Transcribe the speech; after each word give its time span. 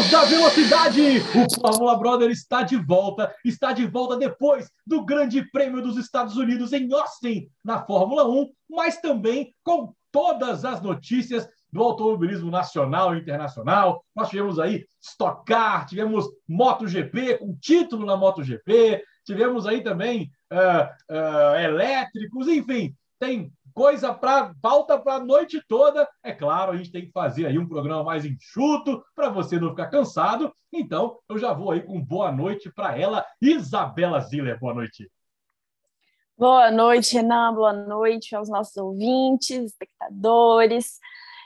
Amantes 0.00 0.10
da 0.10 0.24
velocidade, 0.24 1.00
o 1.34 1.60
Fórmula 1.60 1.98
Brother 1.98 2.30
está 2.30 2.62
de 2.62 2.76
volta, 2.76 3.34
está 3.44 3.72
de 3.72 3.86
volta 3.86 4.16
depois 4.16 4.70
do 4.86 5.04
Grande 5.04 5.44
Prêmio 5.50 5.82
dos 5.82 5.98
Estados 5.98 6.36
Unidos 6.38 6.72
em 6.72 6.90
Austin, 6.90 7.50
na 7.62 7.84
Fórmula 7.84 8.26
1, 8.26 8.50
mas 8.70 8.98
também 8.98 9.54
com 9.62 9.92
todas 10.10 10.64
as 10.64 10.80
notícias 10.80 11.46
do 11.70 11.82
automobilismo 11.82 12.50
nacional 12.50 13.14
e 13.14 13.20
internacional. 13.20 14.02
Nós 14.16 14.30
tivemos 14.30 14.58
aí 14.58 14.86
Stock 15.02 15.44
Car, 15.44 15.86
tivemos 15.86 16.24
MotoGP, 16.48 17.38
com 17.38 17.54
título 17.60 18.06
na 18.06 18.16
MotoGP, 18.16 19.04
tivemos 19.26 19.66
aí 19.66 19.82
também 19.82 20.30
uh, 20.50 21.14
uh, 21.14 21.56
elétricos, 21.60 22.48
enfim, 22.48 22.94
tem 23.18 23.52
coisa 23.74 24.12
para 24.14 24.54
pauta 24.60 24.98
para 24.98 25.14
a 25.14 25.24
noite 25.24 25.62
toda. 25.66 26.08
É 26.22 26.32
claro, 26.32 26.72
a 26.72 26.76
gente 26.76 26.92
tem 26.92 27.06
que 27.06 27.12
fazer 27.12 27.46
aí 27.46 27.58
um 27.58 27.68
programa 27.68 28.04
mais 28.04 28.24
enxuto 28.24 29.02
para 29.14 29.28
você 29.28 29.58
não 29.58 29.70
ficar 29.70 29.88
cansado. 29.88 30.52
Então, 30.72 31.18
eu 31.28 31.38
já 31.38 31.52
vou 31.52 31.72
aí 31.72 31.82
com 31.82 32.00
boa 32.00 32.30
noite 32.30 32.70
para 32.72 32.98
ela, 32.98 33.24
Isabela 33.40 34.20
Ziller. 34.20 34.58
Boa 34.58 34.74
noite. 34.74 35.10
Boa 36.36 36.70
noite, 36.70 37.14
Renan. 37.14 37.54
Boa 37.54 37.72
noite 37.72 38.34
aos 38.34 38.48
nossos 38.48 38.76
ouvintes, 38.76 39.66
espectadores. 39.66 40.98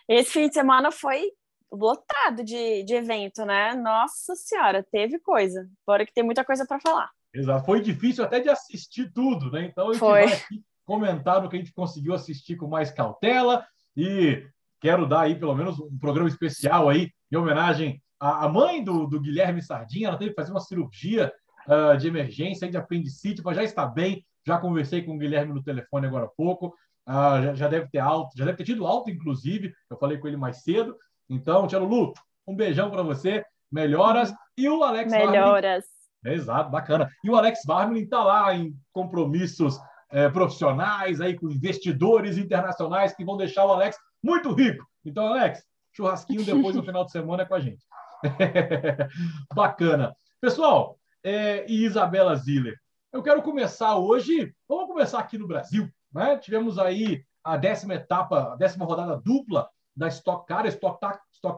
Esse 0.09 0.31
fim 0.31 0.49
de 0.49 0.55
semana 0.55 0.91
foi 0.93 1.33
lotado 1.73 2.45
de, 2.45 2.85
de 2.85 2.95
evento, 2.95 3.45
né? 3.45 3.75
Nossa 3.75 4.37
Senhora, 4.37 4.87
teve 4.91 5.19
coisa. 5.19 5.69
Bora 5.87 6.07
que 6.07 6.13
tem 6.13 6.23
muita 6.23 6.45
coisa 6.45 6.65
para 6.67 6.79
falar. 6.81 7.11
Exato. 7.33 7.67
Foi 7.67 7.81
difícil 7.81 8.23
até 8.23 8.39
de 8.39 8.49
assistir 8.49 9.13
tudo, 9.13 9.51
né? 9.51 9.65
Então, 9.65 9.89
a 9.89 9.93
gente 9.93 10.01
foi. 10.01 10.27
vai 10.27 10.33
aqui 10.33 10.63
comentar 10.85 11.43
no 11.43 11.49
que 11.49 11.57
a 11.57 11.59
gente 11.59 11.73
conseguiu 11.73 12.15
assistir 12.15 12.57
com 12.57 12.69
mais 12.69 12.91
cautela 12.91 13.65
e 13.97 14.47
quero 14.81 15.07
dar 15.07 15.23
aí 15.23 15.35
pelo 15.35 15.55
menos 15.55 15.79
um 15.79 15.99
programa 15.99 16.29
especial 16.29 16.89
aí 16.89 17.11
em 17.33 17.37
homenagem 17.37 18.03
à 18.21 18.49
mãe 18.49 18.83
do, 18.83 19.07
do 19.07 19.21
Guilherme 19.21 19.63
Sardinha. 19.63 20.09
Ela 20.09 20.19
teve 20.19 20.31
que 20.31 20.37
fazer 20.37 20.51
uma 20.51 20.61
cirurgia 20.61 21.33
uh, 21.69 21.97
de 21.97 22.09
emergência 22.09 22.69
de 22.69 22.77
apendicite, 22.77 23.43
mas 23.45 23.57
já 23.57 23.63
está 23.63 23.87
bem. 23.87 24.25
Já 24.47 24.59
conversei 24.59 25.03
com 25.03 25.15
o 25.15 25.19
Guilherme 25.19 25.53
no 25.53 25.63
telefone 25.63 26.07
agora 26.07 26.27
há 26.27 26.29
pouco. 26.29 26.75
Uh, 27.07 27.43
já, 27.43 27.55
já, 27.55 27.69
deve 27.69 27.89
ter 27.89 27.99
alto, 27.99 28.37
já 28.37 28.45
deve 28.45 28.57
ter 28.57 28.65
tido 28.65 28.87
alto, 28.87 29.11
inclusive. 29.11 29.75
Eu 29.91 29.97
falei 29.99 30.19
com 30.19 30.29
ele 30.29 30.37
mais 30.37 30.63
cedo. 30.63 30.97
Então, 31.29 31.67
Tia 31.67 31.79
Lulu, 31.79 32.13
um 32.47 32.55
beijão 32.55 32.91
para 32.91 33.03
você. 33.03 33.45
Melhoras. 33.71 34.33
E 34.57 34.69
o 34.69 34.83
Alex 34.83 35.11
Melhoras. 35.11 35.85
Barmelin, 36.23 36.43
exato, 36.43 36.71
bacana. 36.71 37.09
E 37.25 37.31
o 37.31 37.37
Alex 37.37 37.61
Barmelin 37.67 38.05
está 38.05 38.23
lá 38.23 38.55
em 38.55 38.75
compromissos 38.93 39.79
é, 40.15 40.29
profissionais, 40.29 41.21
aí 41.21 41.35
com 41.35 41.51
investidores 41.51 42.39
internacionais 42.39 43.13
que 43.13 43.25
vão 43.25 43.37
deixar 43.37 43.67
o 43.67 43.73
Alex 43.73 43.99
muito 44.23 44.53
rico. 44.53 44.87
Então, 45.05 45.27
Alex, 45.27 45.65
churrasquinho 45.93 46.45
depois 46.45 46.77
no 46.77 46.85
final 46.87 47.05
de 47.05 47.11
semana 47.11 47.43
é 47.43 47.47
com 47.47 47.55
a 47.57 47.61
gente. 47.61 47.85
Bacana. 49.53 50.15
Pessoal, 50.41 50.97
é, 51.25 51.67
e 51.69 51.85
Isabela 51.85 52.37
Ziller, 52.37 52.77
eu 53.13 53.25
quero 53.25 53.43
começar 53.43 53.97
hoje, 53.97 54.55
vamos 54.69 54.87
começar 54.87 55.19
aqui 55.19 55.37
no 55.37 55.49
Brasil. 55.49 55.89
Né? 56.13 56.39
Tivemos 56.39 56.79
aí 56.79 57.25
a 57.43 57.57
décima 57.57 57.95
etapa, 57.95 58.53
a 58.53 58.57
décima 58.57 58.85
rodada 58.85 59.17
dupla 59.17 59.69
da 59.97 60.07
Stock 60.07 60.47
Car. 60.47 60.65
A 60.65 60.69
Stock 60.69 61.01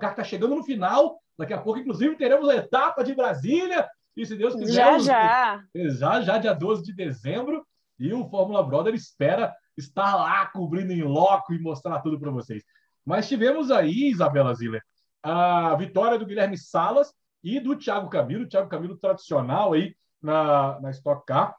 Car 0.00 0.10
está 0.10 0.24
chegando 0.24 0.56
no 0.56 0.64
final. 0.64 1.20
Daqui 1.38 1.52
a 1.52 1.60
pouco, 1.60 1.78
inclusive, 1.78 2.16
teremos 2.16 2.48
a 2.48 2.56
etapa 2.56 3.04
de 3.04 3.14
Brasília. 3.14 3.86
E 4.16 4.24
se 4.24 4.34
Deus 4.34 4.54
quiser. 4.54 4.72
Já, 4.72 4.98
já. 4.98 5.64
Já, 5.74 6.22
já, 6.22 6.38
dia 6.38 6.54
12 6.54 6.82
de 6.82 6.94
dezembro. 6.94 7.62
E 7.98 8.12
o 8.12 8.28
Fórmula 8.28 8.62
Brother 8.62 8.94
espera 8.94 9.54
estar 9.76 10.14
lá 10.14 10.46
cobrindo 10.46 10.92
em 10.92 11.02
loco 11.02 11.52
e 11.52 11.58
mostrar 11.58 12.00
tudo 12.00 12.18
para 12.18 12.30
vocês. 12.30 12.62
Mas 13.04 13.28
tivemos 13.28 13.70
aí, 13.70 14.10
Isabela 14.10 14.54
Ziller, 14.54 14.82
a 15.22 15.74
vitória 15.76 16.18
do 16.18 16.26
Guilherme 16.26 16.58
Salas 16.58 17.12
e 17.42 17.60
do 17.60 17.76
Thiago 17.76 18.08
Camilo, 18.08 18.44
o 18.44 18.48
Thiago 18.48 18.68
Camilo 18.68 18.96
tradicional 18.96 19.72
aí 19.72 19.94
na, 20.20 20.80
na 20.80 20.90
Stock 20.90 21.24
Car, 21.26 21.56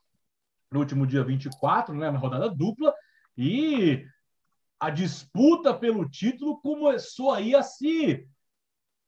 no 0.72 0.80
último 0.80 1.08
dia 1.08 1.24
24, 1.24 1.96
né, 1.96 2.12
na 2.12 2.20
rodada 2.20 2.50
dupla, 2.50 2.94
e 3.38 4.06
a 4.80 4.90
disputa 4.90 5.74
pelo 5.74 6.09
título 6.09 6.59
começou 6.59 7.31
aí 7.31 7.56
a 7.56 7.64
se 7.64 8.28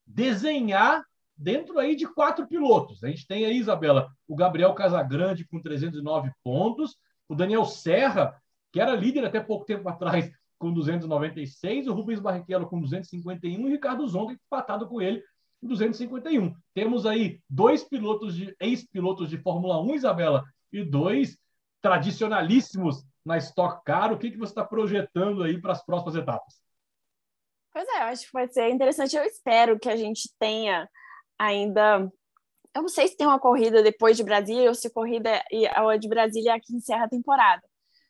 desenhar 0.05 1.03
dentro 1.37 1.79
aí 1.79 1.95
de 1.95 2.07
quatro 2.07 2.47
pilotos. 2.47 3.03
A 3.03 3.07
gente 3.07 3.27
tem 3.27 3.45
aí, 3.45 3.57
Isabela, 3.57 4.09
o 4.27 4.35
Gabriel 4.35 4.73
Casagrande 4.73 5.47
com 5.47 5.61
309 5.61 6.31
pontos, 6.43 6.97
o 7.29 7.35
Daniel 7.35 7.63
Serra, 7.63 8.35
que 8.71 8.81
era 8.81 8.95
líder 8.95 9.23
até 9.23 9.39
pouco 9.39 9.65
tempo 9.65 9.87
atrás, 9.87 10.29
com 10.59 10.73
296, 10.73 11.87
o 11.87 11.93
Rubens 11.93 12.19
Barrichello 12.19 12.67
com 12.67 12.81
251 12.81 13.61
e 13.61 13.63
o 13.63 13.69
Ricardo 13.69 14.05
Zonga 14.05 14.33
empatado 14.33 14.87
com 14.89 15.01
ele 15.01 15.23
com 15.61 15.67
251. 15.67 16.53
Temos 16.73 17.05
aí 17.05 17.39
dois 17.49 17.83
pilotos 17.83 18.35
de 18.35 18.53
ex-pilotos 18.59 19.29
de 19.29 19.37
Fórmula 19.37 19.81
1, 19.81 19.95
Isabela, 19.95 20.43
e 20.71 20.83
dois 20.83 21.37
tradicionalíssimos 21.81 23.05
na 23.25 23.37
Stock 23.37 23.83
Car. 23.85 24.11
O 24.11 24.17
que, 24.17 24.31
que 24.31 24.37
você 24.37 24.51
está 24.51 24.65
projetando 24.65 25.43
aí 25.43 25.61
para 25.61 25.71
as 25.71 25.85
próximas 25.85 26.15
etapas? 26.15 26.61
Pois 27.71 27.87
é, 27.87 28.01
eu 28.01 28.07
acho 28.07 28.25
que 28.25 28.33
vai 28.33 28.47
ser 28.47 28.69
interessante. 28.69 29.15
Eu 29.15 29.23
espero 29.23 29.79
que 29.79 29.89
a 29.89 29.95
gente 29.95 30.29
tenha 30.39 30.89
ainda 31.37 32.11
eu 32.75 32.81
não 32.81 32.89
sei 32.89 33.07
se 33.07 33.17
tem 33.17 33.27
uma 33.27 33.39
corrida 33.39 33.81
depois 33.81 34.15
de 34.15 34.23
Brasília 34.23 34.69
ou 34.69 34.75
se 34.75 34.89
corrida 34.89 35.43
e 35.51 35.67
a 35.67 35.97
de 35.97 36.07
Brasília 36.07 36.51
é 36.51 36.55
a 36.55 36.59
que 36.59 36.75
encerra 36.75 37.05
a 37.05 37.09
temporada. 37.09 37.63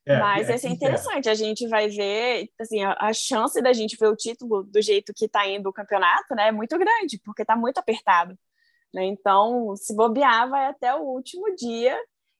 É, 0.06 0.18
Mas 0.18 0.46
é, 0.46 0.50
vai 0.50 0.58
ser 0.58 0.70
interessante. 0.70 1.30
A 1.30 1.34
gente 1.34 1.68
vai 1.68 1.88
ver, 1.88 2.50
assim, 2.60 2.84
a, 2.84 2.96
a, 3.00 3.14
chance 3.14 3.62
da 3.62 3.72
gente 3.74 3.96
ver 3.98 4.08
o 4.08 4.16
título 4.16 4.64
do 4.64 4.82
jeito 4.82 5.14
que 5.16 5.26
está 5.26 5.48
indo 5.48 5.70
o 5.70 5.74
campeonato, 5.74 6.34
né, 6.36 6.48
é 6.48 6.52
muito 6.52 6.78
grande, 6.78 7.20
porque 7.24 7.44
está 7.44 7.56
muito 7.56 7.78
apertado. 7.78 8.38
Né? 8.94 9.06
Então, 9.06 9.76
se 9.76 9.96
bobear, 9.96 10.50
vai 10.50 10.66
até 10.66 10.96
o 10.96 11.02
último 11.02 11.56
dia 11.56 11.98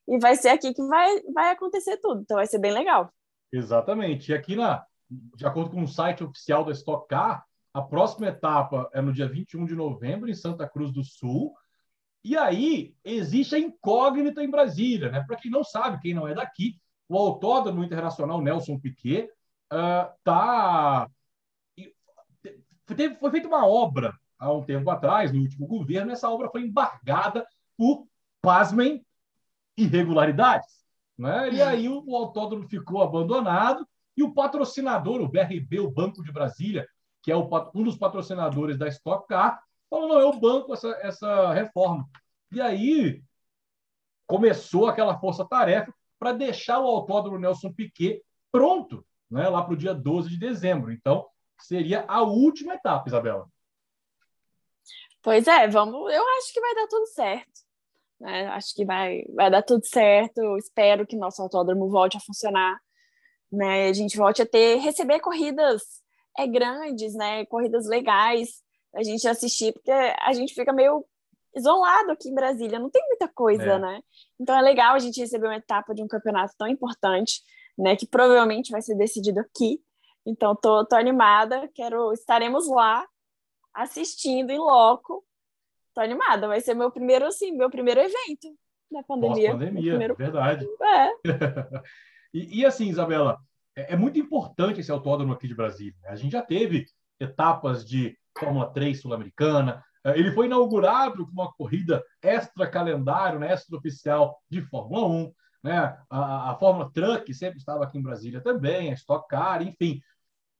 e 0.08 0.18
vai 0.18 0.34
ser 0.34 0.48
aqui 0.48 0.74
que 0.74 0.82
vai, 0.82 1.20
vai 1.32 1.50
acontecer 1.50 1.96
tudo. 1.98 2.22
Então, 2.22 2.36
vai 2.36 2.46
ser 2.46 2.58
bem 2.58 2.72
legal. 2.72 3.12
Exatamente. 3.52 4.32
E 4.32 4.34
aqui, 4.34 4.56
na, 4.56 4.84
de 5.08 5.46
acordo 5.46 5.70
com 5.70 5.82
o 5.82 5.88
site 5.88 6.24
oficial 6.24 6.64
da 6.64 6.72
Stock 6.72 7.06
Car, 7.08 7.44
a 7.72 7.82
próxima 7.82 8.26
etapa 8.26 8.90
é 8.92 9.00
no 9.00 9.12
dia 9.12 9.28
21 9.28 9.64
de 9.64 9.76
novembro, 9.76 10.28
em 10.28 10.34
Santa 10.34 10.68
Cruz 10.68 10.90
do 10.92 11.04
Sul. 11.04 11.54
E 12.22 12.36
aí 12.36 12.94
existe 13.04 13.54
a 13.54 13.58
incógnita 13.58 14.42
em 14.42 14.50
Brasília, 14.50 15.10
né? 15.10 15.24
Para 15.26 15.36
quem 15.36 15.50
não 15.50 15.64
sabe, 15.64 16.00
quem 16.00 16.14
não 16.14 16.28
é 16.28 16.34
daqui, 16.34 16.76
o 17.08 17.16
Autódromo 17.16 17.82
Internacional 17.82 18.40
Nelson 18.40 18.78
Piquet 18.78 19.28
uh, 19.72 20.12
tá 20.22 21.08
foi 23.20 23.30
feita 23.30 23.46
uma 23.46 23.66
obra 23.66 24.12
há 24.38 24.52
um 24.52 24.64
tempo 24.64 24.90
atrás, 24.90 25.32
no 25.32 25.40
último 25.40 25.66
governo, 25.66 26.10
essa 26.10 26.28
obra 26.28 26.50
foi 26.50 26.62
embargada 26.62 27.46
por, 27.76 28.06
pasmem, 28.42 29.04
irregularidades. 29.76 30.84
Né? 31.16 31.52
E 31.52 31.62
aí 31.62 31.88
o, 31.88 32.02
o 32.06 32.16
autódromo 32.16 32.66
ficou 32.68 33.02
abandonado 33.02 33.86
e 34.16 34.22
o 34.22 34.32
patrocinador, 34.32 35.20
o 35.20 35.28
BRB, 35.28 35.80
o 35.80 35.90
Banco 35.90 36.22
de 36.22 36.32
Brasília, 36.32 36.86
que 37.22 37.30
é 37.30 37.36
o, 37.36 37.48
um 37.74 37.84
dos 37.84 37.96
patrocinadores 37.96 38.78
da 38.78 38.88
Stock 38.88 39.28
Car, 39.28 39.62
Falou, 39.90 40.08
não, 40.08 40.20
eu 40.20 40.32
banco 40.38 40.72
essa, 40.72 40.88
essa 41.02 41.52
reforma. 41.52 42.08
E 42.52 42.60
aí 42.60 43.22
começou 44.26 44.86
aquela 44.86 45.18
força-tarefa 45.18 45.92
para 46.18 46.32
deixar 46.32 46.78
o 46.78 46.86
autódromo 46.86 47.38
Nelson 47.38 47.72
Piquet 47.72 48.22
pronto 48.52 49.04
né, 49.28 49.48
lá 49.48 49.62
para 49.62 49.74
o 49.74 49.76
dia 49.76 49.92
12 49.92 50.30
de 50.30 50.38
dezembro. 50.38 50.92
Então, 50.92 51.26
seria 51.60 52.04
a 52.06 52.22
última 52.22 52.74
etapa, 52.74 53.08
Isabela. 53.08 53.48
Pois 55.22 55.46
é, 55.46 55.66
vamos. 55.66 56.12
Eu 56.12 56.22
acho 56.38 56.52
que 56.52 56.60
vai 56.60 56.74
dar 56.74 56.86
tudo 56.86 57.06
certo. 57.06 57.60
Né? 58.20 58.46
Acho 58.48 58.74
que 58.74 58.84
vai, 58.84 59.22
vai 59.34 59.50
dar 59.50 59.62
tudo 59.62 59.84
certo. 59.84 60.38
Eu 60.38 60.56
espero 60.56 61.06
que 61.06 61.16
nosso 61.16 61.42
autódromo 61.42 61.90
volte 61.90 62.16
a 62.16 62.20
funcionar. 62.20 62.78
Né? 63.50 63.88
A 63.88 63.92
gente 63.92 64.16
volte 64.16 64.42
a 64.42 64.46
ter 64.46 64.76
receber 64.76 65.20
corridas 65.20 65.82
é, 66.38 66.46
grandes, 66.46 67.14
né? 67.14 67.44
Corridas 67.46 67.86
legais 67.86 68.62
a 68.94 69.02
gente 69.02 69.26
assistir, 69.26 69.72
porque 69.72 69.90
a 69.90 70.32
gente 70.32 70.54
fica 70.54 70.72
meio 70.72 71.04
isolado 71.54 72.12
aqui 72.12 72.28
em 72.28 72.34
Brasília, 72.34 72.78
não 72.78 72.90
tem 72.90 73.02
muita 73.08 73.28
coisa, 73.28 73.62
é. 73.62 73.78
né? 73.78 74.00
Então 74.38 74.56
é 74.56 74.62
legal 74.62 74.94
a 74.94 74.98
gente 74.98 75.20
receber 75.20 75.46
uma 75.46 75.56
etapa 75.56 75.94
de 75.94 76.02
um 76.02 76.08
campeonato 76.08 76.54
tão 76.56 76.68
importante, 76.68 77.40
né? 77.76 77.96
Que 77.96 78.06
provavelmente 78.06 78.70
vai 78.70 78.82
ser 78.82 78.94
decidido 78.96 79.40
aqui. 79.40 79.80
Então 80.24 80.54
tô, 80.54 80.84
tô 80.84 80.96
animada, 80.96 81.68
quero 81.74 82.12
estaremos 82.12 82.68
lá 82.68 83.06
assistindo 83.74 84.50
em 84.50 84.58
loco. 84.58 85.24
Tô 85.94 86.00
animada, 86.00 86.46
vai 86.46 86.60
ser 86.60 86.74
meu 86.74 86.90
primeiro 86.90 87.26
assim, 87.26 87.52
meu 87.52 87.70
primeiro 87.70 88.00
evento 88.00 88.56
na 88.90 89.02
pandemia. 89.02 89.50
Pós-pandemia, 89.50 89.90
primeiro... 89.90 90.16
verdade. 90.16 90.66
É. 90.82 91.10
e, 92.34 92.60
e, 92.60 92.66
assim, 92.66 92.88
Isabela, 92.88 93.38
é, 93.76 93.94
é, 93.94 93.96
muito 93.96 94.18
importante 94.18 94.80
esse 94.80 94.90
autódromo 94.90 95.32
aqui 95.32 95.46
de 95.46 95.54
Brasília. 95.54 95.94
Né? 96.02 96.08
A 96.10 96.16
gente 96.16 96.32
já 96.32 96.42
teve 96.42 96.86
etapas 97.18 97.84
de 97.84 98.18
Fórmula 98.38 98.72
3 98.72 99.00
sul-americana. 99.00 99.84
Eh, 100.04 100.18
ele 100.18 100.32
foi 100.32 100.46
inaugurado 100.46 101.26
com 101.26 101.32
uma 101.32 101.52
corrida 101.52 102.02
extra-calendário, 102.22 103.38
né, 103.38 103.52
extra-oficial 103.52 104.40
de 104.48 104.62
Fórmula 104.62 105.06
1. 105.06 105.32
Né? 105.62 105.98
A, 106.08 106.52
a 106.52 106.54
Fórmula 106.56 106.90
Truck 106.92 107.32
sempre 107.34 107.58
estava 107.58 107.84
aqui 107.84 107.98
em 107.98 108.02
Brasília 108.02 108.40
também, 108.40 108.90
a 108.90 108.94
Stock 108.94 109.28
Car, 109.28 109.62
enfim. 109.62 110.00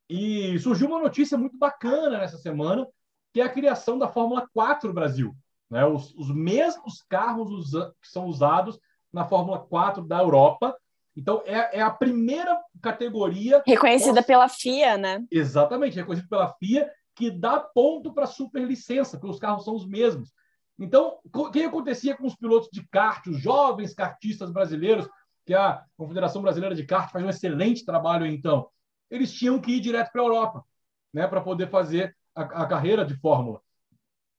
E 0.09 0.59
surgiu 0.59 0.89
uma 0.89 1.01
notícia 1.01 1.39
muito 1.39 1.57
bacana 1.57 2.19
nessa 2.19 2.37
semana, 2.37 2.87
que 3.33 3.41
é 3.41 3.45
a 3.45 3.49
criação 3.49 3.99
da 3.99 4.09
Fórmula 4.09 4.49
4 4.53 4.93
Brasil. 4.93 5.35
Né? 5.71 5.87
Os, 5.87 6.13
os 6.15 6.35
mesmos 6.35 7.03
carros 7.09 7.51
usa, 7.51 7.95
que 8.03 8.09
são 8.09 8.27
usados 8.27 8.79
na 9.13 9.25
Fórmula 9.25 9.61
4 9.61 10.03
da 10.03 10.19
Europa. 10.19 10.77
Então, 11.17 11.43
é, 11.47 11.79
é 11.79 11.81
a 11.81 11.91
primeira 11.91 12.59
categoria. 12.83 13.63
Reconhecida 13.67 14.23
pela 14.23 14.49
FIA, 14.49 14.97
né? 14.97 15.25
Exatamente, 15.31 15.97
reconhecida 15.97 16.29
pela 16.29 16.53
FIA, 16.55 16.91
que 17.21 17.31
dá 17.31 17.61
ponto 17.61 18.15
para 18.15 18.25
superlicença, 18.27 19.19
porque 19.19 19.35
os 19.35 19.39
carros 19.39 19.63
são 19.63 19.75
os 19.75 19.87
mesmos. 19.87 20.33
Então, 20.79 21.19
o 21.23 21.51
que 21.51 21.63
acontecia 21.63 22.17
com 22.17 22.27
os 22.27 22.35
pilotos 22.35 22.71
de 22.73 22.83
kart, 22.89 23.27
os 23.27 23.39
jovens 23.39 23.93
kartistas 23.93 24.51
brasileiros, 24.51 25.07
que 25.45 25.53
a 25.53 25.85
Confederação 25.99 26.41
Brasileira 26.41 26.75
de 26.75 26.87
Kart 26.87 27.13
faz 27.13 27.23
um 27.23 27.29
excelente 27.29 27.85
trabalho, 27.85 28.25
então, 28.25 28.69
eles 29.11 29.31
tinham 29.31 29.61
que 29.61 29.73
ir 29.73 29.81
direto 29.81 30.11
para 30.11 30.23
a 30.23 30.25
Europa, 30.25 30.65
né, 31.13 31.27
para 31.27 31.43
poder 31.43 31.69
fazer 31.69 32.17
a, 32.35 32.43
a, 32.43 32.67
carreira 32.67 33.05
de 33.05 33.15
Fórmula. 33.21 33.61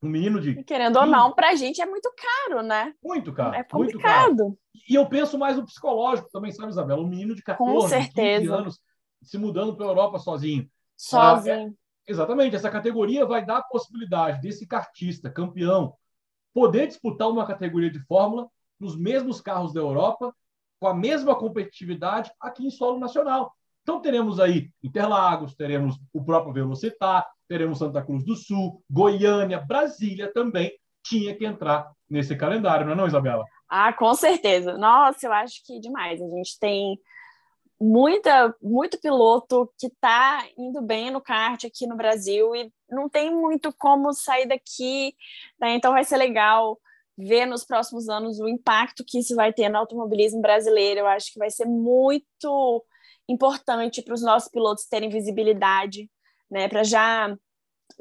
Um 0.01 0.09
menino 0.09 0.41
de. 0.41 0.63
Querendo 0.63 0.97
ou 0.97 1.05
não, 1.05 1.31
para 1.31 1.49
a 1.49 1.55
gente 1.55 1.79
é 1.79 1.85
muito 1.85 2.11
caro, 2.15 2.63
né? 2.63 2.95
Muito 3.03 3.31
caro. 3.31 3.53
É 3.53 3.63
complicado. 3.63 4.37
Caro. 4.37 4.57
E 4.89 4.95
eu 4.95 5.07
penso 5.07 5.37
mais 5.37 5.57
no 5.57 5.65
psicológico 5.65 6.27
também, 6.31 6.51
sabe, 6.51 6.71
Isabela? 6.71 7.03
Um 7.03 7.07
menino 7.07 7.35
de 7.35 7.43
14, 7.43 8.09
15 8.09 8.47
anos 8.47 8.79
se 9.21 9.37
mudando 9.37 9.75
para 9.75 9.85
a 9.85 9.89
Europa 9.89 10.17
sozinho. 10.17 10.67
Sozinho. 10.97 11.77
Exatamente. 12.07 12.55
Essa 12.55 12.69
categoria 12.69 13.25
vai 13.25 13.45
dar 13.45 13.57
a 13.57 13.63
possibilidade 13.63 14.41
desse 14.41 14.67
cartista, 14.67 15.29
campeão, 15.29 15.95
poder 16.53 16.87
disputar 16.87 17.29
uma 17.29 17.45
categoria 17.45 17.89
de 17.89 17.99
Fórmula 18.05 18.49
nos 18.79 18.95
mesmos 18.97 19.39
carros 19.39 19.73
da 19.73 19.79
Europa, 19.79 20.33
com 20.79 20.87
a 20.87 20.93
mesma 20.93 21.35
competitividade 21.35 22.31
aqui 22.39 22.65
em 22.65 22.71
solo 22.71 22.99
nacional. 22.99 23.53
Então 23.83 24.01
teremos 24.01 24.39
aí 24.39 24.69
Interlagos, 24.83 25.55
teremos 25.55 25.99
o 26.13 26.23
próprio 26.23 26.53
Velocitar, 26.53 27.27
teremos 27.47 27.79
Santa 27.79 28.01
Cruz 28.03 28.23
do 28.23 28.35
Sul, 28.35 28.83
Goiânia, 28.89 29.59
Brasília 29.59 30.31
também 30.33 30.71
tinha 31.03 31.35
que 31.35 31.45
entrar 31.45 31.91
nesse 32.09 32.35
calendário, 32.35 32.85
não 32.85 32.93
é 32.93 32.95
não, 32.95 33.07
Isabela? 33.07 33.43
Ah, 33.67 33.93
com 33.93 34.13
certeza. 34.13 34.77
Nossa, 34.77 35.25
eu 35.25 35.33
acho 35.33 35.65
que 35.65 35.79
demais. 35.79 36.21
A 36.21 36.27
gente 36.27 36.59
tem 36.59 36.99
muita, 37.81 38.55
muito 38.61 38.99
piloto 38.99 39.71
que 39.77 39.87
está 39.87 40.45
indo 40.55 40.81
bem 40.81 41.09
no 41.09 41.19
kart 41.19 41.65
aqui 41.65 41.87
no 41.87 41.97
Brasil 41.97 42.55
e 42.55 42.71
não 42.87 43.09
tem 43.09 43.33
muito 43.33 43.73
como 43.75 44.13
sair 44.13 44.47
daqui, 44.47 45.15
né? 45.59 45.75
então 45.75 45.91
vai 45.91 46.03
ser 46.03 46.17
legal 46.17 46.79
ver 47.17 47.45
nos 47.45 47.65
próximos 47.65 48.07
anos 48.07 48.39
o 48.39 48.47
impacto 48.47 49.03
que 49.05 49.19
isso 49.19 49.35
vai 49.35 49.51
ter 49.51 49.67
no 49.67 49.77
automobilismo 49.77 50.41
brasileiro. 50.41 51.01
Eu 51.01 51.07
acho 51.07 51.33
que 51.33 51.39
vai 51.39 51.49
ser 51.49 51.65
muito 51.65 52.85
importante 53.27 54.01
para 54.01 54.13
os 54.13 54.21
nossos 54.21 54.49
pilotos 54.49 54.85
terem 54.85 55.09
visibilidade, 55.09 56.09
né? 56.49 56.67
Para 56.67 56.83
já 56.83 57.35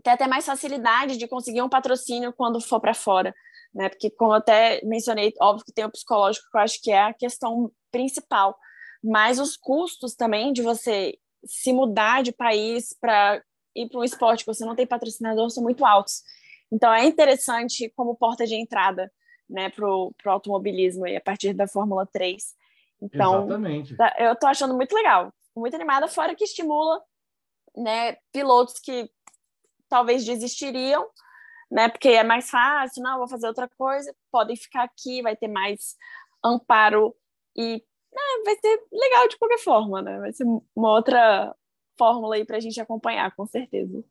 ter 0.02 0.10
até 0.10 0.26
mais 0.26 0.46
facilidade 0.46 1.16
de 1.16 1.26
conseguir 1.26 1.62
um 1.62 1.68
patrocínio 1.68 2.32
quando 2.32 2.60
for 2.60 2.80
para 2.80 2.94
fora, 2.94 3.34
né? 3.74 3.88
Porque 3.88 4.10
como 4.10 4.32
eu 4.32 4.36
até 4.36 4.80
mencionei, 4.84 5.32
óbvio 5.40 5.64
que 5.64 5.72
tem 5.72 5.84
o 5.84 5.90
psicológico 5.90 6.46
que 6.50 6.56
eu 6.56 6.62
acho 6.62 6.82
que 6.82 6.90
é 6.90 7.02
a 7.02 7.14
questão 7.14 7.70
principal 7.90 8.56
mas 9.02 9.38
os 9.38 9.56
custos 9.56 10.14
também 10.14 10.52
de 10.52 10.62
você 10.62 11.18
se 11.44 11.72
mudar 11.72 12.22
de 12.22 12.32
país 12.32 12.94
para 13.00 13.42
ir 13.74 13.88
para 13.88 14.00
um 14.00 14.04
esporte 14.04 14.44
que 14.44 14.52
você 14.52 14.64
não 14.64 14.74
tem 14.74 14.86
patrocinador 14.86 15.48
são 15.50 15.62
muito 15.62 15.84
altos. 15.84 16.22
Então 16.72 16.92
é 16.92 17.04
interessante 17.04 17.88
como 17.90 18.16
porta 18.16 18.46
de 18.46 18.54
entrada 18.54 19.10
né, 19.48 19.70
para 19.70 19.88
o 19.88 20.14
automobilismo 20.26 21.06
e 21.06 21.16
a 21.16 21.20
partir 21.20 21.52
da 21.52 21.66
Fórmula 21.66 22.06
3. 22.06 22.54
Então, 23.02 23.44
Exatamente. 23.44 23.96
Tá, 23.96 24.14
eu 24.18 24.32
estou 24.32 24.48
achando 24.48 24.74
muito 24.74 24.94
legal, 24.94 25.32
muito 25.56 25.74
animada, 25.74 26.06
fora 26.06 26.34
que 26.34 26.44
estimula 26.44 27.02
né, 27.76 28.16
pilotos 28.32 28.78
que 28.78 29.10
talvez 29.88 30.24
desistiriam, 30.24 31.08
né, 31.70 31.88
porque 31.88 32.10
é 32.10 32.22
mais 32.22 32.50
fácil, 32.50 33.02
não, 33.02 33.18
vou 33.18 33.28
fazer 33.28 33.48
outra 33.48 33.68
coisa, 33.76 34.14
podem 34.30 34.54
ficar 34.54 34.84
aqui, 34.84 35.22
vai 35.22 35.34
ter 35.34 35.48
mais 35.48 35.96
amparo 36.44 37.14
e 37.56 37.82
é, 38.12 38.44
vai 38.44 38.56
ser 38.56 38.82
legal 38.92 39.28
de 39.28 39.38
qualquer 39.38 39.58
forma, 39.58 40.02
né? 40.02 40.18
Vai 40.18 40.32
ser 40.32 40.44
uma 40.44 40.90
outra 40.92 41.54
fórmula 41.98 42.36
aí 42.36 42.44
para 42.44 42.56
a 42.56 42.60
gente 42.60 42.80
acompanhar, 42.80 43.34
com 43.34 43.46
certeza. 43.46 44.02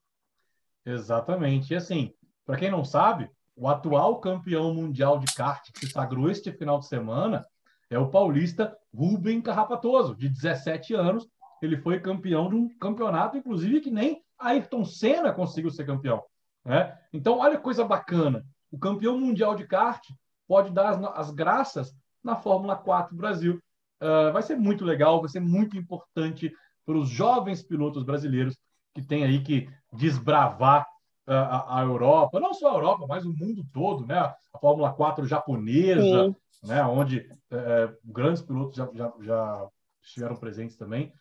Exatamente. 0.86 1.74
E 1.74 1.75
assim, 1.75 2.13
para 2.46 2.57
quem 2.57 2.72
não 2.72 2.86
sabe, 2.86 3.30
o 3.56 3.68
atual 3.68 4.19
campeão 4.19 4.74
mundial 4.74 5.19
de 5.19 5.25
kart 5.34 5.72
que 5.72 5.86
se 5.86 5.92
sagrou 5.92 6.30
este 6.30 6.51
final 6.51 6.80
de 6.80 6.88
semana 6.88 7.46
é 7.90 7.98
o 7.98 8.10
paulista 8.10 8.78
Rubem 8.94 9.42
Carrapatoso, 9.42 10.16
de 10.16 10.30
17 10.30 10.94
anos. 10.94 11.28
Ele 11.62 11.78
foi 11.78 12.00
campeão 12.00 12.48
de 12.48 12.56
um 12.56 12.69
campeonato, 12.78 13.38
inclusive, 13.38 13.81
que 13.81 13.92
nem 13.92 14.24
Ayrton 14.38 14.86
Senna 14.86 15.34
conseguiu 15.34 15.69
ser 15.69 15.86
campeão. 15.86 16.24
Né? 16.63 16.98
Então, 17.12 17.40
olha 17.40 17.57
que 17.57 17.63
coisa 17.63 17.84
bacana. 17.84 18.45
O 18.72 18.80
campeão 18.80 19.19
mundial 19.19 19.56
de 19.56 19.68
kart 19.68 20.02
pode 20.48 20.72
dar 20.72 20.90
as, 20.90 21.28
as 21.28 21.31
graças 21.31 21.95
na 22.24 22.36
Fórmula 22.36 22.75
4 22.75 23.16
Brasil. 23.16 23.62
Uh, 24.01 24.31
vai 24.31 24.42
ser 24.42 24.56
muito 24.56 24.86
legal, 24.86 25.19
vai 25.19 25.30
ser 25.30 25.42
muito 25.42 25.78
importante 25.78 26.54
para 26.86 26.98
os 26.98 27.10
jovens 27.10 27.62
pilotos 27.62 28.04
brasileiros 28.04 28.57
que 28.96 29.01
têm 29.01 29.25
aí 29.25 29.44
que 29.44 29.69
desbravar 29.92 30.84
uh, 31.28 31.31
a, 31.31 31.80
a, 31.80 31.84
Europa, 31.84 32.40
não 32.40 32.54
só 32.54 32.72
a 32.72 32.75
Europa, 32.75 33.06
mas 33.07 33.25
o 33.25 33.34
mundo 33.34 33.66
todo, 33.74 34.06
né? 34.06 34.18
A 34.18 34.60
Fórmula 34.60 34.94
4 34.94 35.28
japonesa, 35.28 36.34
né? 36.63 36.81
onde 36.84 37.30
uh, 37.51 37.96
grandes 38.06 38.42
pilotos 38.42 38.78
já, 38.78 38.90
já, 38.94 39.13
já, 39.22 39.68
estiveram 40.02 40.36
presentes 40.38 40.78
também. 40.78 41.13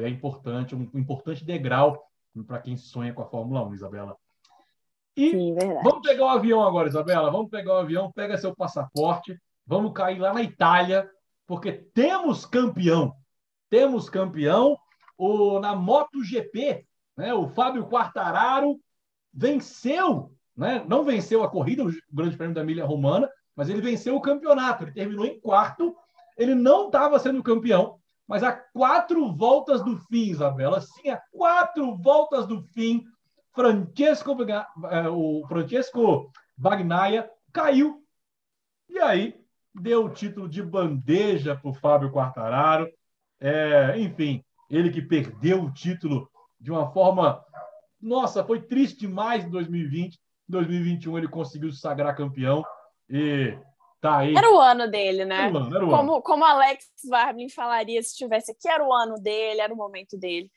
E 0.00 0.04
é 0.04 0.08
importante, 0.08 0.74
um, 0.74 0.88
um 0.94 0.98
importante 0.98 1.44
degrau 1.44 2.02
para 2.46 2.58
quem 2.58 2.74
sonha 2.74 3.12
com 3.12 3.20
a 3.20 3.26
Fórmula 3.26 3.62
1, 3.68 3.74
Isabela. 3.74 4.16
E 5.14 5.32
Sim, 5.32 5.54
vamos 5.84 6.00
pegar 6.00 6.24
o 6.24 6.28
avião 6.30 6.62
agora, 6.62 6.88
Isabela. 6.88 7.30
Vamos 7.30 7.50
pegar 7.50 7.74
o 7.74 7.80
avião, 7.80 8.10
pega 8.10 8.38
seu 8.38 8.56
passaporte, 8.56 9.38
vamos 9.66 9.92
cair 9.92 10.18
lá 10.18 10.32
na 10.32 10.42
Itália 10.42 11.06
porque 11.48 11.72
temos 11.72 12.44
campeão. 12.44 13.16
Temos 13.70 14.08
campeão. 14.10 14.78
O, 15.16 15.58
na 15.58 15.74
MotoGP, 15.74 16.86
né, 17.16 17.34
o 17.34 17.48
Fábio 17.48 17.88
Quartararo 17.88 18.78
venceu, 19.32 20.32
né, 20.56 20.84
não 20.86 21.02
venceu 21.02 21.42
a 21.42 21.50
corrida, 21.50 21.84
o 21.84 21.90
Grande 22.12 22.36
Prêmio 22.36 22.54
da 22.54 22.60
Emília 22.60 22.84
Romana, 22.84 23.28
mas 23.56 23.68
ele 23.68 23.80
venceu 23.80 24.14
o 24.14 24.20
campeonato. 24.20 24.84
Ele 24.84 24.92
terminou 24.92 25.24
em 25.24 25.40
quarto. 25.40 25.96
Ele 26.36 26.54
não 26.54 26.86
estava 26.86 27.18
sendo 27.18 27.42
campeão, 27.42 27.98
mas 28.28 28.44
a 28.44 28.52
quatro 28.52 29.34
voltas 29.34 29.82
do 29.82 29.96
fim, 29.96 30.30
Isabela, 30.30 30.80
sim, 30.80 31.08
a 31.08 31.20
quatro 31.32 31.96
voltas 31.96 32.46
do 32.46 32.62
fim, 32.62 33.02
Francesco, 33.52 34.36
eh, 34.42 35.08
o 35.08 35.44
Francesco 35.48 36.30
Bagnaia 36.56 37.28
caiu. 37.52 38.04
E 38.88 39.00
aí 39.00 39.47
deu 39.80 40.04
o 40.04 40.10
título 40.10 40.48
de 40.48 40.62
bandeja 40.62 41.56
para 41.56 41.70
o 41.70 41.74
Fábio 41.74 42.10
Quartararo. 42.10 42.88
É, 43.40 43.98
enfim, 43.98 44.44
ele 44.70 44.90
que 44.90 45.00
perdeu 45.00 45.62
o 45.62 45.72
título 45.72 46.30
de 46.60 46.70
uma 46.70 46.90
forma. 46.92 47.44
Nossa, 48.00 48.44
foi 48.44 48.60
triste 48.60 49.00
demais 49.00 49.44
em 49.44 49.50
2020. 49.50 50.14
Em 50.14 50.18
2021 50.48 51.18
ele 51.18 51.28
conseguiu 51.28 51.70
se 51.72 51.80
sagrar 51.80 52.16
campeão 52.16 52.64
e 53.08 53.56
tá 54.00 54.18
aí. 54.18 54.34
Era 54.34 54.50
o 54.52 54.60
ano 54.60 54.90
dele, 54.90 55.24
né? 55.24 55.46
Era 55.46 55.52
o 55.52 55.56
ano, 55.58 55.76
era 55.76 55.86
o 55.86 55.90
como, 55.90 56.12
ano. 56.14 56.22
como 56.22 56.44
Alex 56.44 56.86
Varblin 57.08 57.48
falaria 57.48 58.02
se 58.02 58.10
estivesse 58.10 58.52
aqui, 58.52 58.68
era 58.68 58.84
o 58.84 58.92
ano 58.92 59.16
dele, 59.16 59.60
era 59.60 59.72
o 59.72 59.76
momento 59.76 60.16
dele. 60.16 60.50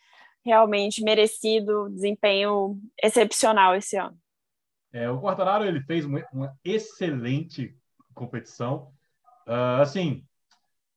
Realmente 0.44 1.04
merecido, 1.04 1.90
desempenho 1.90 2.80
excepcional 3.02 3.76
esse 3.76 3.98
ano. 3.98 4.18
É, 4.94 5.10
o 5.10 5.22
Quartararo 5.22 5.66
ele 5.66 5.82
fez 5.82 6.04
uma, 6.04 6.26
uma 6.34 6.54
excelente 6.64 7.76
competição. 8.14 8.92
Uh, 9.48 9.82
assim, 9.82 10.24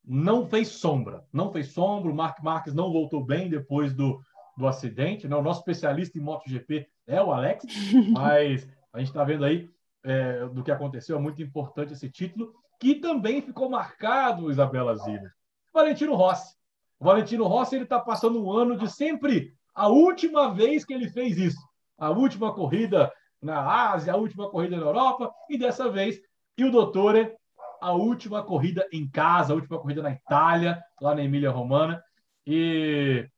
não 0.05 0.47
fez 0.47 0.69
sombra, 0.69 1.25
não 1.33 1.51
fez 1.51 1.69
sombra. 1.69 2.11
O 2.11 2.15
Mark 2.15 2.43
Marques 2.43 2.75
não 2.75 2.93
voltou 2.93 3.25
bem 3.25 3.49
depois 3.49 3.95
do, 3.95 4.21
do 4.57 4.67
acidente. 4.67 5.27
Né? 5.27 5.35
O 5.35 5.43
nosso 5.43 5.61
especialista 5.61 6.19
em 6.19 6.23
MotoGP 6.23 6.87
é 7.07 7.23
o 7.23 7.33
Alex, 7.33 7.65
mas 8.13 8.69
a 8.93 8.99
gente 8.99 9.09
está 9.09 9.25
vendo 9.25 9.45
aí 9.45 9.71
é, 10.05 10.47
do 10.47 10.63
que 10.63 10.71
aconteceu. 10.71 11.17
É 11.17 11.21
muito 11.21 11.43
importante 11.43 11.93
esse 11.93 12.11
título, 12.11 12.53
que 12.79 12.97
também 12.97 13.41
ficou 13.41 13.71
marcado, 13.71 14.51
Isabela 14.51 14.97
Ziller. 14.97 15.33
Valentino 15.73 16.15
Rossi. 16.15 16.55
O 17.01 17.05
Valentino 17.05 17.47
Rossi 17.47 17.77
ele 17.77 17.85
está 17.85 17.99
passando 17.99 18.43
um 18.43 18.53
ano 18.53 18.77
de 18.77 18.91
sempre 18.91 19.53
a 19.75 19.89
última 19.89 20.53
vez 20.55 20.85
que 20.85 20.95
ele 20.95 21.09
fez 21.09 21.37
isso. 21.37 21.61
A 21.99 22.11
última 22.11 22.53
corrida 22.53 23.13
na 23.43 23.91
Ásia, 23.93 24.13
a 24.13 24.17
última 24.17 24.49
corrida 24.51 24.77
na 24.77 24.83
Europa, 24.83 25.33
e 25.51 25.59
dessa 25.59 25.91
vez, 25.91 26.21
e 26.57 26.65
o 26.65 26.71
Dottore 26.71 27.35
a 27.81 27.93
última 27.93 28.43
corrida 28.43 28.87
em 28.93 29.09
casa, 29.09 29.53
a 29.53 29.57
última 29.57 29.79
corrida 29.79 30.03
na 30.03 30.13
Itália, 30.13 30.83
lá 31.01 31.15
na 31.15 31.23
Emília 31.23 31.51
Romana. 31.51 32.03
E, 32.47 33.29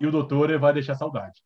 e 0.00 0.06
o 0.06 0.10
doutor 0.10 0.58
vai 0.58 0.72
deixar 0.72 0.94
saudade. 0.94 1.42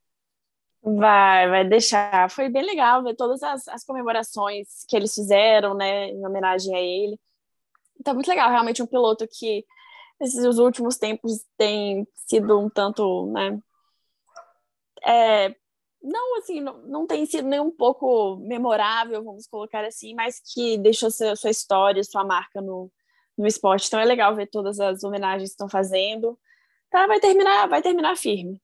Vai, 0.82 1.48
vai 1.48 1.64
deixar. 1.64 2.28
Foi 2.30 2.48
bem 2.48 2.62
legal 2.62 3.02
ver 3.02 3.14
todas 3.14 3.42
as, 3.42 3.66
as 3.68 3.84
comemorações 3.84 4.84
que 4.88 4.96
eles 4.96 5.14
fizeram, 5.14 5.74
né, 5.74 6.08
em 6.08 6.26
homenagem 6.26 6.74
a 6.74 6.80
ele. 6.80 7.18
Então, 7.98 8.14
muito 8.14 8.28
legal, 8.28 8.50
realmente 8.50 8.82
um 8.82 8.86
piloto 8.86 9.26
que 9.26 9.64
nesses 10.20 10.58
últimos 10.58 10.96
tempos 10.96 11.44
tem 11.56 12.06
sido 12.14 12.60
um 12.60 12.68
tanto, 12.68 13.26
né, 13.32 13.58
é, 15.04 15.54
não 16.04 16.36
assim, 16.36 16.60
não, 16.60 16.78
não 16.82 17.06
tem 17.06 17.24
sido 17.24 17.48
nem 17.48 17.58
um 17.58 17.70
pouco 17.70 18.36
memorável, 18.36 19.24
vamos 19.24 19.46
colocar 19.46 19.84
assim, 19.84 20.14
mas 20.14 20.38
que 20.52 20.76
deixou 20.76 21.10
sua, 21.10 21.34
sua 21.34 21.50
história, 21.50 22.04
sua 22.04 22.22
marca 22.22 22.60
no, 22.60 22.92
no 23.38 23.46
esporte. 23.46 23.86
Então 23.86 23.98
é 23.98 24.04
legal 24.04 24.36
ver 24.36 24.46
todas 24.48 24.78
as 24.78 25.02
homenagens 25.02 25.48
que 25.48 25.54
estão 25.54 25.68
fazendo. 25.68 26.38
Tá, 26.90 27.06
vai 27.06 27.18
terminar, 27.18 27.66
vai 27.68 27.80
terminar 27.80 28.16
firme. 28.16 28.60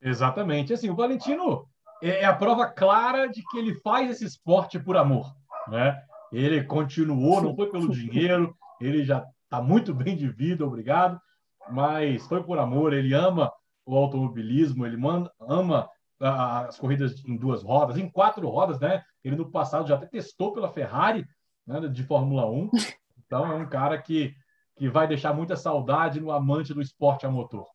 Exatamente. 0.00 0.72
Assim, 0.72 0.88
o 0.88 0.94
Valentino 0.94 1.68
é, 2.00 2.20
é 2.20 2.24
a 2.24 2.34
prova 2.34 2.68
clara 2.68 3.26
de 3.26 3.42
que 3.42 3.58
ele 3.58 3.74
faz 3.80 4.08
esse 4.08 4.24
esporte 4.24 4.78
por 4.78 4.96
amor, 4.96 5.34
né? 5.66 6.00
Ele 6.32 6.62
continuou, 6.62 7.42
não 7.42 7.56
foi 7.56 7.68
pelo 7.68 7.90
dinheiro, 7.92 8.56
ele 8.80 9.04
já 9.04 9.26
está 9.42 9.60
muito 9.60 9.92
bem 9.92 10.16
de 10.16 10.28
vida, 10.28 10.64
obrigado, 10.64 11.20
mas 11.68 12.24
foi 12.28 12.44
por 12.44 12.58
amor, 12.58 12.92
ele 12.92 13.12
ama 13.12 13.52
o 13.84 13.96
automobilismo, 13.96 14.86
ele 14.86 14.98
ama 15.40 15.88
as 16.20 16.78
corridas 16.78 17.24
em 17.24 17.36
duas 17.36 17.62
rodas, 17.62 17.96
em 17.96 18.08
quatro 18.10 18.48
rodas, 18.48 18.80
né? 18.80 19.02
Ele 19.22 19.36
no 19.36 19.50
passado 19.50 19.86
já 19.86 19.94
até 19.94 20.06
testou 20.06 20.52
pela 20.52 20.72
Ferrari, 20.72 21.24
né, 21.66 21.80
de 21.88 22.02
Fórmula 22.04 22.46
1. 22.46 22.70
Então 23.28 23.44
é 23.44 23.54
um 23.54 23.68
cara 23.68 24.00
que, 24.00 24.34
que 24.74 24.88
vai 24.88 25.06
deixar 25.06 25.34
muita 25.34 25.54
saudade 25.54 26.18
no 26.18 26.32
amante 26.32 26.72
do 26.72 26.80
esporte 26.80 27.26
a 27.26 27.30
motor. 27.30 27.66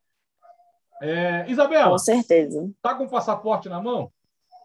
É, 1.00 1.48
Isabela. 1.48 1.92
Com 1.92 2.00
certeza. 2.00 2.72
Tá 2.82 2.96
com 2.96 3.04
o 3.04 3.10
passaporte 3.10 3.70
na 3.70 3.80
mão? 3.80 4.12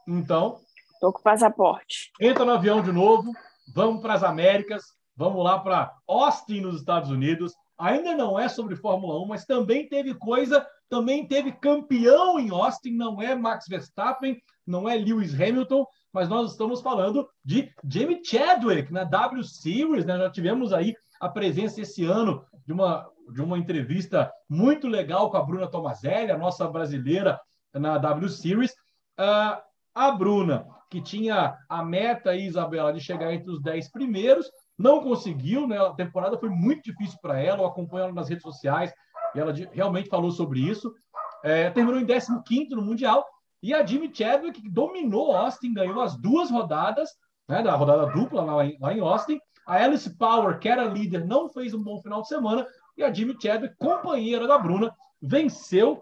Então. 0.07 0.59
Tô 0.99 1.13
com 1.13 1.19
o 1.19 1.23
passaporte. 1.23 2.11
Entra 2.19 2.47
no 2.47 2.53
avião 2.53 2.81
de 2.81 2.91
novo, 2.91 3.31
vamos 3.75 4.01
para 4.01 4.15
as 4.15 4.23
Américas, 4.23 4.83
vamos 5.15 5.45
lá 5.45 5.59
para 5.59 5.95
Austin, 6.09 6.63
nos 6.63 6.77
Estados 6.77 7.11
Unidos. 7.11 7.53
Ainda 7.79 8.15
não 8.15 8.39
é 8.39 8.49
sobre 8.49 8.75
Fórmula 8.77 9.23
1, 9.23 9.27
mas 9.27 9.45
também 9.45 9.89
teve 9.89 10.15
coisa 10.15 10.67
também 10.89 11.27
teve 11.27 11.53
campeão 11.53 12.39
em 12.39 12.51
Austin, 12.51 12.93
não 12.93 13.21
é 13.21 13.35
Max 13.35 13.67
Verstappen, 13.69 14.41
não 14.67 14.89
é 14.89 14.97
Lewis 14.97 15.35
Hamilton, 15.35 15.87
mas 16.13 16.29
nós 16.29 16.53
estamos 16.53 16.81
falando 16.81 17.29
de 17.45 17.73
Jamie 17.85 18.23
Chadwick 18.25 18.93
na 18.93 19.05
W 19.05 19.45
Series, 19.45 20.05
né? 20.07 20.17
Já 20.17 20.31
tivemos 20.31 20.73
aí 20.73 20.95
a 21.21 21.29
presença 21.29 21.81
esse 21.81 22.05
ano 22.05 22.45
de 22.67 22.73
uma, 22.73 23.09
de 23.33 23.43
uma 23.43 23.59
entrevista 23.59 24.33
muito 24.49 24.89
legal 24.89 25.31
com 25.31 25.37
a 25.37 25.43
Bruna 25.43 25.71
Tomazelli, 25.71 26.31
a 26.31 26.39
nossa 26.39 26.67
brasileira 26.67 27.39
na 27.75 27.99
W 27.99 28.29
Series. 28.29 28.73
Uh, 29.19 29.61
a 29.95 30.13
Bruna, 30.13 30.67
que 30.91 31.03
tinha 31.03 31.57
a 31.69 31.85
meta 31.85 32.35
Isabela, 32.35 32.93
de 32.93 33.01
chegar 33.01 33.33
entre 33.33 33.51
os 33.51 33.61
10 33.61 33.91
primeiros, 33.91 34.51
não 34.79 35.01
conseguiu, 35.03 35.67
né? 35.67 35.77
A 35.79 35.93
temporada 35.93 36.39
foi 36.39 36.49
muito 36.49 36.85
difícil 36.85 37.19
para 37.21 37.41
ela, 37.41 37.63
eu 37.63 37.67
acompanho 37.67 38.05
ela 38.05 38.13
nas 38.13 38.29
redes 38.29 38.43
sociais, 38.43 38.93
e 39.35 39.41
ela 39.41 39.53
realmente 39.73 40.09
falou 40.09 40.31
sobre 40.31 40.61
isso. 40.61 40.95
É, 41.43 41.71
terminou 41.71 42.01
em 42.01 42.07
15 42.07 42.71
no 42.71 42.83
Mundial. 42.83 43.27
E 43.63 43.75
a 43.75 43.85
Jimmy 43.85 44.11
Chadwick 44.15 44.69
dominou 44.71 45.35
Austin, 45.35 45.75
ganhou 45.75 46.01
as 46.01 46.17
duas 46.17 46.51
rodadas, 46.51 47.11
né, 47.49 47.61
da 47.63 47.75
rodada 47.75 48.07
dupla 48.07 48.43
lá 48.43 48.65
em, 48.65 48.79
lá 48.81 48.95
em 48.95 49.01
Austin. 49.01 49.41
A 49.67 49.75
Alice 49.75 50.09
Power, 50.17 50.59
que 50.59 50.69
era 50.69 50.85
líder, 50.85 51.27
não 51.27 51.49
fez 51.49 51.75
um 51.75 51.83
bom 51.83 52.01
final 52.01 52.23
de 52.23 52.29
semana. 52.29 52.67
E 52.97 53.03
a 53.03 53.13
Jimmy 53.13 53.37
Chadwick, 53.41 53.77
companheira 53.77 54.47
da 54.47 54.57
Bruna, 54.59 54.95
venceu 55.21 56.01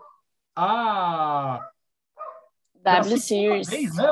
a 0.54 1.66
W 2.74 3.18
Series. 3.18 3.68
Vez, 3.68 3.96
né, 3.96 4.04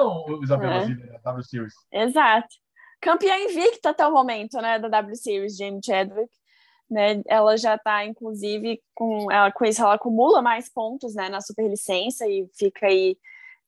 Isabela? 0.43 0.85
É. 0.85 1.19
W 1.23 1.45
Series. 1.45 1.75
Exato. 1.93 2.64
Campeã 3.05 3.37
invicta 3.39 3.91
até 3.91 4.07
o 4.07 4.13
momento, 4.13 4.57
né, 4.61 4.79
da 4.79 4.89
W 4.89 5.17
Series, 5.17 5.57
Jamie 5.57 5.81
Chadwick 5.85 6.31
né? 6.91 7.23
Ela 7.27 7.57
já 7.57 7.75
está, 7.77 8.05
inclusive, 8.05 8.83
com, 8.95 9.31
ela, 9.31 9.51
com 9.53 9.65
isso, 9.65 9.83
ela 9.83 9.95
acumula 9.95 10.43
mais 10.43 10.69
pontos 10.69 11.15
né, 11.15 11.29
na 11.29 11.41
superlicença 11.41 12.27
e 12.27 12.49
fica 12.57 12.87
aí, 12.87 13.19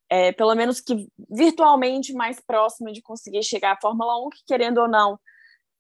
é, 0.09 0.33
pelo 0.33 0.55
menos 0.55 0.81
que 0.81 1.09
virtualmente 1.31 2.13
mais 2.13 2.41
próxima 2.41 2.93
de 2.93 3.03
conseguir 3.03 3.43
chegar 3.43 3.73
à 3.73 3.81
Fórmula 3.81 4.25
1, 4.27 4.31
que 4.31 4.45
querendo 4.47 4.79
ou 4.79 4.89
não, 4.89 5.19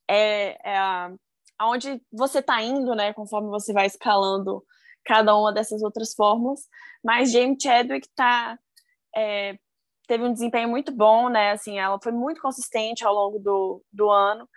é, 0.08 0.58
é 0.64 0.78
aonde 1.58 2.00
você 2.12 2.40
está 2.40 2.62
indo, 2.62 2.94
né? 2.94 3.12
Conforme 3.12 3.48
você 3.48 3.72
vai 3.72 3.86
escalando 3.86 4.64
cada 5.04 5.36
uma 5.36 5.52
dessas 5.52 5.82
outras 5.82 6.14
fórmulas. 6.14 6.60
Mas 7.02 7.32
James 7.32 7.62
Chadwick 7.62 8.08
tá, 8.14 8.58
é, 9.14 9.58
teve 10.06 10.25
um 10.25 10.32
desempenho 10.32 10.68
muito 10.68 10.92
bom, 10.92 11.28
né? 11.28 11.52
Assim, 11.52 11.78
ela 11.78 11.98
foi 12.02 12.12
muito 12.12 12.40
consistente 12.40 13.04
ao 13.04 13.14
longo 13.14 13.38
do, 13.38 13.82
do 13.92 14.10
ano. 14.10 14.48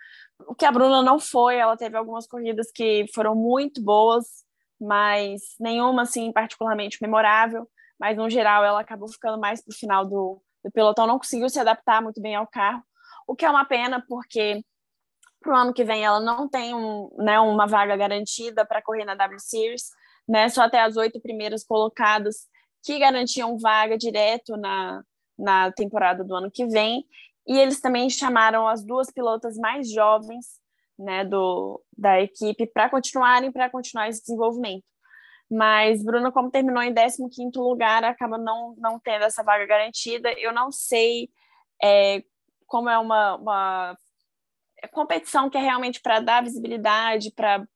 O 0.46 0.54
que 0.54 0.64
a 0.64 0.72
Bruna 0.72 1.02
não 1.02 1.18
foi, 1.18 1.56
ela 1.56 1.76
teve 1.76 1.96
algumas 1.96 2.26
corridas 2.26 2.70
que 2.72 3.06
foram 3.14 3.34
muito 3.34 3.82
boas, 3.82 4.44
mas 4.80 5.42
nenhuma 5.58 6.02
assim 6.02 6.32
particularmente 6.32 6.98
memorável. 7.00 7.68
Mas 7.98 8.16
no 8.16 8.30
geral 8.30 8.64
ela 8.64 8.80
acabou 8.80 9.08
ficando 9.08 9.38
mais 9.38 9.62
para 9.62 9.72
o 9.72 9.76
final 9.76 10.06
do, 10.06 10.42
do 10.64 10.70
pelotão, 10.72 11.06
não 11.06 11.18
conseguiu 11.18 11.48
se 11.48 11.60
adaptar 11.60 12.02
muito 12.02 12.20
bem 12.20 12.34
ao 12.34 12.46
carro, 12.46 12.82
o 13.26 13.36
que 13.36 13.44
é 13.44 13.50
uma 13.50 13.64
pena 13.64 14.04
porque 14.08 14.64
para 15.40 15.52
o 15.52 15.56
ano 15.56 15.72
que 15.72 15.84
vem 15.84 16.04
ela 16.04 16.20
não 16.20 16.48
tem 16.48 16.74
um, 16.74 17.08
né, 17.18 17.40
uma 17.40 17.66
vaga 17.66 17.96
garantida 17.96 18.64
para 18.64 18.82
correr 18.82 19.04
na 19.04 19.14
W 19.14 19.38
Series, 19.40 19.90
né? 20.28 20.48
Só 20.48 20.62
até 20.62 20.80
as 20.80 20.96
oito 20.96 21.20
primeiras 21.20 21.64
colocadas 21.64 22.46
que 22.82 22.98
garantiam 22.98 23.58
vaga 23.58 23.96
direto 23.96 24.56
na, 24.56 25.02
na 25.40 25.72
temporada 25.72 26.22
do 26.22 26.34
ano 26.34 26.50
que 26.50 26.66
vem. 26.66 27.04
E 27.46 27.58
eles 27.58 27.80
também 27.80 28.08
chamaram 28.08 28.68
as 28.68 28.84
duas 28.84 29.10
pilotas 29.10 29.56
mais 29.56 29.90
jovens 29.90 30.60
né, 30.98 31.24
do, 31.24 31.82
da 31.96 32.20
equipe 32.20 32.66
para 32.66 32.88
continuarem, 32.88 33.50
para 33.50 33.70
continuar 33.70 34.08
esse 34.08 34.20
desenvolvimento. 34.20 34.84
Mas 35.50 36.04
Bruna, 36.04 36.30
como 36.30 36.50
terminou 36.50 36.82
em 36.82 36.94
15º 36.94 37.56
lugar, 37.56 38.04
acaba 38.04 38.38
não, 38.38 38.74
não 38.78 39.00
tendo 39.00 39.24
essa 39.24 39.42
vaga 39.42 39.66
garantida. 39.66 40.32
Eu 40.38 40.52
não 40.52 40.70
sei 40.70 41.28
é, 41.82 42.22
como 42.66 42.88
é 42.88 42.96
uma, 42.98 43.34
uma 43.36 43.98
competição 44.92 45.50
que 45.50 45.58
é 45.58 45.60
realmente 45.60 46.00
para 46.00 46.20
dar 46.20 46.44
visibilidade, 46.44 47.32
para 47.32 47.66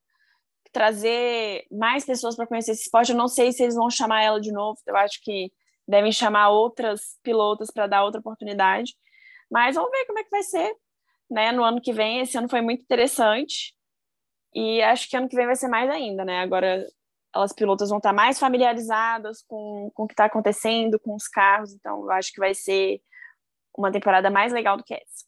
trazer 0.70 1.66
mais 1.70 2.04
pessoas 2.04 2.36
para 2.36 2.46
conhecer 2.46 2.72
esse 2.72 2.82
esporte. 2.82 3.10
Eu 3.10 3.18
não 3.18 3.28
sei 3.28 3.50
se 3.50 3.62
eles 3.62 3.74
vão 3.74 3.90
chamar 3.90 4.22
ela 4.22 4.40
de 4.40 4.52
novo. 4.52 4.78
Eu 4.86 4.96
acho 4.96 5.20
que 5.22 5.50
devem 5.86 6.12
chamar 6.12 6.50
outras 6.50 7.18
pilotas 7.22 7.70
para 7.70 7.86
dar 7.86 8.04
outra 8.04 8.20
oportunidade. 8.20 8.94
Mas 9.50 9.74
vamos 9.74 9.90
ver 9.90 10.06
como 10.06 10.18
é 10.18 10.24
que 10.24 10.30
vai 10.30 10.42
ser, 10.42 10.74
né? 11.30 11.52
No 11.52 11.64
ano 11.64 11.80
que 11.80 11.92
vem, 11.92 12.20
esse 12.20 12.36
ano 12.36 12.48
foi 12.48 12.60
muito 12.60 12.82
interessante. 12.82 13.74
E 14.54 14.82
acho 14.82 15.08
que 15.08 15.16
ano 15.16 15.28
que 15.28 15.36
vem 15.36 15.46
vai 15.46 15.56
ser 15.56 15.68
mais 15.68 15.90
ainda, 15.90 16.24
né? 16.24 16.40
Agora 16.40 16.86
elas 17.34 17.52
pilotas 17.52 17.88
vão 17.88 17.98
estar 17.98 18.12
mais 18.12 18.38
familiarizadas 18.38 19.42
com, 19.42 19.90
com 19.92 20.04
o 20.04 20.06
que 20.06 20.12
está 20.12 20.26
acontecendo, 20.26 21.00
com 21.00 21.14
os 21.14 21.26
carros, 21.26 21.72
então 21.72 22.02
eu 22.02 22.10
acho 22.12 22.32
que 22.32 22.38
vai 22.38 22.54
ser 22.54 23.02
uma 23.76 23.90
temporada 23.90 24.30
mais 24.30 24.52
legal 24.52 24.76
do 24.76 24.84
que 24.84 24.94
essa. 24.94 25.24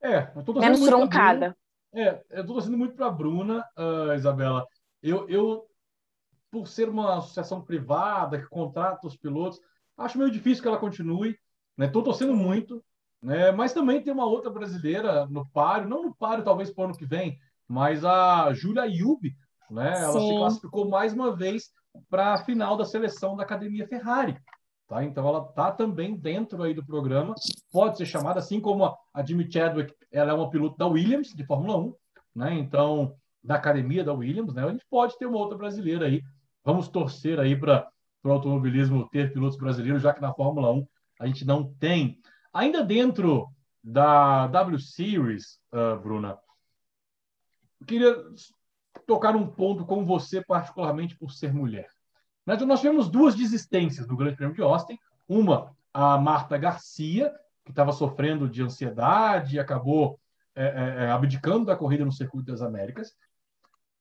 É, 0.00 0.30
eu 0.36 0.44
tô 0.44 0.52
Menos 0.52 0.80
truncada. 0.80 1.56
É, 1.92 2.22
eu 2.30 2.46
tô 2.46 2.52
torcendo 2.54 2.78
muito 2.78 2.94
para 2.94 3.06
a 3.06 3.10
Bruna, 3.10 3.66
uh, 3.76 4.14
Isabela. 4.14 4.64
Eu, 5.02 5.28
eu, 5.28 5.66
por 6.50 6.66
ser 6.66 6.88
uma 6.88 7.18
associação 7.18 7.62
privada 7.62 8.40
que 8.40 8.48
contrata 8.48 9.06
os 9.06 9.16
pilotos, 9.16 9.60
acho 9.96 10.18
meio 10.18 10.30
difícil 10.30 10.62
que 10.62 10.68
ela 10.68 10.78
continue. 10.78 11.38
Estou 11.78 12.02
né? 12.02 12.04
torcendo 12.04 12.34
muito, 12.34 12.82
né? 13.22 13.52
Mas 13.52 13.72
também 13.72 14.02
tem 14.02 14.12
uma 14.12 14.26
outra 14.26 14.50
brasileira 14.50 15.26
no 15.26 15.46
páreo, 15.48 15.88
não 15.88 16.02
no 16.02 16.14
páreo 16.14 16.44
talvez 16.44 16.70
para 16.70 16.82
o 16.82 16.84
ano 16.86 16.96
que 16.96 17.06
vem, 17.06 17.38
mas 17.66 18.04
a 18.04 18.52
Júlia 18.52 18.86
Yubi, 18.86 19.36
né? 19.70 20.02
Ela 20.02 20.20
se 20.20 20.36
classificou 20.36 20.88
mais 20.88 21.12
uma 21.12 21.36
vez 21.36 21.70
para 22.08 22.34
a 22.34 22.44
final 22.44 22.76
da 22.76 22.84
seleção 22.84 23.36
da 23.36 23.42
Academia 23.42 23.86
Ferrari. 23.86 24.36
Tá? 24.88 25.04
Então 25.04 25.28
ela 25.28 25.46
está 25.46 25.70
também 25.70 26.16
dentro 26.16 26.62
aí 26.62 26.72
do 26.72 26.84
programa, 26.84 27.34
pode 27.70 27.98
ser 27.98 28.06
chamada, 28.06 28.38
assim 28.38 28.58
como 28.58 28.86
a, 28.86 28.96
a 29.12 29.22
Jimmy 29.22 29.50
Chadwick, 29.50 29.94
ela 30.10 30.32
é 30.32 30.34
uma 30.34 30.48
piloto 30.48 30.78
da 30.78 30.86
Williams, 30.86 31.28
de 31.34 31.44
Fórmula 31.44 31.76
1, 31.76 31.94
né? 32.34 32.54
então 32.54 33.14
da 33.44 33.56
academia 33.56 34.02
da 34.02 34.14
Williams, 34.14 34.54
né? 34.54 34.64
a 34.64 34.70
gente 34.70 34.86
pode 34.88 35.16
ter 35.18 35.26
uma 35.26 35.38
outra 35.38 35.58
brasileira 35.58 36.06
aí. 36.06 36.22
Vamos 36.64 36.88
torcer 36.88 37.38
aí 37.38 37.56
para 37.58 37.88
o 38.22 38.30
automobilismo 38.30 39.08
ter 39.08 39.32
pilotos 39.32 39.58
brasileiros, 39.58 40.02
já 40.02 40.12
que 40.12 40.20
na 40.20 40.32
Fórmula 40.32 40.72
1 40.72 40.86
a 41.20 41.26
gente 41.26 41.44
não 41.44 41.72
tem. 41.74 42.20
Ainda 42.52 42.82
dentro 42.82 43.48
da 43.82 44.46
W 44.48 44.78
Series, 44.78 45.60
uh, 45.72 45.98
Bruna, 46.00 46.38
queria 47.86 48.14
tocar 49.06 49.34
um 49.34 49.46
ponto 49.46 49.84
com 49.84 50.04
você, 50.04 50.42
particularmente 50.44 51.16
por 51.16 51.30
ser 51.32 51.52
mulher. 51.52 51.88
Nós, 52.44 52.60
nós 52.62 52.80
tivemos 52.80 53.08
duas 53.08 53.34
desistências 53.34 54.06
no 54.06 54.16
Grande 54.16 54.36
Prêmio 54.36 54.54
de 54.54 54.62
Austin. 54.62 54.98
Uma, 55.28 55.74
a 55.92 56.18
Marta 56.18 56.56
Garcia, 56.56 57.32
que 57.64 57.70
estava 57.70 57.92
sofrendo 57.92 58.48
de 58.48 58.62
ansiedade 58.62 59.56
e 59.56 59.58
acabou 59.58 60.18
é, 60.54 60.64
é, 60.64 61.04
é, 61.04 61.10
abdicando 61.10 61.66
da 61.66 61.76
corrida 61.76 62.04
no 62.04 62.12
Circuito 62.12 62.50
das 62.50 62.62
Américas. 62.62 63.14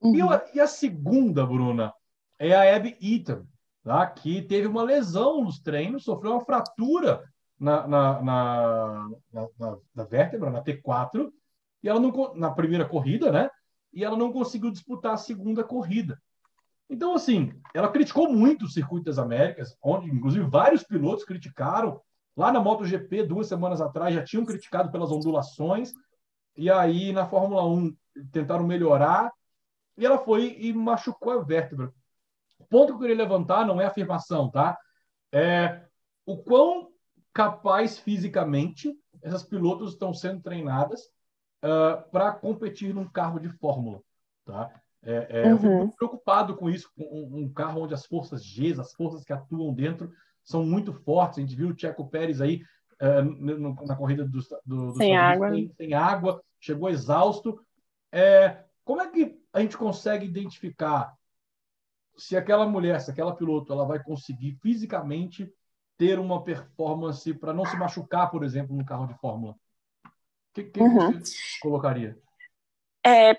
Uhum. 0.01 0.15
E, 0.15 0.21
a, 0.21 0.45
e, 0.55 0.59
a, 0.59 0.67
segunda, 0.67 1.45
Bruna, 1.45 1.93
é 2.39 2.53
a 2.53 2.75
Abby 2.75 2.97
Eaton, 3.01 3.45
tá? 3.83 4.05
que 4.07 4.41
teve 4.41 4.67
uma 4.67 4.83
lesão 4.83 5.43
nos 5.43 5.59
treinos, 5.59 6.03
sofreu 6.03 6.33
uma 6.33 6.45
fratura 6.45 7.23
na, 7.59 7.87
na, 7.87 8.21
na, 8.21 9.09
na, 9.33 9.77
na 9.95 10.03
vértebra, 10.03 10.49
na 10.49 10.63
T4, 10.63 11.31
e 11.83 11.89
ela 11.89 11.99
não, 11.99 12.35
na 12.35 12.51
primeira 12.51 12.85
corrida, 12.87 13.31
né? 13.31 13.49
E 13.93 14.03
ela 14.03 14.17
não 14.17 14.31
conseguiu 14.31 14.71
disputar 14.71 15.13
a 15.13 15.17
segunda 15.17 15.63
corrida. 15.63 16.21
Então, 16.89 17.13
assim, 17.13 17.51
ela 17.73 17.91
criticou 17.91 18.31
muito 18.31 18.65
o 18.65 18.69
Circuito 18.69 19.05
das 19.05 19.17
Américas, 19.17 19.77
onde, 19.81 20.09
inclusive, 20.09 20.45
vários 20.45 20.83
pilotos 20.83 21.25
criticaram. 21.25 21.99
Lá 22.35 22.51
na 22.51 22.61
MotoGP, 22.61 23.23
duas 23.23 23.47
semanas 23.47 23.81
atrás, 23.81 24.13
já 24.13 24.23
tinham 24.23 24.45
criticado 24.45 24.91
pelas 24.91 25.11
ondulações. 25.11 25.91
E 26.55 26.69
aí, 26.69 27.11
na 27.11 27.27
Fórmula 27.27 27.65
1, 27.65 27.95
tentaram 28.31 28.65
melhorar. 28.65 29.31
E 29.97 30.05
ela 30.05 30.19
foi 30.19 30.55
e 30.59 30.71
machucou 30.71 31.33
a 31.33 31.43
vértebra. 31.43 31.91
O 32.59 32.65
ponto 32.65 32.87
que 32.87 32.93
eu 32.93 32.99
queria 32.99 33.15
levantar 33.15 33.65
não 33.65 33.79
é 33.79 33.85
afirmação, 33.85 34.49
tá? 34.49 34.77
É 35.31 35.81
o 36.25 36.37
quão 36.37 36.89
capaz 37.33 37.97
fisicamente 37.99 38.93
essas 39.21 39.43
pilotos 39.43 39.93
estão 39.93 40.13
sendo 40.13 40.41
treinadas 40.41 41.01
uh, 41.63 41.67
ah, 41.67 41.97
para 42.11 42.31
competir 42.31 42.93
num 42.93 43.07
carro 43.07 43.39
de 43.39 43.49
Fórmula, 43.49 44.01
tá? 44.45 44.71
É, 45.03 45.27
é, 45.29 45.43
uhum. 45.45 45.51
Eu 45.51 45.57
fico 45.57 45.73
uhum. 45.73 45.91
preocupado 45.91 46.55
com 46.57 46.69
isso, 46.69 46.91
com 46.95 47.03
um, 47.03 47.43
um, 47.43 47.53
carro 47.53 47.83
onde 47.83 47.93
as 47.93 48.05
forças 48.05 48.43
G, 48.43 48.73
as 48.79 48.93
forças 48.93 49.23
que 49.23 49.31
atuam 49.31 49.73
dentro, 49.73 50.11
são 50.43 50.65
muito 50.65 50.91
fortes. 50.91 51.37
A 51.37 51.41
gente 51.41 51.55
viu 51.55 51.69
o 51.69 51.77
Checo 51.77 52.09
Pérez 52.09 52.41
aí 52.41 52.61
uh, 53.01 53.23
no, 53.23 53.73
na 53.85 53.95
corrida 53.95 54.25
do, 54.25 54.39
do, 54.65 54.91
do 54.91 54.95
sem, 54.97 55.15
água. 55.15 55.51
Sem, 55.51 55.71
sem, 55.77 55.93
água, 55.93 56.41
chegou 56.59 56.89
exausto. 56.89 57.59
É, 58.11 58.63
como 58.83 59.01
é 59.01 59.09
que 59.09 59.39
a 59.53 59.61
gente 59.61 59.77
consegue 59.77 60.25
identificar 60.25 61.13
se 62.17 62.35
aquela 62.35 62.65
mulher, 62.65 62.99
se 62.99 63.11
aquela 63.11 63.35
piloto, 63.35 63.71
ela 63.71 63.85
vai 63.85 64.03
conseguir 64.03 64.57
fisicamente 64.61 65.51
ter 65.97 66.19
uma 66.19 66.43
performance 66.43 67.33
para 67.33 67.53
não 67.53 67.65
se 67.65 67.75
machucar, 67.77 68.29
por 68.29 68.43
exemplo, 68.43 68.75
no 68.75 68.85
carro 68.85 69.07
de 69.07 69.17
Fórmula? 69.19 69.53
O 69.53 70.09
que, 70.53 70.63
que 70.63 70.79
uhum. 70.79 71.11
você 71.11 71.35
colocaria? 71.61 72.17
É, 73.05 73.37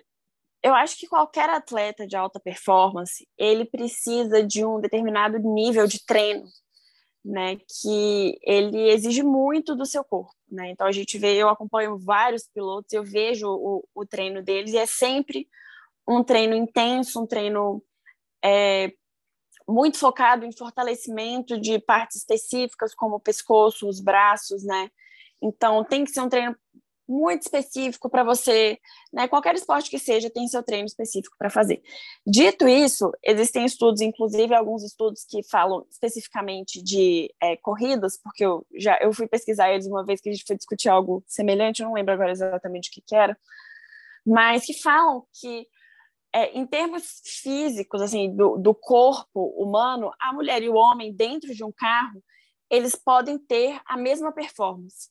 eu 0.62 0.74
acho 0.74 0.96
que 0.98 1.06
qualquer 1.06 1.48
atleta 1.50 2.06
de 2.06 2.16
alta 2.16 2.40
performance, 2.40 3.28
ele 3.36 3.64
precisa 3.64 4.44
de 4.44 4.64
um 4.64 4.80
determinado 4.80 5.38
nível 5.38 5.86
de 5.86 6.04
treino, 6.04 6.44
né, 7.24 7.56
que 7.56 8.38
ele 8.42 8.90
exige 8.90 9.22
muito 9.22 9.76
do 9.76 9.84
seu 9.84 10.02
corpo, 10.02 10.34
né? 10.50 10.70
Então 10.70 10.86
a 10.86 10.92
gente 10.92 11.18
vê, 11.18 11.34
eu 11.34 11.48
acompanho 11.48 11.98
vários 11.98 12.48
pilotos, 12.48 12.92
eu 12.92 13.04
vejo 13.04 13.48
o, 13.48 13.86
o 13.94 14.06
treino 14.06 14.42
deles 14.42 14.72
e 14.72 14.78
é 14.78 14.86
sempre 14.86 15.48
um 16.08 16.24
treino 16.24 16.54
intenso, 16.54 17.22
um 17.22 17.26
treino 17.26 17.82
é, 18.44 18.92
muito 19.68 19.98
focado 19.98 20.44
em 20.44 20.52
fortalecimento 20.52 21.60
de 21.60 21.78
partes 21.78 22.18
específicas, 22.18 22.94
como 22.94 23.16
o 23.16 23.20
pescoço, 23.20 23.88
os 23.88 24.00
braços, 24.00 24.64
né? 24.64 24.90
Então, 25.40 25.84
tem 25.84 26.04
que 26.04 26.10
ser 26.10 26.20
um 26.20 26.28
treino 26.28 26.56
muito 27.08 27.42
específico 27.42 28.10
para 28.10 28.22
você, 28.22 28.78
né? 29.12 29.26
Qualquer 29.26 29.54
esporte 29.54 29.88
que 29.88 29.98
seja, 29.98 30.28
tem 30.28 30.46
seu 30.46 30.62
treino 30.62 30.86
específico 30.86 31.34
para 31.38 31.48
fazer. 31.48 31.82
Dito 32.26 32.68
isso, 32.68 33.10
existem 33.24 33.64
estudos, 33.64 34.02
inclusive 34.02 34.54
alguns 34.54 34.84
estudos 34.84 35.24
que 35.24 35.42
falam 35.42 35.86
especificamente 35.90 36.82
de 36.82 37.32
é, 37.40 37.56
corridas, 37.56 38.20
porque 38.22 38.44
eu 38.44 38.66
já 38.76 38.98
eu 39.00 39.12
fui 39.12 39.26
pesquisar 39.26 39.72
eles 39.72 39.86
uma 39.86 40.04
vez 40.04 40.20
que 40.20 40.28
a 40.28 40.32
gente 40.32 40.44
foi 40.46 40.56
discutir 40.56 40.90
algo 40.90 41.24
semelhante, 41.26 41.82
não 41.82 41.94
lembro 41.94 42.12
agora 42.12 42.30
exatamente 42.30 42.90
o 42.90 42.92
que, 42.92 43.00
que 43.00 43.16
era, 43.16 43.38
mas 44.26 44.66
que 44.66 44.74
falam 44.74 45.24
que 45.40 45.66
é, 46.38 46.56
em 46.56 46.64
termos 46.64 47.20
físicos, 47.42 48.00
assim, 48.00 48.34
do, 48.34 48.56
do 48.58 48.72
corpo 48.72 49.48
humano, 49.56 50.12
a 50.20 50.32
mulher 50.32 50.62
e 50.62 50.68
o 50.68 50.74
homem 50.74 51.12
dentro 51.12 51.52
de 51.52 51.64
um 51.64 51.72
carro, 51.72 52.22
eles 52.70 52.94
podem 52.94 53.36
ter 53.36 53.80
a 53.84 53.96
mesma 53.96 54.30
performance. 54.30 55.10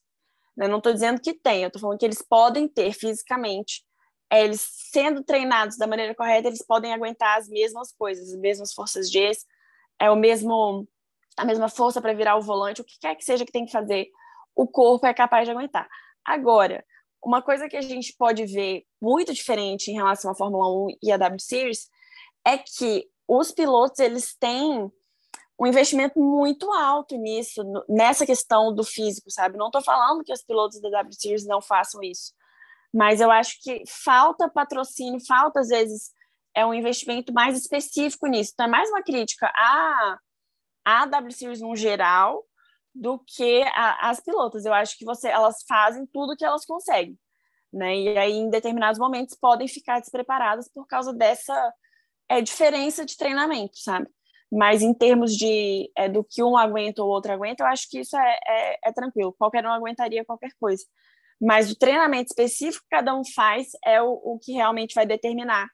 Né? 0.55 0.69
Não 0.69 0.77
estou 0.77 0.93
dizendo 0.93 1.19
que 1.19 1.33
tem, 1.33 1.63
eu 1.63 1.67
estou 1.67 1.81
falando 1.81 1.99
que 1.99 2.05
eles 2.05 2.21
podem 2.21 2.65
ter 2.65 2.93
fisicamente. 2.93 3.83
É, 4.29 4.43
eles 4.43 4.65
sendo 4.91 5.21
treinados 5.21 5.77
da 5.77 5.85
maneira 5.85 6.15
correta, 6.15 6.47
eles 6.47 6.65
podem 6.65 6.93
aguentar 6.93 7.37
as 7.37 7.49
mesmas 7.49 7.91
coisas, 7.91 8.33
as 8.33 8.39
mesmas 8.39 8.73
forças 8.73 9.11
G, 9.11 9.31
é 9.99 10.09
o 10.09 10.15
mesmo 10.15 10.87
a 11.35 11.45
mesma 11.45 11.69
força 11.69 12.01
para 12.01 12.13
virar 12.13 12.35
o 12.35 12.41
volante, 12.41 12.81
o 12.81 12.83
que 12.83 12.97
quer 12.99 13.15
que 13.15 13.23
seja 13.23 13.45
que 13.45 13.51
tem 13.51 13.65
que 13.65 13.71
fazer, 13.71 14.07
o 14.55 14.67
corpo 14.67 15.05
é 15.05 15.13
capaz 15.13 15.45
de 15.45 15.51
aguentar. 15.51 15.87
Agora, 16.25 16.83
uma 17.23 17.41
coisa 17.41 17.67
que 17.67 17.77
a 17.77 17.81
gente 17.81 18.15
pode 18.17 18.45
ver 18.45 18.83
muito 19.01 19.33
diferente 19.33 19.91
em 19.91 19.95
relação 19.95 20.31
à 20.31 20.35
Fórmula 20.35 20.67
1 20.85 20.97
e 21.03 21.11
à 21.11 21.17
W 21.17 21.39
Series 21.39 21.89
é 22.45 22.57
que 22.57 23.07
os 23.27 23.51
pilotos 23.51 23.99
eles 23.99 24.35
têm 24.39 24.91
um 25.59 25.65
investimento 25.65 26.19
muito 26.19 26.71
alto 26.71 27.17
nisso, 27.17 27.63
nessa 27.89 28.25
questão 28.25 28.73
do 28.73 28.83
físico, 28.83 29.31
sabe? 29.31 29.57
Não 29.57 29.67
estou 29.67 29.81
falando 29.81 30.23
que 30.23 30.31
os 30.31 30.43
pilotos 30.43 30.79
da 30.79 30.89
W 30.89 31.13
Series 31.13 31.45
não 31.45 31.61
façam 31.61 32.01
isso, 32.03 32.33
mas 32.93 33.19
eu 33.19 33.31
acho 33.31 33.59
que 33.61 33.83
falta 33.87 34.49
patrocínio, 34.49 35.19
falta 35.25 35.59
às 35.59 35.69
vezes 35.69 36.11
é 36.55 36.65
um 36.65 36.73
investimento 36.73 37.33
mais 37.33 37.57
específico 37.57 38.27
nisso. 38.27 38.51
Então 38.53 38.65
é 38.65 38.69
mais 38.69 38.89
uma 38.89 39.03
crítica 39.03 39.51
à, 39.55 40.17
à 40.85 41.05
W 41.05 41.31
Series 41.31 41.61
no 41.61 41.75
geral 41.75 42.46
do 42.99 43.19
que 43.19 43.63
a, 43.75 44.09
as 44.09 44.19
pilotas. 44.19 44.65
Eu 44.65 44.73
acho 44.73 44.97
que 44.97 45.05
você, 45.05 45.29
elas 45.29 45.63
fazem 45.67 46.05
tudo 46.07 46.35
que 46.35 46.43
elas 46.43 46.65
conseguem, 46.65 47.17
né? 47.71 47.95
E 47.95 48.17
aí, 48.17 48.33
em 48.33 48.49
determinados 48.49 48.99
momentos, 48.99 49.37
podem 49.39 49.67
ficar 49.67 49.99
despreparadas 49.99 50.69
por 50.73 50.87
causa 50.87 51.13
dessa 51.13 51.73
é, 52.29 52.41
diferença 52.41 53.05
de 53.05 53.15
treinamento, 53.15 53.77
sabe? 53.77 54.07
Mas 54.51 54.81
em 54.81 54.93
termos 54.93 55.35
de 55.35 55.91
é, 55.95 56.09
do 56.09 56.23
que 56.23 56.41
um 56.41 56.57
aguenta 56.57 57.03
ou 57.03 57.09
outro 57.09 57.31
aguenta, 57.31 57.63
eu 57.63 57.67
acho 57.67 57.87
que 57.89 57.99
isso 57.99 58.17
é, 58.17 58.39
é, 58.47 58.79
é 58.85 58.93
tranquilo. 58.93 59.35
Qualquer 59.37 59.65
um 59.65 59.71
aguentaria 59.71 60.25
qualquer 60.25 60.51
coisa. 60.59 60.83
Mas 61.39 61.71
o 61.71 61.77
treinamento 61.77 62.31
específico 62.31 62.83
que 62.83 62.95
cada 62.97 63.13
um 63.15 63.23
faz 63.35 63.67
é 63.85 64.01
o, 64.01 64.09
o 64.11 64.39
que 64.39 64.53
realmente 64.53 64.95
vai 64.95 65.05
determinar, 65.05 65.67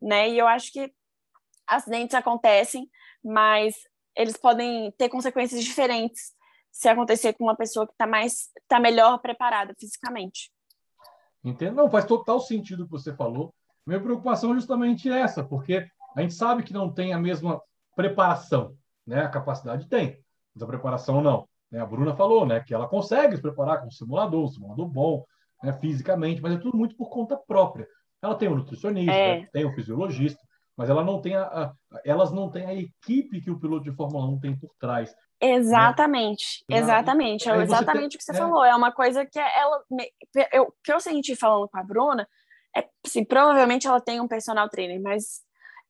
né? 0.00 0.30
E 0.30 0.38
eu 0.38 0.46
acho 0.46 0.72
que 0.72 0.90
acidentes 1.66 2.14
acontecem, 2.14 2.88
mas 3.22 3.74
eles 4.16 4.36
podem 4.36 4.90
ter 4.92 5.08
consequências 5.08 5.62
diferentes 5.62 6.32
se 6.70 6.88
acontecer 6.88 7.32
com 7.34 7.44
uma 7.44 7.56
pessoa 7.56 7.86
que 7.86 7.92
está 7.92 8.06
mais 8.06 8.50
está 8.62 8.78
melhor 8.78 9.18
preparada 9.18 9.74
fisicamente. 9.78 10.50
Entendo? 11.42 11.76
Não, 11.76 11.90
faz 11.90 12.04
total 12.04 12.40
sentido 12.40 12.82
o 12.82 12.84
que 12.86 12.92
você 12.92 13.14
falou. 13.14 13.54
Minha 13.86 14.00
preocupação 14.00 14.52
é 14.52 14.54
justamente 14.54 15.10
essa, 15.10 15.42
porque 15.42 15.86
a 16.16 16.20
gente 16.20 16.34
sabe 16.34 16.62
que 16.62 16.72
não 16.72 16.92
tem 16.92 17.12
a 17.12 17.18
mesma 17.18 17.60
preparação, 17.96 18.76
né? 19.06 19.22
A 19.22 19.28
capacidade 19.28 19.88
tem, 19.88 20.18
mas 20.54 20.62
a 20.62 20.66
preparação 20.66 21.20
não. 21.20 21.48
Né? 21.70 21.80
A 21.80 21.86
Bruna 21.86 22.14
falou, 22.14 22.44
né, 22.44 22.60
que 22.60 22.74
ela 22.74 22.88
consegue 22.88 23.36
se 23.36 23.42
preparar 23.42 23.80
com 23.80 23.86
um 23.86 23.90
simulador, 23.90 24.44
um 24.44 24.48
simulador 24.48 24.88
bom, 24.88 25.24
né, 25.62 25.72
fisicamente, 25.74 26.42
mas 26.42 26.54
é 26.54 26.58
tudo 26.58 26.76
muito 26.76 26.96
por 26.96 27.08
conta 27.08 27.36
própria. 27.36 27.86
Ela 28.22 28.34
tem 28.34 28.48
um 28.48 28.56
nutricionista, 28.56 29.12
é. 29.12 29.46
tem 29.52 29.64
um 29.64 29.72
fisiologista, 29.72 30.42
mas 30.76 30.90
ela 30.90 31.04
não 31.04 31.20
tem 31.20 31.36
a, 31.36 31.44
a, 31.44 31.74
elas 32.04 32.32
não 32.32 32.50
têm 32.50 32.66
a 32.66 32.74
equipe 32.74 33.40
que 33.40 33.50
o 33.50 33.58
piloto 33.58 33.84
de 33.84 33.92
Fórmula 33.92 34.26
1 34.26 34.40
tem 34.40 34.56
por 34.56 34.74
trás. 34.78 35.14
Exatamente, 35.40 36.64
né? 36.68 36.78
exatamente, 36.78 37.48
é 37.48 37.56
exatamente 37.62 38.16
o 38.16 38.18
que 38.18 38.24
você 38.24 38.32
é. 38.32 38.34
falou. 38.34 38.62
É 38.64 38.74
uma 38.74 38.92
coisa 38.92 39.24
que 39.24 39.38
ela, 39.38 39.82
eu, 40.52 40.74
que 40.84 40.92
eu 40.92 41.00
senti 41.00 41.34
falando 41.34 41.68
com 41.68 41.78
a 41.78 41.82
Bruna, 41.82 42.28
é 42.76 42.86
assim, 43.04 43.24
provavelmente 43.24 43.86
ela 43.86 44.00
tem 44.00 44.20
um 44.20 44.28
personal 44.28 44.68
trainer, 44.68 45.00
mas 45.00 45.40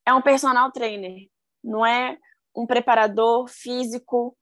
é 0.05 0.13
um 0.13 0.21
personal 0.21 0.71
trainer, 0.71 1.27
não 1.63 1.85
é 1.85 2.17
um 2.55 2.65
preparador 2.65 3.47
físico 3.47 4.35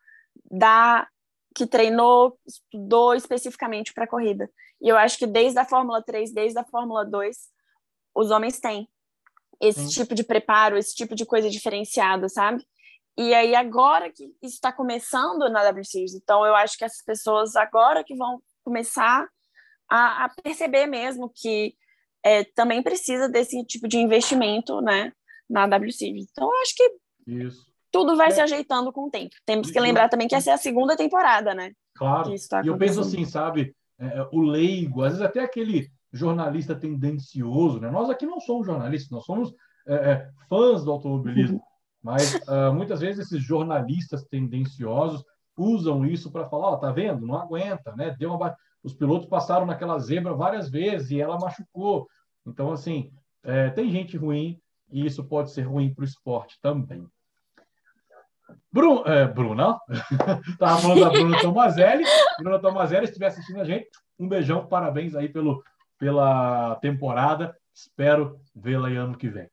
da 0.49 1.07
que 1.55 1.65
treinou, 1.65 2.37
estudou 2.47 3.15
especificamente 3.15 3.93
para 3.93 4.07
corrida. 4.07 4.49
E 4.81 4.87
eu 4.87 4.97
acho 4.97 5.17
que 5.17 5.27
desde 5.27 5.59
a 5.59 5.65
Fórmula 5.65 6.01
3, 6.01 6.31
desde 6.31 6.59
a 6.59 6.63
Fórmula 6.63 7.03
2, 7.03 7.35
os 8.15 8.31
homens 8.31 8.59
têm 8.59 8.87
esse 9.59 9.87
Sim. 9.87 10.01
tipo 10.01 10.15
de 10.15 10.23
preparo, 10.23 10.77
esse 10.77 10.95
tipo 10.95 11.15
de 11.15 11.25
coisa 11.25 11.49
diferenciada, 11.49 12.29
sabe? 12.29 12.65
E 13.17 13.33
aí, 13.33 13.53
agora 13.55 14.11
que 14.11 14.33
está 14.41 14.71
começando 14.71 15.49
na 15.49 15.63
W 15.63 15.83
Series, 15.83 16.13
então 16.13 16.45
eu 16.45 16.55
acho 16.55 16.77
que 16.77 16.85
essas 16.85 17.03
pessoas 17.03 17.55
agora 17.55 18.03
que 18.03 18.15
vão 18.15 18.41
começar 18.63 19.27
a, 19.89 20.25
a 20.25 20.29
perceber 20.43 20.85
mesmo 20.85 21.31
que 21.33 21.73
é, 22.23 22.43
também 22.43 22.81
precisa 22.83 23.27
desse 23.27 23.63
tipo 23.65 23.87
de 23.87 23.97
investimento 23.97 24.81
né, 24.81 25.11
na 25.49 25.67
W 25.67 25.91
Series. 25.91 26.27
Então, 26.31 26.47
eu 26.47 26.61
acho 26.61 26.75
que 26.75 26.91
isso. 27.27 27.65
tudo 27.91 28.15
vai 28.15 28.27
é. 28.27 28.31
se 28.31 28.41
ajeitando 28.41 28.91
com 28.91 29.07
o 29.07 29.11
tempo. 29.11 29.35
Temos 29.45 29.71
que 29.71 29.79
lembrar 29.79 30.09
também 30.09 30.27
que 30.27 30.35
essa 30.35 30.51
é 30.51 30.53
a 30.53 30.57
segunda 30.57 30.95
temporada, 30.95 31.53
né? 31.53 31.73
Claro. 31.95 32.33
Tá 32.49 32.61
e 32.63 32.67
eu 32.67 32.77
penso 32.77 33.01
assim, 33.01 33.25
sabe, 33.25 33.75
é, 33.99 34.05
é, 34.05 34.27
o 34.31 34.39
leigo, 34.39 35.03
às 35.03 35.13
vezes 35.13 35.25
até 35.25 35.41
aquele 35.41 35.91
jornalista 36.11 36.75
tendencioso, 36.75 37.79
né? 37.79 37.91
Nós 37.91 38.09
aqui 38.09 38.25
não 38.25 38.39
somos 38.39 38.65
jornalistas, 38.65 39.11
nós 39.11 39.25
somos 39.25 39.53
é, 39.87 39.93
é 39.93 40.29
fãs 40.47 40.83
do 40.83 40.91
automobilismo. 40.91 41.61
Mas 42.01 42.35
uh, 42.35 42.73
muitas 42.73 43.01
vezes 43.01 43.27
esses 43.27 43.43
jornalistas 43.43 44.23
tendenciosos 44.23 45.23
usam 45.57 46.05
isso 46.05 46.31
para 46.31 46.45
falar, 46.45 46.69
ó, 46.69 46.73
oh, 46.73 46.77
tá 46.77 46.91
vendo? 46.91 47.25
Não 47.25 47.35
aguenta, 47.35 47.93
né? 47.95 48.15
Deu 48.17 48.33
uma 48.33 48.55
os 48.83 48.93
pilotos 48.93 49.27
passaram 49.27 49.65
naquela 49.65 49.99
zebra 49.99 50.33
várias 50.33 50.69
vezes 50.69 51.11
e 51.11 51.19
ela 51.19 51.37
machucou. 51.37 52.07
Então, 52.45 52.71
assim, 52.71 53.11
é, 53.43 53.69
tem 53.69 53.91
gente 53.91 54.17
ruim 54.17 54.59
e 54.89 55.05
isso 55.05 55.23
pode 55.23 55.51
ser 55.51 55.63
ruim 55.63 55.93
para 55.93 56.01
o 56.03 56.05
esporte 56.05 56.57
também. 56.61 57.05
Bru, 58.71 59.03
é, 59.05 59.27
Bruna, 59.27 59.79
estava 60.49 60.81
falando 60.81 61.01
da 61.01 61.09
Bruna 61.09 61.41
Tomazelli. 61.41 62.03
Bruna 62.39 62.59
Tomazelli, 62.59 63.05
se 63.05 63.11
estiver 63.11 63.27
assistindo 63.27 63.59
a 63.59 63.65
gente, 63.65 63.89
um 64.17 64.27
beijão, 64.27 64.65
parabéns 64.65 65.15
aí 65.15 65.27
pelo, 65.27 65.63
pela 65.97 66.75
temporada. 66.75 67.55
Espero 67.73 68.39
vê-la 68.55 68.89
ano 68.89 69.17
que 69.17 69.29
vem. 69.29 69.49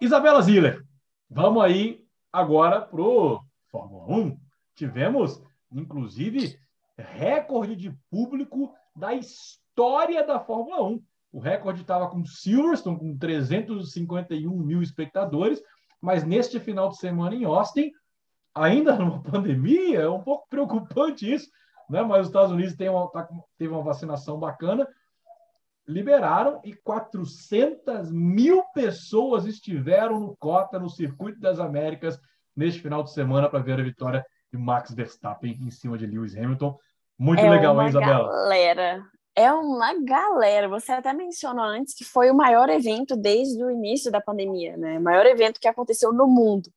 Isabela 0.00 0.42
Ziller, 0.42 0.84
Vamos 1.30 1.62
aí 1.62 2.02
agora 2.32 2.80
para 2.80 3.02
o 3.02 3.40
Fórmula 3.70 4.06
1. 4.06 4.38
Tivemos, 4.74 5.42
inclusive, 5.70 6.58
recorde 6.96 7.76
de 7.76 7.94
público 8.10 8.72
da 8.96 9.12
história 9.12 10.26
da 10.26 10.40
Fórmula 10.40 10.82
1. 10.82 11.02
O 11.30 11.38
recorde 11.38 11.82
estava 11.82 12.08
com 12.08 12.24
Silverstone, 12.24 12.98
com 12.98 13.18
351 13.18 14.56
mil 14.56 14.80
espectadores, 14.80 15.62
mas 16.00 16.24
neste 16.24 16.58
final 16.58 16.88
de 16.88 16.96
semana 16.96 17.34
em 17.34 17.44
Austin, 17.44 17.92
ainda 18.54 18.96
numa 18.98 19.22
pandemia, 19.22 20.00
é 20.00 20.08
um 20.08 20.22
pouco 20.22 20.48
preocupante 20.48 21.30
isso, 21.30 21.50
né? 21.90 22.02
mas 22.02 22.22
os 22.22 22.26
Estados 22.28 22.52
Unidos 22.52 22.74
uma, 22.88 23.10
tá, 23.10 23.28
teve 23.58 23.72
uma 23.72 23.82
vacinação 23.82 24.38
bacana, 24.38 24.88
liberaram 25.88 26.60
e 26.62 26.74
400 26.74 28.12
mil 28.12 28.62
pessoas 28.74 29.46
estiveram 29.46 30.20
no 30.20 30.36
Cota, 30.36 30.78
no 30.78 30.90
Circuito 30.90 31.40
das 31.40 31.58
Américas, 31.58 32.20
neste 32.54 32.80
final 32.82 33.02
de 33.02 33.12
semana, 33.12 33.48
para 33.48 33.60
ver 33.60 33.80
a 33.80 33.82
vitória 33.82 34.24
de 34.52 34.58
Max 34.58 34.92
Verstappen 34.92 35.58
em 35.60 35.70
cima 35.70 35.96
de 35.96 36.06
Lewis 36.06 36.36
Hamilton. 36.36 36.76
Muito 37.18 37.40
é 37.40 37.48
legal, 37.48 37.80
hein, 37.80 37.88
Isabela? 37.88 38.28
Galera. 38.28 39.02
É 39.34 39.50
uma 39.52 39.94
galera. 40.02 40.68
Você 40.68 40.92
até 40.92 41.12
mencionou 41.12 41.64
antes 41.64 41.94
que 41.94 42.04
foi 42.04 42.30
o 42.30 42.34
maior 42.34 42.68
evento 42.68 43.16
desde 43.16 43.62
o 43.64 43.70
início 43.70 44.10
da 44.10 44.20
pandemia, 44.20 44.76
né? 44.76 44.98
O 44.98 45.02
maior 45.02 45.24
evento 45.26 45.60
que 45.60 45.68
aconteceu 45.68 46.12
no 46.12 46.26
mundo. 46.26 46.70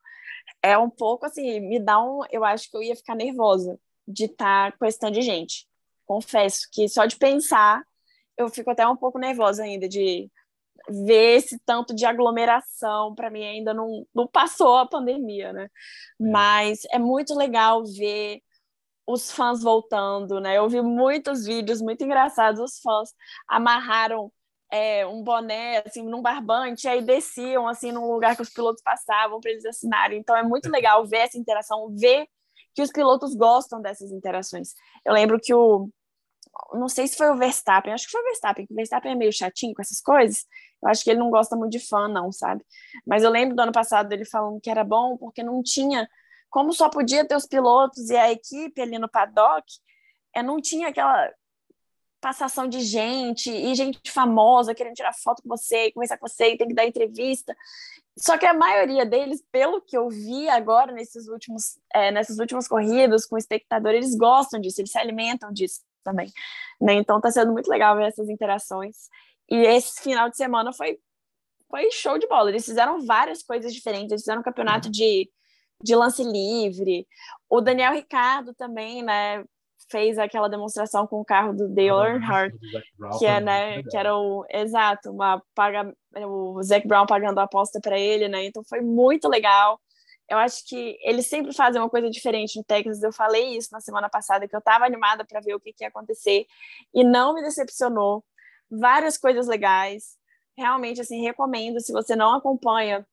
É 0.63 0.77
um 0.77 0.89
pouco 0.89 1.25
assim, 1.25 1.59
me 1.59 1.79
dá 1.79 2.01
um. 2.01 2.21
Eu 2.31 2.45
acho 2.45 2.69
que 2.69 2.77
eu 2.77 2.83
ia 2.83 2.95
ficar 2.95 3.15
nervosa 3.15 3.77
de 4.07 4.25
estar 4.25 4.77
com 4.77 4.85
esse 4.85 4.99
tanto 4.99 5.13
de 5.13 5.21
gente. 5.21 5.67
Confesso 6.05 6.67
que 6.71 6.87
só 6.87 7.05
de 7.05 7.15
pensar 7.15 7.83
eu 8.41 8.49
fico 8.49 8.71
até 8.71 8.87
um 8.87 8.95
pouco 8.95 9.19
nervosa 9.19 9.63
ainda 9.63 9.87
de 9.87 10.29
ver 10.89 11.37
esse 11.37 11.59
tanto 11.65 11.93
de 11.95 12.05
aglomeração. 12.05 13.13
Para 13.15 13.29
mim, 13.29 13.43
ainda 13.43 13.73
não, 13.73 14.05
não 14.13 14.27
passou 14.27 14.77
a 14.77 14.87
pandemia, 14.87 15.53
né? 15.53 15.65
É. 15.65 15.69
Mas 16.19 16.81
é 16.91 16.99
muito 16.99 17.35
legal 17.35 17.83
ver 17.85 18.41
os 19.05 19.31
fãs 19.31 19.61
voltando, 19.61 20.39
né? 20.39 20.57
Eu 20.57 20.69
vi 20.69 20.81
muitos 20.81 21.45
vídeos 21.45 21.81
muito 21.81 22.03
engraçados. 22.03 22.59
Os 22.61 22.79
fãs 22.79 23.09
amarraram 23.47 24.31
é, 24.71 25.05
um 25.05 25.21
boné 25.21 25.83
assim 25.85 26.03
num 26.03 26.21
barbante, 26.21 26.87
aí 26.87 27.01
desciam 27.01 27.67
assim 27.67 27.91
num 27.91 28.09
lugar 28.11 28.35
que 28.35 28.41
os 28.41 28.49
pilotos 28.49 28.81
passavam 28.81 29.39
para 29.39 29.51
eles 29.51 29.65
assinarem. 29.65 30.19
Então 30.19 30.35
é 30.35 30.43
muito 30.43 30.69
legal 30.71 31.05
ver 31.05 31.17
essa 31.17 31.37
interação, 31.37 31.93
ver 31.95 32.27
que 32.73 32.81
os 32.81 32.91
pilotos 32.91 33.35
gostam 33.35 33.81
dessas 33.81 34.11
interações. 34.11 34.73
Eu 35.05 35.13
lembro 35.13 35.39
que 35.41 35.53
o 35.53 35.89
não 36.73 36.87
sei 36.89 37.07
se 37.07 37.15
foi 37.15 37.29
o 37.29 37.35
Verstappen, 37.35 37.93
acho 37.93 38.05
que 38.05 38.11
foi 38.11 38.21
o 38.21 38.25
Verstappen, 38.25 38.67
o 38.69 38.75
Verstappen 38.75 39.11
é 39.11 39.15
meio 39.15 39.33
chatinho 39.33 39.73
com 39.73 39.81
essas 39.81 40.01
coisas. 40.01 40.45
Eu 40.81 40.89
acho 40.89 41.03
que 41.03 41.09
ele 41.09 41.19
não 41.19 41.29
gosta 41.29 41.55
muito 41.55 41.71
de 41.71 41.79
fã, 41.79 42.07
não, 42.07 42.31
sabe? 42.31 42.65
Mas 43.05 43.23
eu 43.23 43.29
lembro 43.29 43.55
do 43.55 43.61
ano 43.61 43.71
passado 43.71 44.09
dele 44.09 44.25
falando 44.25 44.59
que 44.59 44.69
era 44.69 44.83
bom 44.83 45.17
porque 45.17 45.43
não 45.43 45.61
tinha, 45.61 46.09
como 46.49 46.73
só 46.73 46.89
podia 46.89 47.25
ter 47.25 47.35
os 47.35 47.45
pilotos 47.45 48.09
e 48.09 48.17
a 48.17 48.31
equipe 48.31 48.81
ali 48.81 48.97
no 48.97 49.09
paddock, 49.09 49.65
é, 50.33 50.41
não 50.41 50.61
tinha 50.61 50.89
aquela 50.89 51.29
passação 52.19 52.67
de 52.67 52.81
gente 52.81 53.49
e 53.51 53.73
gente 53.73 54.11
famosa 54.11 54.75
querendo 54.75 54.93
tirar 54.93 55.13
foto 55.13 55.41
com 55.41 55.49
você, 55.49 55.91
conversar 55.91 56.17
com 56.17 56.27
você, 56.27 56.53
e 56.53 56.57
tem 56.57 56.67
que 56.67 56.73
dar 56.73 56.85
entrevista. 56.85 57.55
Só 58.17 58.37
que 58.37 58.45
a 58.45 58.53
maioria 58.53 59.05
deles, 59.05 59.43
pelo 59.51 59.81
que 59.81 59.97
eu 59.97 60.09
vi 60.09 60.47
agora 60.49 60.91
nesses 60.91 61.27
últimos, 61.27 61.79
é, 61.93 62.11
nessas 62.11 62.37
últimas 62.39 62.67
corridas 62.67 63.25
com 63.25 63.35
o 63.35 63.39
espectador, 63.39 63.91
eles 63.91 64.15
gostam 64.15 64.59
disso, 64.59 64.81
eles 64.81 64.91
se 64.91 64.99
alimentam 64.99 65.51
disso 65.51 65.81
também. 66.03 66.31
Né? 66.79 66.93
Então 66.93 67.17
está 67.17 67.31
sendo 67.31 67.51
muito 67.51 67.69
legal 67.69 67.95
ver 67.95 68.07
essas 68.07 68.29
interações. 68.29 69.09
E 69.49 69.55
esse 69.55 70.01
final 70.01 70.29
de 70.29 70.37
semana 70.37 70.71
foi, 70.71 70.97
foi 71.69 71.91
show 71.91 72.17
de 72.17 72.27
bola. 72.27 72.49
Eles 72.49 72.65
fizeram 72.65 73.05
várias 73.05 73.43
coisas 73.43 73.73
diferentes. 73.73 74.11
Eles 74.11 74.21
fizeram 74.21 74.41
um 74.41 74.43
campeonato 74.43 74.87
uhum. 74.87 74.91
de, 74.91 75.29
de 75.83 75.95
lance 75.95 76.23
livre. 76.23 77.07
O 77.49 77.61
Daniel 77.61 77.93
Ricardo 77.93 78.53
também, 78.53 79.03
né? 79.03 79.43
Fez 79.89 80.17
aquela 80.17 80.47
demonstração 80.47 81.05
com 81.05 81.19
o 81.19 81.25
carro 81.25 81.53
do 81.53 81.67
Dale 81.67 81.89
Earnhardt, 81.89 82.57
que 83.19 83.25
é, 83.25 83.41
né, 83.41 83.83
que 83.83 83.97
era 83.97 84.15
o 84.15 84.45
exato, 84.49 85.11
uma 85.11 85.43
paga, 85.53 85.93
o 86.15 86.63
Zac 86.63 86.87
Brown 86.87 87.05
pagando 87.05 87.39
a 87.39 87.43
aposta 87.43 87.77
para 87.81 87.99
ele, 87.99 88.29
né? 88.29 88.45
Então 88.45 88.63
foi 88.69 88.79
muito 88.79 89.27
legal. 89.27 89.81
Eu 90.29 90.37
acho 90.37 90.65
que 90.67 90.97
eles 91.01 91.27
sempre 91.27 91.53
fazem 91.53 91.81
uma 91.81 91.89
coisa 91.89 92.09
diferente 92.09 92.57
no 92.57 92.63
Texas. 92.63 93.03
Eu 93.03 93.11
falei 93.11 93.57
isso 93.57 93.69
na 93.71 93.81
semana 93.81 94.09
passada, 94.09 94.47
que 94.47 94.55
eu 94.55 94.59
estava 94.59 94.85
animada 94.85 95.25
para 95.25 95.41
ver 95.41 95.55
o 95.55 95.59
que, 95.59 95.73
que 95.73 95.83
ia 95.83 95.89
acontecer 95.89 96.45
e 96.93 97.03
não 97.03 97.33
me 97.33 97.41
decepcionou. 97.41 98.23
Várias 98.69 99.17
coisas 99.17 99.47
legais. 99.47 100.17
Realmente, 100.57 101.01
assim, 101.01 101.21
recomendo. 101.21 101.81
Se 101.81 101.91
você 101.91 102.15
não 102.15 102.35
acompanha 102.35 103.05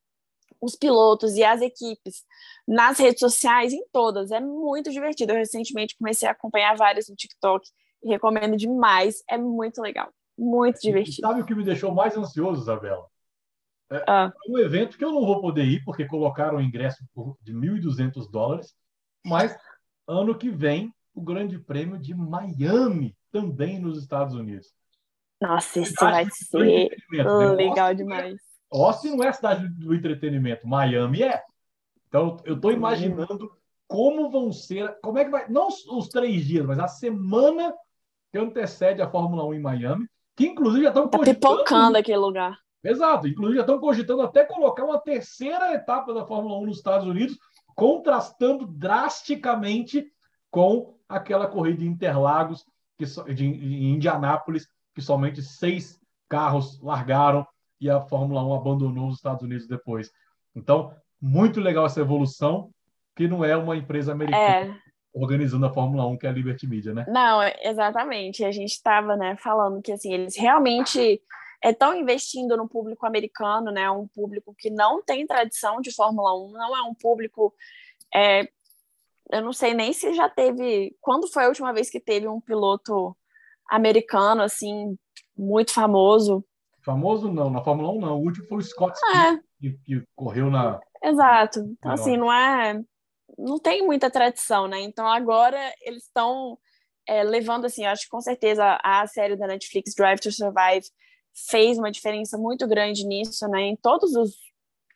os 0.61 0.75
pilotos 0.75 1.35
e 1.35 1.45
as 1.45 1.61
equipes 1.61 2.25
nas 2.67 2.99
redes 2.99 3.21
sociais, 3.21 3.73
em 3.73 3.85
todas, 3.93 4.31
é 4.31 4.41
muito 4.41 4.91
divertido. 4.91 5.33
Eu 5.33 5.37
recentemente 5.37 5.97
comecei 5.97 6.29
a 6.29 6.33
acompanhar 6.33 6.77
vários 6.77 7.09
no 7.09 7.17
TikTok 7.17 7.69
e 8.03 8.09
recomendo 8.09 8.57
demais. 8.57 9.23
É 9.29 9.37
muito 9.37 9.81
legal, 9.81 10.13
muito 10.37 10.81
divertido. 10.81 11.27
E 11.27 11.29
sabe 11.29 11.41
o 11.41 11.47
que 11.47 11.55
me 11.55 11.65
deixou 11.65 11.93
mais 11.93 12.17
ansioso, 12.17 12.63
Isabela? 12.63 13.07
É 13.91 14.05
ah. 14.07 14.33
um 14.49 14.59
evento 14.59 14.99
que 14.99 15.05
eu 15.05 15.13
não 15.13 15.25
vou 15.25 15.41
poder 15.41 15.65
ir, 15.65 15.83
porque 15.85 16.05
colocaram 16.05 16.59
o 16.59 16.63
ingresso 16.63 17.03
de 17.41 17.55
1.200 17.55 18.31
dólares, 18.31 18.75
mas 19.25 19.57
ano 20.07 20.37
que 20.37 20.51
vem 20.51 20.93
o 21.15 21.23
Grande 21.23 21.59
Prêmio 21.59 21.99
de 21.99 22.15
Miami, 22.15 23.17
também 23.33 23.79
nos 23.79 23.99
Estados 23.99 24.35
Unidos. 24.35 24.69
Nossa, 25.41 25.81
isso 25.81 25.95
vai 26.01 26.27
ser 26.31 26.91
né? 27.11 27.51
legal 27.53 27.95
demais. 27.95 28.37
Austin 28.71 29.17
não 29.17 29.25
é 29.25 29.29
a 29.29 29.33
cidade 29.33 29.69
do 29.69 29.95
entretenimento, 29.95 30.67
Miami 30.67 31.23
é. 31.23 31.43
Então, 32.09 32.37
eu 32.45 32.57
estou 32.57 32.73
imaginando 32.73 33.51
como 33.87 34.31
vão 34.31 34.53
ser, 34.53 34.99
como 35.01 35.19
é 35.19 35.25
que 35.25 35.31
vai, 35.31 35.49
não 35.49 35.69
os 35.69 36.09
três 36.09 36.45
dias, 36.45 36.67
mas 36.67 36.79
a 36.79 36.89
semana 36.89 37.75
que 38.31 38.39
antecede 38.39 39.01
a 39.01 39.11
Fórmula 39.11 39.45
1 39.45 39.55
em 39.55 39.61
Miami, 39.61 40.07
que 40.37 40.47
inclusive 40.47 40.85
já 40.85 40.91
estão 40.91 41.09
tá 41.09 41.19
pipocando 41.19 41.97
aquele 41.97 42.19
lugar. 42.19 42.59
Exato. 42.83 43.27
Inclusive, 43.27 43.57
já 43.57 43.63
estão 43.63 43.79
cogitando 43.79 44.23
até 44.23 44.45
colocar 44.45 44.85
uma 44.85 45.01
terceira 45.01 45.75
etapa 45.75 46.15
da 46.15 46.25
Fórmula 46.25 46.59
1 46.59 46.67
nos 46.67 46.77
Estados 46.79 47.07
Unidos, 47.07 47.39
contrastando 47.75 48.67
drasticamente 48.67 50.11
com 50.51 50.97
aquela 51.09 51.47
corrida 51.47 51.83
em 51.83 51.89
Interlagos, 51.89 52.65
que, 52.97 53.05
de, 53.35 53.47
em 53.47 53.95
Indianápolis, 53.95 54.69
que 54.95 55.01
somente 55.01 55.43
seis 55.43 56.01
carros 56.29 56.81
largaram 56.81 57.47
e 57.81 57.89
a 57.89 58.01
Fórmula 58.01 58.45
1 58.45 58.55
abandonou 58.55 59.09
os 59.09 59.17
Estados 59.17 59.43
Unidos 59.43 59.67
depois. 59.67 60.11
Então, 60.55 60.93
muito 61.21 61.61
legal 61.61 61.87
essa 61.87 62.01
evolução, 62.01 62.71
que 63.15 63.29
não 63.29 63.45
é 63.45 63.57
uma 63.57 63.77
empresa 63.77 64.13
americana. 64.13 64.75
É 64.75 64.89
organizando 65.13 65.67
a 65.67 65.73
Fórmula 65.73 66.07
1, 66.07 66.19
que 66.19 66.27
é 66.27 66.31
a 66.31 66.33
Liberty 66.33 66.67
Media, 66.67 66.95
né? 66.95 67.05
Não, 67.09 67.41
exatamente. 67.63 68.45
A 68.45 68.51
gente 68.51 68.71
estava 68.71 69.17
né, 69.17 69.37
falando 69.37 69.83
que 69.83 69.93
assim, 69.93 70.13
eles 70.13 70.37
realmente 70.37 71.21
estão 71.63 71.95
investindo 71.95 72.57
no 72.57 72.69
público 72.69 73.07
americano, 73.07 73.71
né? 73.71 73.91
Um 73.91 74.07
público 74.07 74.55
que 74.57 74.71
não 74.71 75.03
tem 75.03 75.27
tradição 75.27 75.81
de 75.81 75.95
Fórmula 75.95 76.35
1, 76.35 76.53
não 76.53 76.77
é 76.77 76.83
um 76.83 76.95
público. 76.95 77.55
É, 78.15 78.49
eu 79.31 79.43
não 79.43 79.53
sei 79.53 79.75
nem 79.75 79.93
se 79.93 80.15
já 80.15 80.29
teve. 80.29 80.97
Quando 81.01 81.31
foi 81.31 81.45
a 81.45 81.49
última 81.49 81.73
vez 81.73 81.91
que 81.91 82.01
teve 82.01 82.29
um 82.29 82.41
piloto 82.41 83.17
americano, 83.69 84.43
assim, 84.43 84.97
muito 85.37 85.73
famoso? 85.73 86.45
Famoso 86.85 87.31
não, 87.31 87.51
na 87.51 87.63
Fórmula 87.63 87.91
1 87.93 88.01
não. 88.01 88.19
O 88.19 88.25
último 88.25 88.47
foi 88.47 88.59
o 88.59 88.63
Scott 88.63 88.99
é. 89.15 89.37
que, 89.61 89.79
que, 89.85 90.03
correu 90.17 90.51
na. 90.51 90.81
Exato. 91.03 91.61
Então, 91.61 91.93
assim, 91.93 92.17
não 92.17 92.33
é. 92.33 92.81
Não 93.37 93.59
tem 93.59 93.85
muita 93.85 94.11
tradição, 94.11 94.67
né? 94.67 94.81
Então 94.81 95.07
agora 95.07 95.59
eles 95.83 96.05
estão 96.05 96.59
é, 97.07 97.23
levando, 97.23 97.67
assim, 97.67 97.85
acho 97.85 98.05
que 98.05 98.09
com 98.09 98.21
certeza 98.21 98.79
a 98.83 99.07
série 99.07 99.37
da 99.37 99.47
Netflix 99.47 99.95
Drive 99.95 100.19
to 100.21 100.33
Survive 100.33 100.87
fez 101.47 101.79
uma 101.79 101.91
diferença 101.91 102.37
muito 102.37 102.67
grande 102.67 103.07
nisso, 103.07 103.47
né? 103.49 103.63
Em 103.63 103.77
todos 103.77 104.15
os 104.15 104.49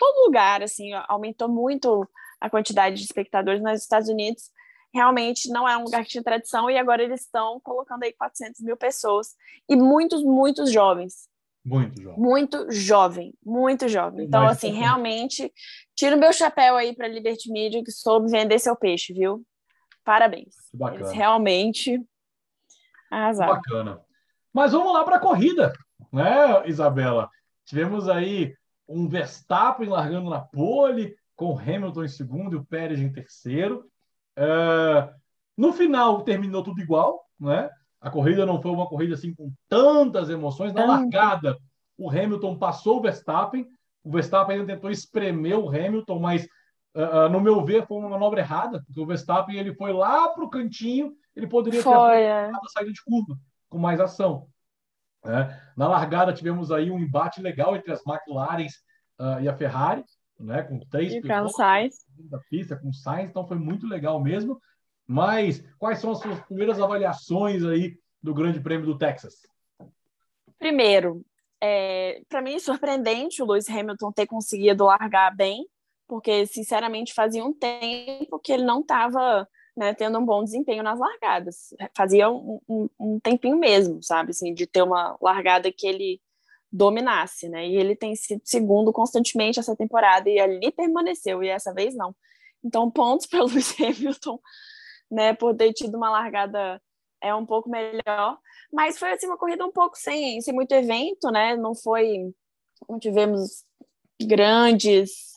todo 0.02 0.26
lugar, 0.26 0.62
assim, 0.62 0.92
aumentou 1.06 1.48
muito 1.48 2.08
a 2.40 2.50
quantidade 2.50 2.96
de 2.96 3.04
espectadores 3.04 3.62
nos 3.62 3.80
Estados 3.80 4.08
Unidos. 4.08 4.50
Realmente 4.92 5.48
não 5.48 5.68
é 5.68 5.76
um 5.76 5.84
lugar 5.84 6.02
que 6.02 6.10
tinha 6.10 6.24
tradição 6.24 6.68
e 6.68 6.76
agora 6.76 7.04
eles 7.04 7.20
estão 7.20 7.60
colocando 7.60 8.02
aí 8.02 8.12
400 8.12 8.60
mil 8.62 8.76
pessoas 8.76 9.28
e 9.68 9.76
muitos, 9.76 10.24
muitos 10.24 10.72
jovens. 10.72 11.28
Muito 11.64 12.02
jovem. 12.02 12.18
Muito 12.18 12.70
jovem, 12.72 13.34
muito 13.44 13.88
jovem. 13.88 14.26
Então, 14.26 14.44
assim, 14.44 14.72
realmente, 14.72 15.52
tiro 15.94 16.18
meu 16.18 16.32
chapéu 16.32 16.74
aí 16.74 16.96
para 16.96 17.06
Liberty 17.06 17.50
Media 17.52 17.84
que 17.84 17.92
soube 17.92 18.28
vender 18.28 18.58
seu 18.58 18.74
peixe, 18.74 19.12
viu? 19.12 19.46
Parabéns. 20.04 20.56
Eles 20.94 21.12
realmente 21.12 22.04
arrasaram. 23.08 23.54
Bacana. 23.54 24.04
Mas 24.52 24.72
vamos 24.72 24.92
lá 24.92 25.04
para 25.04 25.16
a 25.16 25.20
corrida 25.20 25.72
né, 26.12 26.68
Isabela? 26.68 27.30
Tivemos 27.64 28.08
aí 28.08 28.54
um 28.88 29.08
Verstappen 29.08 29.88
largando 29.88 30.28
na 30.28 30.40
pole, 30.40 31.14
com 31.34 31.54
o 31.54 31.58
Hamilton 31.58 32.04
em 32.04 32.08
segundo 32.08 32.54
e 32.54 32.58
o 32.58 32.64
Pérez 32.64 33.00
em 33.00 33.12
terceiro. 33.12 33.84
É, 34.36 35.12
no 35.56 35.72
final 35.72 36.22
terminou 36.22 36.62
tudo 36.62 36.80
igual, 36.80 37.24
né? 37.38 37.70
A 38.00 38.10
corrida 38.10 38.44
não 38.44 38.60
foi 38.60 38.72
uma 38.72 38.88
corrida 38.88 39.14
assim 39.14 39.34
com 39.34 39.52
tantas 39.68 40.28
emoções. 40.28 40.72
Na 40.72 40.84
largada, 40.84 41.56
o 41.96 42.10
Hamilton 42.10 42.58
passou 42.58 42.98
o 42.98 43.02
Verstappen, 43.02 43.66
O 44.02 44.10
Verstappen 44.10 44.56
ainda 44.56 44.74
tentou 44.74 44.90
espremer 44.90 45.56
o 45.56 45.68
Hamilton, 45.68 46.18
mas 46.18 46.44
uh, 46.96 47.28
no 47.30 47.40
meu 47.40 47.64
ver 47.64 47.86
foi 47.86 47.98
uma 47.98 48.08
manobra 48.08 48.40
errada, 48.40 48.82
porque 48.84 49.00
o 49.00 49.06
Verstappen 49.06 49.56
ele 49.56 49.74
foi 49.74 49.92
lá 49.92 50.28
para 50.28 50.44
o 50.44 50.50
cantinho, 50.50 51.14
ele 51.36 51.46
poderia 51.46 51.80
foi, 51.80 51.92
ter 51.92 52.22
é. 52.22 52.50
a 52.50 52.68
saída 52.72 52.92
de 52.92 53.02
curva 53.04 53.38
com 53.68 53.78
mais 53.78 54.00
ação. 54.00 54.48
Né? 55.24 55.60
Na 55.76 55.88
largada 55.88 56.32
tivemos 56.32 56.70
aí 56.70 56.90
um 56.90 56.98
embate 56.98 57.40
legal 57.40 57.76
entre 57.76 57.92
as 57.92 58.04
McLarens 58.06 58.74
uh, 59.20 59.40
e 59.40 59.48
a 59.48 59.56
Ferrari, 59.56 60.04
né? 60.38 60.62
com 60.62 60.78
três 60.80 61.20
pilotos 61.20 61.54
da 62.18 62.38
pista, 62.50 62.76
com 62.76 62.92
Sainz, 62.92 63.30
então 63.30 63.46
foi 63.46 63.58
muito 63.58 63.86
legal 63.86 64.20
mesmo. 64.20 64.60
Mas 65.06 65.64
quais 65.78 65.98
são 65.98 66.12
as 66.12 66.20
suas 66.20 66.40
primeiras 66.40 66.80
avaliações 66.80 67.64
aí 67.64 67.96
do 68.22 68.34
Grande 68.34 68.60
Prêmio 68.60 68.86
do 68.86 68.96
Texas? 68.96 69.34
Primeiro, 70.58 71.24
é, 71.60 72.22
para 72.28 72.40
mim, 72.42 72.58
surpreendente 72.58 73.42
o 73.42 73.46
Lewis 73.46 73.68
Hamilton 73.68 74.12
ter 74.12 74.26
conseguido 74.26 74.84
largar 74.84 75.34
bem, 75.34 75.66
porque, 76.08 76.46
sinceramente, 76.46 77.14
fazia 77.14 77.44
um 77.44 77.52
tempo 77.52 78.38
que 78.38 78.52
ele 78.52 78.64
não 78.64 78.80
estava 78.80 79.46
né, 79.76 79.94
tendo 79.94 80.18
um 80.18 80.24
bom 80.24 80.44
desempenho 80.44 80.82
nas 80.82 80.98
largadas. 80.98 81.74
Fazia 81.96 82.30
um, 82.30 82.60
um, 82.68 82.88
um, 82.98 83.20
tempinho 83.20 83.56
mesmo, 83.56 84.02
sabe, 84.02 84.30
assim, 84.30 84.52
de 84.52 84.66
ter 84.66 84.82
uma 84.82 85.16
largada 85.20 85.72
que 85.72 85.86
ele 85.86 86.20
dominasse, 86.70 87.48
né? 87.48 87.66
E 87.66 87.76
ele 87.76 87.94
tem 87.96 88.14
sido 88.14 88.42
segundo 88.44 88.92
constantemente 88.92 89.58
essa 89.58 89.76
temporada 89.76 90.28
e 90.28 90.38
ali 90.38 90.70
permaneceu, 90.72 91.42
e 91.42 91.48
essa 91.48 91.72
vez 91.72 91.94
não. 91.94 92.14
Então, 92.64 92.90
pontos 92.90 93.26
para 93.28 93.44
Lewis 93.44 93.74
Hamilton, 93.78 94.38
né, 95.10 95.34
por 95.34 95.54
ter 95.54 95.72
tido 95.72 95.96
uma 95.96 96.10
largada 96.10 96.80
é 97.20 97.34
um 97.34 97.46
pouco 97.46 97.70
melhor. 97.70 98.38
Mas 98.72 98.98
foi 98.98 99.12
assim 99.12 99.26
uma 99.26 99.38
corrida 99.38 99.64
um 99.64 99.70
pouco 99.70 99.96
sem, 99.96 100.40
sem 100.40 100.52
muito 100.52 100.72
evento, 100.72 101.30
né? 101.30 101.56
Não 101.56 101.74
foi. 101.74 102.34
Não 102.88 102.98
tivemos 102.98 103.64
grandes 104.20 105.31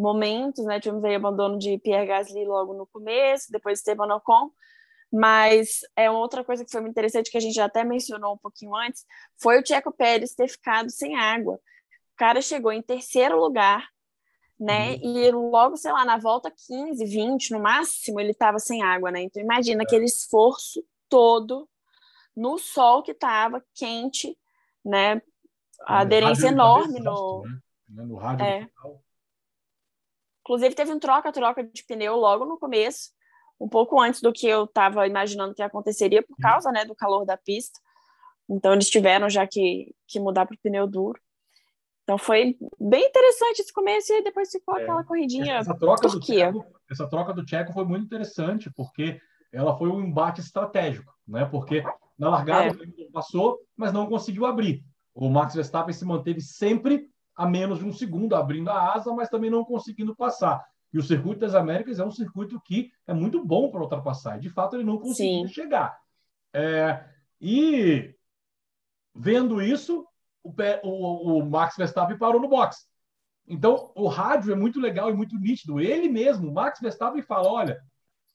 momentos, 0.00 0.64
né? 0.64 0.80
Tivemos 0.80 1.04
aí 1.04 1.14
abandono 1.14 1.58
de 1.58 1.78
Pierre 1.78 2.06
Gasly 2.06 2.44
logo 2.46 2.72
no 2.72 2.86
começo, 2.86 3.52
depois 3.52 3.78
Esteban 3.78 4.12
Ocon. 4.14 4.50
Mas 5.12 5.80
é 5.96 6.10
outra 6.10 6.42
coisa 6.42 6.64
que 6.64 6.70
foi 6.70 6.80
muito 6.80 6.92
interessante, 6.92 7.30
que 7.30 7.36
a 7.36 7.40
gente 7.40 7.54
já 7.54 7.66
até 7.66 7.84
mencionou 7.84 8.34
um 8.34 8.38
pouquinho 8.38 8.74
antes, 8.74 9.04
foi 9.40 9.58
o 9.58 9.62
Tcheco 9.62 9.92
Pérez 9.92 10.34
ter 10.34 10.48
ficado 10.48 10.90
sem 10.90 11.16
água. 11.16 11.54
O 11.54 12.16
cara 12.16 12.40
chegou 12.40 12.72
em 12.72 12.80
terceiro 12.80 13.38
lugar, 13.38 13.88
né? 14.58 14.92
Uhum. 14.92 14.98
E 15.02 15.30
logo, 15.32 15.76
sei 15.76 15.92
lá, 15.92 16.04
na 16.04 16.16
volta 16.16 16.50
15, 16.50 17.04
20, 17.04 17.50
no 17.50 17.60
máximo, 17.60 18.20
ele 18.20 18.30
estava 18.30 18.58
sem 18.58 18.82
água, 18.82 19.10
né? 19.10 19.22
Então 19.22 19.42
imagina 19.42 19.82
é. 19.82 19.84
aquele 19.84 20.04
esforço 20.04 20.82
todo 21.08 21.68
no 22.36 22.56
sol 22.56 23.02
que 23.02 23.10
estava 23.10 23.62
quente, 23.74 24.38
né? 24.84 25.20
A 25.86 25.98
é, 25.98 26.00
aderência 26.02 26.48
enorme 26.48 27.00
no. 27.00 27.42
Né? 27.88 28.04
No 28.04 28.16
rádio. 28.16 28.46
É. 28.46 28.68
Inclusive, 30.50 30.74
teve 30.74 30.92
um 30.92 30.98
troca-troca 30.98 31.62
de 31.62 31.84
pneu 31.84 32.16
logo 32.16 32.44
no 32.44 32.58
começo, 32.58 33.10
um 33.60 33.68
pouco 33.68 34.00
antes 34.00 34.20
do 34.20 34.32
que 34.32 34.48
eu 34.48 34.64
estava 34.64 35.06
imaginando 35.06 35.54
que 35.54 35.62
aconteceria, 35.62 36.24
por 36.24 36.36
causa 36.38 36.72
né, 36.72 36.84
do 36.84 36.92
calor 36.92 37.24
da 37.24 37.36
pista. 37.36 37.78
Então, 38.48 38.72
eles 38.72 38.90
tiveram 38.90 39.30
já 39.30 39.46
que, 39.46 39.94
que 40.08 40.18
mudar 40.18 40.46
para 40.46 40.56
o 40.56 40.58
pneu 40.60 40.88
duro. 40.88 41.20
Então, 42.02 42.18
foi 42.18 42.56
bem 42.80 43.06
interessante 43.06 43.60
esse 43.60 43.72
começo 43.72 44.12
e 44.12 44.24
depois 44.24 44.50
ficou 44.50 44.76
é. 44.76 44.82
aquela 44.82 45.04
corridinha. 45.04 45.54
Essa 45.54 45.78
troca, 45.78 46.08
do 46.08 46.18
Tcheco, 46.18 46.66
essa 46.90 47.08
troca 47.08 47.32
do 47.32 47.44
Tcheco 47.44 47.72
foi 47.72 47.84
muito 47.84 48.06
interessante, 48.06 48.68
porque 48.74 49.20
ela 49.52 49.78
foi 49.78 49.88
um 49.88 50.00
embate 50.00 50.40
estratégico, 50.40 51.14
né? 51.28 51.44
Porque 51.44 51.84
na 52.18 52.28
largada 52.28 52.76
é. 52.76 53.10
passou, 53.12 53.60
mas 53.76 53.92
não 53.92 54.08
conseguiu 54.08 54.46
abrir. 54.46 54.82
O 55.14 55.30
Max 55.30 55.54
Verstappen 55.54 55.94
se 55.94 56.04
manteve 56.04 56.40
sempre 56.40 57.08
a 57.40 57.48
menos 57.48 57.78
de 57.78 57.86
um 57.86 57.92
segundo 57.92 58.36
abrindo 58.36 58.68
a 58.68 58.92
asa, 58.92 59.10
mas 59.14 59.30
também 59.30 59.48
não 59.48 59.64
conseguindo 59.64 60.14
passar. 60.14 60.62
E 60.92 60.98
o 60.98 61.02
circuito 61.02 61.40
das 61.40 61.54
Américas 61.54 61.98
é 61.98 62.04
um 62.04 62.10
circuito 62.10 62.60
que 62.60 62.92
é 63.06 63.14
muito 63.14 63.42
bom 63.42 63.70
para 63.70 63.80
ultrapassar. 63.80 64.38
De 64.38 64.50
fato, 64.50 64.76
ele 64.76 64.84
não 64.84 64.98
conseguiu 64.98 65.48
chegar. 65.48 65.98
É, 66.52 67.02
e 67.40 68.14
vendo 69.14 69.62
isso, 69.62 70.06
o, 70.42 70.52
o, 70.82 71.38
o, 71.38 71.46
Max 71.46 71.78
Verstappen 71.78 72.18
parou 72.18 72.42
no 72.42 72.48
box. 72.48 72.86
Então, 73.48 73.90
o 73.94 74.06
rádio 74.06 74.52
é 74.52 74.54
muito 74.54 74.78
legal 74.78 75.08
e 75.08 75.14
muito 75.14 75.38
nítido. 75.38 75.80
Ele 75.80 76.10
mesmo, 76.10 76.50
o 76.50 76.52
Max 76.52 76.78
Verstappen, 76.78 77.22
fala: 77.22 77.50
olha, 77.50 77.82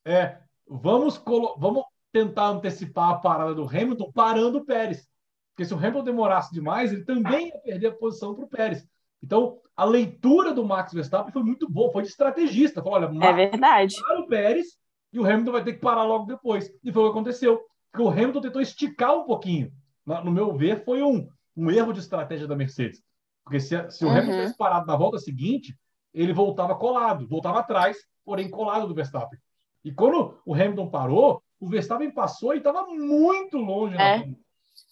é, 0.03 0.39
vamos, 0.67 1.23
vamos 1.59 1.83
tentar 2.11 2.47
antecipar 2.47 3.11
a 3.11 3.19
parada 3.19 3.53
do 3.53 3.67
Hamilton 3.67 4.11
parando 4.11 4.57
o 4.57 4.65
Pérez. 4.65 5.07
Porque 5.51 5.63
se 5.63 5.75
o 5.75 5.77
Hamilton 5.77 6.03
demorasse 6.05 6.51
demais, 6.51 6.91
ele 6.91 7.05
também 7.05 7.49
ia 7.49 7.59
perder 7.59 7.87
a 7.89 7.95
posição 7.95 8.33
para 8.33 8.45
o 8.45 8.49
Pérez. 8.49 8.83
Então, 9.23 9.59
a 9.75 9.83
leitura 9.83 10.53
do 10.53 10.65
Max 10.65 10.93
Verstappen 10.93 11.33
foi 11.33 11.43
muito 11.43 11.69
boa, 11.69 11.91
foi 11.91 12.03
de 12.03 12.09
estrategista. 12.09 12.81
Falou, 12.81 12.99
olha, 12.99 13.25
é 13.25 13.33
verdade. 13.33 13.95
para 14.01 14.19
o 14.19 14.27
Pérez 14.27 14.67
e 15.11 15.19
o 15.19 15.25
Hamilton 15.25 15.51
vai 15.51 15.63
ter 15.63 15.73
que 15.73 15.79
parar 15.79 16.03
logo 16.03 16.25
depois. 16.25 16.71
E 16.83 16.91
foi 16.91 17.03
o 17.03 17.05
que 17.05 17.11
aconteceu. 17.11 17.61
Porque 17.91 18.05
o 18.05 18.09
Hamilton 18.09 18.41
tentou 18.41 18.61
esticar 18.61 19.15
um 19.15 19.23
pouquinho. 19.23 19.71
No 20.05 20.31
meu 20.31 20.53
ver, 20.53 20.83
foi 20.83 21.01
um, 21.01 21.27
um 21.55 21.71
erro 21.71 21.93
de 21.93 21.99
estratégia 21.99 22.47
da 22.47 22.55
Mercedes. 22.55 23.01
Porque 23.43 23.59
se, 23.59 23.89
se 23.91 24.03
o 24.03 24.07
uhum. 24.07 24.13
Hamilton 24.13 24.31
tivesse 24.31 24.57
parado 24.57 24.87
na 24.87 24.95
volta 24.95 25.17
seguinte, 25.17 25.77
ele 26.13 26.33
voltava 26.33 26.75
colado, 26.75 27.27
voltava 27.27 27.59
atrás, 27.59 27.97
porém 28.23 28.49
colado 28.49 28.87
do 28.87 28.95
Verstappen. 28.95 29.39
E 29.83 29.91
quando 29.91 30.39
o 30.45 30.53
Hamilton 30.53 30.89
parou, 30.89 31.43
o 31.59 31.67
Verstappen 31.67 32.11
passou 32.11 32.53
e 32.53 32.57
estava 32.57 32.87
muito 32.87 33.57
longe. 33.57 33.95
É. 33.97 34.27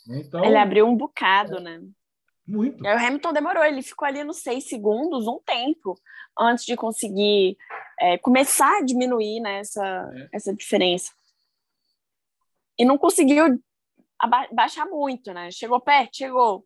Então, 0.07 0.43
ele 0.43 0.57
abriu 0.57 0.88
um 0.88 0.95
bocado, 0.95 1.59
né? 1.59 1.81
Muito. 2.45 2.84
E 2.84 2.88
aí 2.88 2.95
o 2.95 3.08
Hamilton 3.08 3.34
demorou, 3.34 3.63
ele 3.63 3.82
ficou 3.82 4.08
ali 4.08 4.23
nos 4.23 4.38
seis 4.38 4.67
segundos, 4.67 5.27
um 5.27 5.39
tempo, 5.39 5.95
antes 6.38 6.65
de 6.65 6.75
conseguir 6.75 7.58
é, 7.99 8.17
começar 8.17 8.77
a 8.77 8.84
diminuir 8.84 9.39
né, 9.39 9.60
essa, 9.60 10.12
é. 10.13 10.29
essa 10.34 10.53
diferença. 10.53 11.12
E 12.77 12.84
não 12.84 12.97
conseguiu 12.97 13.62
baixar 14.51 14.86
muito, 14.86 15.34
né? 15.34 15.51
Chegou 15.51 15.79
perto, 15.79 16.17
chegou, 16.17 16.65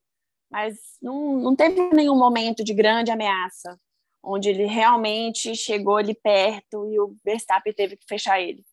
mas 0.50 0.78
não, 1.02 1.38
não 1.38 1.56
teve 1.56 1.90
nenhum 1.94 2.16
momento 2.16 2.64
de 2.64 2.74
grande 2.74 3.12
ameaça 3.12 3.80
onde 4.24 4.50
ele 4.50 4.66
realmente 4.66 5.56
chegou 5.56 5.98
ali 5.98 6.14
perto 6.14 6.86
e 6.92 7.00
o 7.00 7.16
Verstappen 7.24 7.74
teve 7.74 7.96
que 7.96 8.06
fechar 8.08 8.42
ele. 8.42 8.64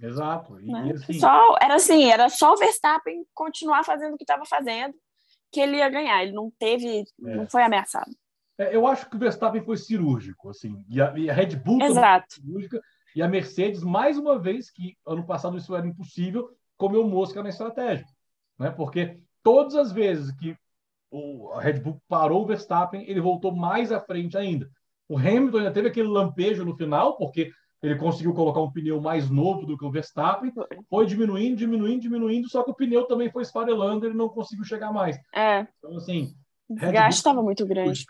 Exato. 0.00 0.60
E, 0.60 0.66
né? 0.66 0.92
assim... 0.94 1.18
só, 1.18 1.56
era 1.60 1.74
assim, 1.74 2.10
era 2.10 2.28
só 2.28 2.52
o 2.52 2.56
Verstappen 2.56 3.24
continuar 3.32 3.84
fazendo 3.84 4.14
o 4.14 4.16
que 4.16 4.24
estava 4.24 4.44
fazendo 4.44 4.94
que 5.50 5.60
ele 5.60 5.76
ia 5.76 5.88
ganhar. 5.88 6.22
Ele 6.22 6.32
não 6.32 6.50
teve, 6.58 7.00
é. 7.00 7.04
não 7.36 7.48
foi 7.48 7.62
ameaçado. 7.62 8.10
É, 8.58 8.74
eu 8.74 8.86
acho 8.86 9.08
que 9.08 9.16
o 9.16 9.18
Verstappen 9.18 9.62
foi 9.62 9.76
cirúrgico, 9.76 10.48
assim, 10.48 10.84
e 10.88 11.00
a, 11.00 11.16
e 11.16 11.28
a 11.28 11.34
Red 11.34 11.56
Bull 11.56 11.82
Exato. 11.82 12.34
cirúrgica, 12.34 12.80
e 13.14 13.22
a 13.22 13.28
Mercedes, 13.28 13.82
mais 13.82 14.18
uma 14.18 14.38
vez, 14.38 14.70
que 14.70 14.96
ano 15.06 15.26
passado 15.26 15.56
isso 15.56 15.74
era 15.74 15.86
impossível, 15.86 16.50
comeu 16.76 17.06
mosca 17.06 17.42
na 17.42 17.48
estratégia. 17.48 18.06
Né? 18.58 18.70
Porque 18.70 19.20
todas 19.42 19.74
as 19.74 19.92
vezes 19.92 20.32
que 20.32 20.56
o, 21.10 21.50
a 21.52 21.60
Red 21.60 21.80
Bull 21.80 22.00
parou 22.08 22.42
o 22.42 22.46
Verstappen, 22.46 23.08
ele 23.08 23.20
voltou 23.20 23.54
mais 23.54 23.92
à 23.92 24.00
frente 24.00 24.36
ainda. 24.36 24.70
O 25.08 25.16
Hamilton 25.16 25.58
ainda 25.58 25.72
teve 25.72 25.88
aquele 25.88 26.08
lampejo 26.08 26.64
no 26.64 26.76
final, 26.76 27.16
porque 27.16 27.52
ele 27.82 27.96
conseguiu 27.96 28.32
colocar 28.34 28.60
um 28.60 28.72
pneu 28.72 29.00
mais 29.00 29.30
novo 29.30 29.66
do 29.66 29.76
que 29.76 29.84
o 29.84 29.90
Verstappen, 29.90 30.52
foi 30.88 31.06
diminuindo, 31.06 31.56
diminuindo, 31.56 32.00
diminuindo, 32.00 32.48
só 32.48 32.62
que 32.62 32.70
o 32.70 32.74
pneu 32.74 33.06
também 33.06 33.30
foi 33.30 33.42
esfarelando, 33.42 34.06
ele 34.06 34.14
não 34.14 34.28
conseguiu 34.28 34.64
chegar 34.64 34.92
mais. 34.92 35.16
É. 35.34 35.66
Então, 35.78 35.96
assim. 35.96 36.34
O 36.68 36.74
desgaste 36.74 37.18
estava 37.18 37.42
muito 37.42 37.66
grande. 37.66 38.04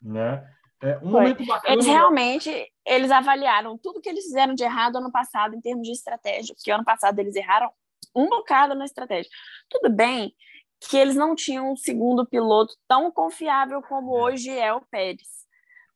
Né? 0.00 0.46
É, 0.82 0.98
um 0.98 1.10
momento 1.10 1.44
bacana. 1.46 1.72
Eles 1.72 1.86
realmente 1.86 2.50
eles 2.84 3.10
avaliaram 3.10 3.78
tudo 3.78 4.00
que 4.00 4.08
eles 4.08 4.24
fizeram 4.24 4.54
de 4.54 4.62
errado 4.62 4.96
ano 4.96 5.10
passado 5.10 5.54
em 5.54 5.60
termos 5.60 5.86
de 5.86 5.92
estratégia, 5.92 6.54
porque 6.54 6.70
ano 6.70 6.84
passado 6.84 7.18
eles 7.18 7.34
erraram 7.34 7.70
um 8.14 8.28
bocado 8.28 8.74
na 8.74 8.84
estratégia. 8.84 9.30
Tudo 9.68 9.90
bem 9.90 10.34
que 10.78 10.96
eles 10.96 11.16
não 11.16 11.34
tinham 11.34 11.72
um 11.72 11.76
segundo 11.76 12.26
piloto 12.26 12.74
tão 12.86 13.10
confiável 13.10 13.82
como 13.82 14.16
é. 14.16 14.22
hoje 14.22 14.50
é 14.50 14.72
o 14.72 14.82
Pérez. 14.82 15.45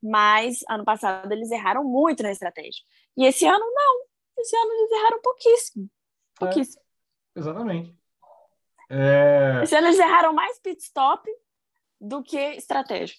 Mas 0.03 0.61
ano 0.69 0.85
passado 0.85 1.31
eles 1.33 1.51
erraram 1.51 1.85
muito 1.85 2.23
na 2.23 2.31
estratégia. 2.31 2.83
E 3.17 3.25
esse 3.25 3.47
ano 3.47 3.65
não. 3.73 4.05
Esse 4.39 4.57
ano 4.57 4.73
eles 4.73 4.93
erraram 4.93 5.21
pouquíssimo. 5.23 5.85
É. 5.85 6.45
Pouquíssimo. 6.45 6.83
É, 7.37 7.41
exatamente. 7.41 7.97
É... 8.89 9.61
Esse 9.63 9.77
ano 9.77 9.89
eles 9.89 9.99
erraram 9.99 10.33
mais 10.33 10.59
pit 10.59 10.83
stop 10.83 11.29
do 12.01 12.23
que 12.23 12.39
estratégia. 12.55 13.17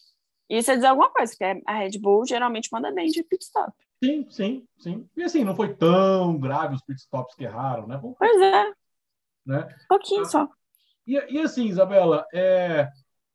Isso 0.49 0.69
é 0.69 0.75
dizer 0.75 0.87
alguma 0.87 1.09
coisa, 1.09 1.31
porque 1.31 1.63
a 1.65 1.73
Red 1.77 1.97
Bull 1.99 2.25
geralmente 2.25 2.69
manda 2.73 2.91
bem 2.91 3.07
de 3.07 3.23
pit 3.23 3.43
stop. 3.43 3.71
Sim, 4.03 4.27
sim, 4.29 4.67
sim. 4.79 5.09
E 5.15 5.23
assim, 5.23 5.43
não 5.43 5.55
foi 5.55 5.73
tão 5.75 6.37
grave 6.37 6.75
os 6.75 6.81
pit 6.81 6.99
stops 6.99 7.35
que 7.35 7.43
erraram, 7.43 7.87
né? 7.87 7.99
pois 8.17 8.41
é. 8.41 8.73
Né? 9.45 9.75
pouquinho 9.87 10.21
ah, 10.21 10.25
só. 10.25 10.49
E, 11.07 11.13
e 11.13 11.39
assim, 11.39 11.65
Isabela, 11.65 12.25
é, 12.33 12.87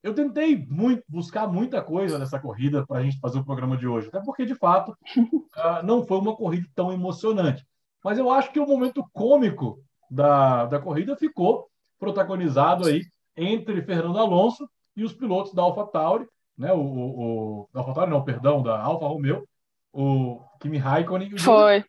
eu 0.07 0.14
tentei 0.14 0.64
muito, 0.71 1.03
buscar 1.09 1.49
muita 1.49 1.83
coisa 1.83 2.16
nessa 2.16 2.38
corrida 2.38 2.87
para 2.87 3.01
a 3.01 3.03
gente 3.03 3.19
fazer 3.19 3.40
o 3.40 3.45
programa 3.45 3.77
de 3.77 3.88
hoje, 3.88 4.07
até 4.07 4.21
porque, 4.21 4.47
de 4.47 4.55
fato, 4.55 4.97
uh, 5.16 5.83
não 5.85 6.07
foi 6.07 6.19
uma 6.19 6.37
corrida 6.37 6.69
tão 6.77 6.92
emocionante. 6.92 7.66
Mas 8.05 8.16
eu 8.16 8.31
acho 8.31 8.53
que 8.53 8.61
o 8.61 8.66
momento 8.66 9.05
cômico 9.12 9.83
da, 10.09 10.66
da 10.66 10.79
corrida 10.79 11.16
ficou 11.16 11.69
protagonizado 11.99 12.87
aí 12.87 13.03
entre 13.37 13.83
Fernando 13.83 14.19
Alonso 14.19 14.71
e 14.97 15.03
os 15.03 15.12
pilotos 15.12 15.53
da 15.53 15.62
AlphaTauri, 15.62 16.29
né? 16.57 16.73
O, 16.73 16.79
o, 16.79 17.61
o 17.62 17.69
AlphaTauri 17.75 18.11
não, 18.11 18.23
perdão, 18.23 18.62
da 18.62 18.81
Alfa 18.81 19.09
Romeo, 19.09 19.45
o 19.92 20.40
Kimi 20.61 20.79
Raikkonen. 20.79 21.37
Foi. 21.37 21.85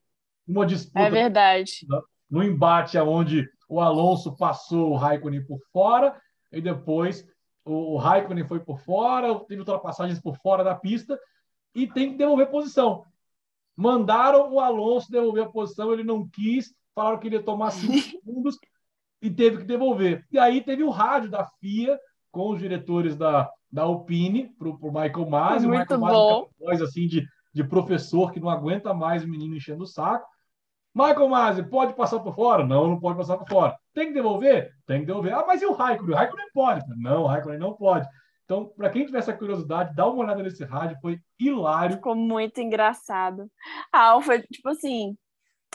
Uma 0.48 0.66
disputa. 0.66 1.02
É 1.02 1.10
verdade. 1.12 1.86
No 2.28 2.42
embate 2.42 2.98
aonde 2.98 3.48
o 3.70 3.80
Alonso 3.80 4.36
passou 4.36 4.90
o 4.90 4.96
Raikkonen 4.96 5.46
por 5.46 5.60
fora 5.72 6.20
e 6.52 6.60
depois 6.60 7.24
o, 7.68 7.94
o 7.94 7.98
Raikkonen 7.98 8.46
foi 8.46 8.60
por 8.60 8.80
fora, 8.80 9.38
teve 9.46 9.60
ultrapassagens 9.60 10.20
por 10.20 10.38
fora 10.38 10.64
da 10.64 10.76
pista 10.76 11.20
e 11.76 11.88
tem 11.88 12.12
que 12.12 12.18
devolver 12.18 12.50
posição. 12.50 13.04
Mandaram 13.76 14.52
o 14.52 14.60
Alonso 14.60 15.12
devolver 15.12 15.44
a 15.44 15.50
posição, 15.50 15.94
ele 15.94 16.04
não 16.04 16.28
quis, 16.28 16.74
falaram 16.96 17.20
que 17.20 17.28
ele 17.28 17.36
ia 17.36 17.44
tomar 17.44 17.72
cinco 17.72 17.94
segundos 18.10 18.58
e 19.22 19.30
teve 19.30 19.60
que 19.60 19.64
devolver. 19.64 20.26
E 20.32 20.40
aí 20.40 20.62
teve 20.62 20.84
o 20.84 20.90
rádio 20.90 21.30
da 21.30 21.46
FIA 21.46 22.00
com 22.32 22.50
os 22.50 22.60
diretores 22.60 23.16
da, 23.16 23.50
da 23.72 23.84
Alpine 23.84 24.50
para 24.58 24.70
o 24.70 24.92
Michael 24.92 25.30
Masi. 25.30 25.68
Muito 25.68 25.96
o 25.96 26.00
Michael 26.00 26.14
bom. 26.14 26.50
voz 26.60 26.82
assim 26.82 27.08
de, 27.08 27.28
de 27.54 27.64
professor 27.64 28.32
que 28.32 28.40
não 28.40 28.50
aguenta 28.50 28.94
mais 28.94 29.24
o 29.24 29.28
menino 29.28 29.56
enchendo 29.56 29.84
o 29.84 29.88
saco. 29.88 30.28
Michael 30.94 31.30
Masi, 31.30 31.64
pode 31.64 31.94
passar 31.94 32.20
por 32.20 32.34
fora? 32.34 32.66
Não, 32.66 32.88
não 32.88 33.00
pode 33.00 33.18
passar 33.18 33.38
por 33.38 33.48
fora. 33.48 33.78
Tem 33.98 34.10
que 34.10 34.14
devolver? 34.14 34.76
Tem 34.86 35.00
que 35.00 35.08
devolver. 35.08 35.34
Ah, 35.34 35.44
mas 35.48 35.60
e 35.60 35.66
o 35.66 35.74
Raikkonen? 35.74 36.14
O 36.14 36.16
Raikkonen 36.16 36.46
pode. 36.54 36.86
Não, 37.02 37.24
o 37.24 37.26
Raikkonen 37.26 37.58
não 37.58 37.74
pode. 37.74 38.08
Então, 38.46 38.72
para 38.78 38.92
quem 38.92 39.04
tiver 39.04 39.18
essa 39.18 39.36
curiosidade, 39.36 39.96
dá 39.96 40.06
uma 40.06 40.24
olhada 40.24 40.44
nesse 40.44 40.64
rádio, 40.64 41.00
foi 41.02 41.20
hilário. 41.40 41.96
Ficou 41.96 42.16
muito 42.16 42.62
engraçado. 42.62 43.50
A 43.92 44.10
Alfa, 44.10 44.40
tipo 44.40 44.70
assim, 44.70 45.18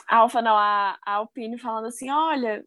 a 0.07 0.19
Alfa 0.19 0.41
não, 0.41 0.55
a, 0.55 0.97
Alpine 1.05 1.57
falando 1.57 1.87
assim, 1.87 2.09
olha, 2.09 2.63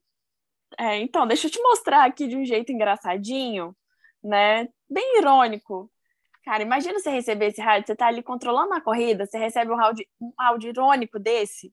é, 0.79 0.99
então, 0.99 1.27
deixa 1.27 1.47
eu 1.47 1.51
te 1.51 1.63
mostrar 1.63 2.05
aqui 2.05 2.29
de 2.29 2.37
um 2.37 2.45
jeito 2.45 2.71
engraçadinho, 2.71 3.75
né? 4.23 4.69
Bem 4.87 5.21
irônico. 5.21 5.91
Cara, 6.45 6.63
imagina 6.63 6.99
você 6.99 7.09
receber 7.09 7.47
esse 7.47 7.63
rádio, 7.63 7.87
você 7.87 7.97
tá 7.97 8.09
ali 8.09 8.23
controlando 8.23 8.75
a 8.75 8.81
corrida, 8.83 9.25
você 9.25 9.39
recebe 9.39 9.73
um 9.73 9.81
áudio, 9.81 10.05
um 10.21 10.33
áudio 10.37 10.69
irônico 10.69 11.19
desse, 11.19 11.73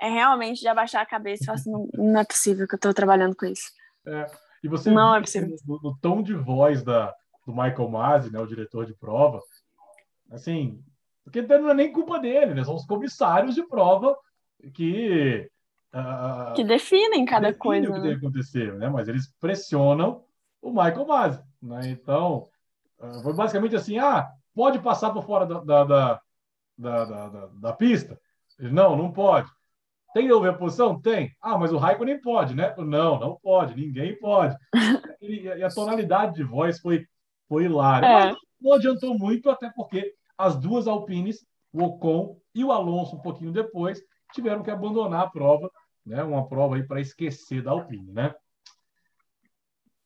é 0.00 0.08
realmente 0.08 0.60
de 0.60 0.68
abaixar 0.68 1.02
a 1.02 1.06
cabeça 1.06 1.42
e 1.42 1.46
falar 1.46 1.56
assim, 1.56 1.70
não, 1.70 1.88
não 1.94 2.20
é 2.20 2.24
possível 2.24 2.66
que 2.66 2.74
eu 2.74 2.80
tô 2.80 2.92
trabalhando 2.92 3.34
com 3.36 3.46
isso. 3.46 3.70
É, 4.06 4.26
e 4.62 4.68
você 4.68 4.90
não 4.90 5.14
é 5.14 5.20
possível. 5.20 5.54
No, 5.66 5.80
no, 5.82 5.98
tom 5.98 6.22
de 6.22 6.34
voz 6.34 6.82
da, 6.82 7.14
do 7.46 7.52
Michael 7.52 7.88
Masi, 7.88 8.32
né, 8.32 8.40
o 8.40 8.46
diretor 8.46 8.86
de 8.86 8.94
prova, 8.94 9.40
assim, 10.30 10.82
porque 11.24 11.42
não 11.42 11.70
é 11.70 11.74
nem 11.74 11.92
culpa 11.92 12.18
dele, 12.18 12.54
né? 12.54 12.64
São 12.64 12.74
os 12.74 12.84
comissários 12.84 13.54
de 13.54 13.62
prova 13.62 14.16
que 14.74 15.50
uh, 15.94 16.54
que 16.54 16.62
definem 16.62 17.24
cada 17.24 17.48
definem 17.48 17.58
coisa, 17.58 17.88
o 17.88 17.92
que 17.92 17.98
né? 17.98 18.08
deve 18.08 18.16
acontecer, 18.16 18.74
né? 18.74 18.88
Mas 18.88 19.08
eles 19.08 19.32
pressionam 19.40 20.22
o 20.60 20.70
Michael 20.70 21.06
Masi, 21.06 21.42
né? 21.62 21.88
Então 21.88 22.46
uh, 22.98 23.22
foi 23.22 23.32
basicamente 23.32 23.74
assim, 23.74 23.98
ah, 23.98 24.30
pode 24.54 24.78
passar 24.80 25.10
por 25.10 25.24
fora 25.24 25.46
da, 25.46 25.60
da, 25.60 25.84
da, 25.84 26.20
da, 26.78 27.04
da, 27.04 27.46
da 27.46 27.72
pista? 27.72 28.20
Ele, 28.58 28.72
não, 28.72 28.94
não 28.96 29.10
pode. 29.10 29.48
Tem 30.14 30.22
que 30.22 30.28
devolver 30.28 30.52
a 30.52 30.56
posição? 30.56 31.00
Tem. 31.00 31.34
Ah, 31.42 31.58
mas 31.58 31.72
o 31.72 31.76
Raikkonen 31.76 32.20
pode, 32.20 32.54
né? 32.54 32.72
Não, 32.78 33.18
não 33.18 33.36
pode, 33.42 33.74
ninguém 33.74 34.16
pode. 34.16 34.56
e, 35.20 35.50
a 35.60 35.68
tonalidade 35.68 36.34
de 36.34 36.44
voz 36.44 36.78
foi, 36.78 37.04
foi 37.48 37.64
hilária. 37.64 38.06
É. 38.06 38.26
Mas 38.26 38.36
não 38.60 38.74
adiantou 38.74 39.18
muito, 39.18 39.50
até 39.50 39.68
porque 39.74 40.14
as 40.38 40.56
duas 40.56 40.86
Alpines, 40.86 41.44
o 41.72 41.82
Ocon 41.82 42.38
e 42.54 42.62
o 42.62 42.70
Alonso, 42.70 43.16
um 43.16 43.20
pouquinho 43.20 43.50
depois, 43.50 44.00
tiveram 44.32 44.62
que 44.62 44.70
abandonar 44.70 45.22
a 45.22 45.30
prova, 45.30 45.68
né? 46.06 46.22
Uma 46.22 46.48
prova 46.48 46.76
aí 46.76 46.86
para 46.86 47.00
esquecer 47.00 47.60
da 47.60 47.72
Alpine, 47.72 48.12
né? 48.12 48.32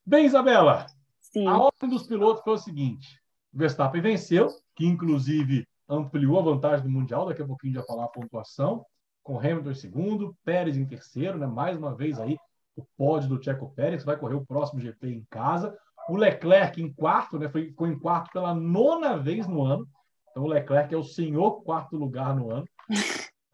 Bem, 0.06 0.24
Isabela, 0.24 0.86
Sim. 1.20 1.46
a 1.46 1.58
ordem 1.58 1.90
dos 1.90 2.06
pilotos 2.06 2.42
foi 2.42 2.54
o 2.54 2.58
seguinte: 2.58 3.20
Verstappen 3.52 4.00
venceu, 4.00 4.48
que 4.74 4.86
inclusive 4.86 5.68
ampliou 5.86 6.38
a 6.38 6.42
vantagem 6.42 6.86
do 6.86 6.90
Mundial, 6.90 7.26
daqui 7.26 7.42
a 7.42 7.46
pouquinho 7.46 7.74
já 7.74 7.82
falar 7.82 8.06
a 8.06 8.08
pontuação 8.08 8.86
com 9.28 9.38
Hamilton 9.38 9.72
em 9.72 9.74
segundo, 9.74 10.34
Pérez 10.42 10.78
em 10.78 10.86
terceiro, 10.86 11.36
né? 11.36 11.46
Mais 11.46 11.76
uma 11.76 11.94
vez 11.94 12.18
aí 12.18 12.38
o 12.74 12.82
pódio 12.96 13.28
do 13.28 13.42
Checo 13.42 13.70
Pérez, 13.76 14.02
vai 14.02 14.16
correr 14.16 14.36
o 14.36 14.46
próximo 14.46 14.80
GP 14.80 15.06
em 15.06 15.26
casa. 15.28 15.76
O 16.08 16.16
Leclerc 16.16 16.80
em 16.80 16.90
quarto, 16.90 17.38
né? 17.38 17.46
Foi, 17.50 17.66
ficou 17.66 17.86
em 17.86 17.98
quarto 17.98 18.32
pela 18.32 18.54
nona 18.54 19.18
vez 19.18 19.46
no 19.46 19.62
ano. 19.62 19.86
Então 20.30 20.44
o 20.44 20.46
Leclerc 20.46 20.94
é 20.94 20.96
o 20.96 21.04
senhor 21.04 21.62
quarto 21.62 21.94
lugar 21.94 22.34
no 22.34 22.50
ano. 22.50 22.64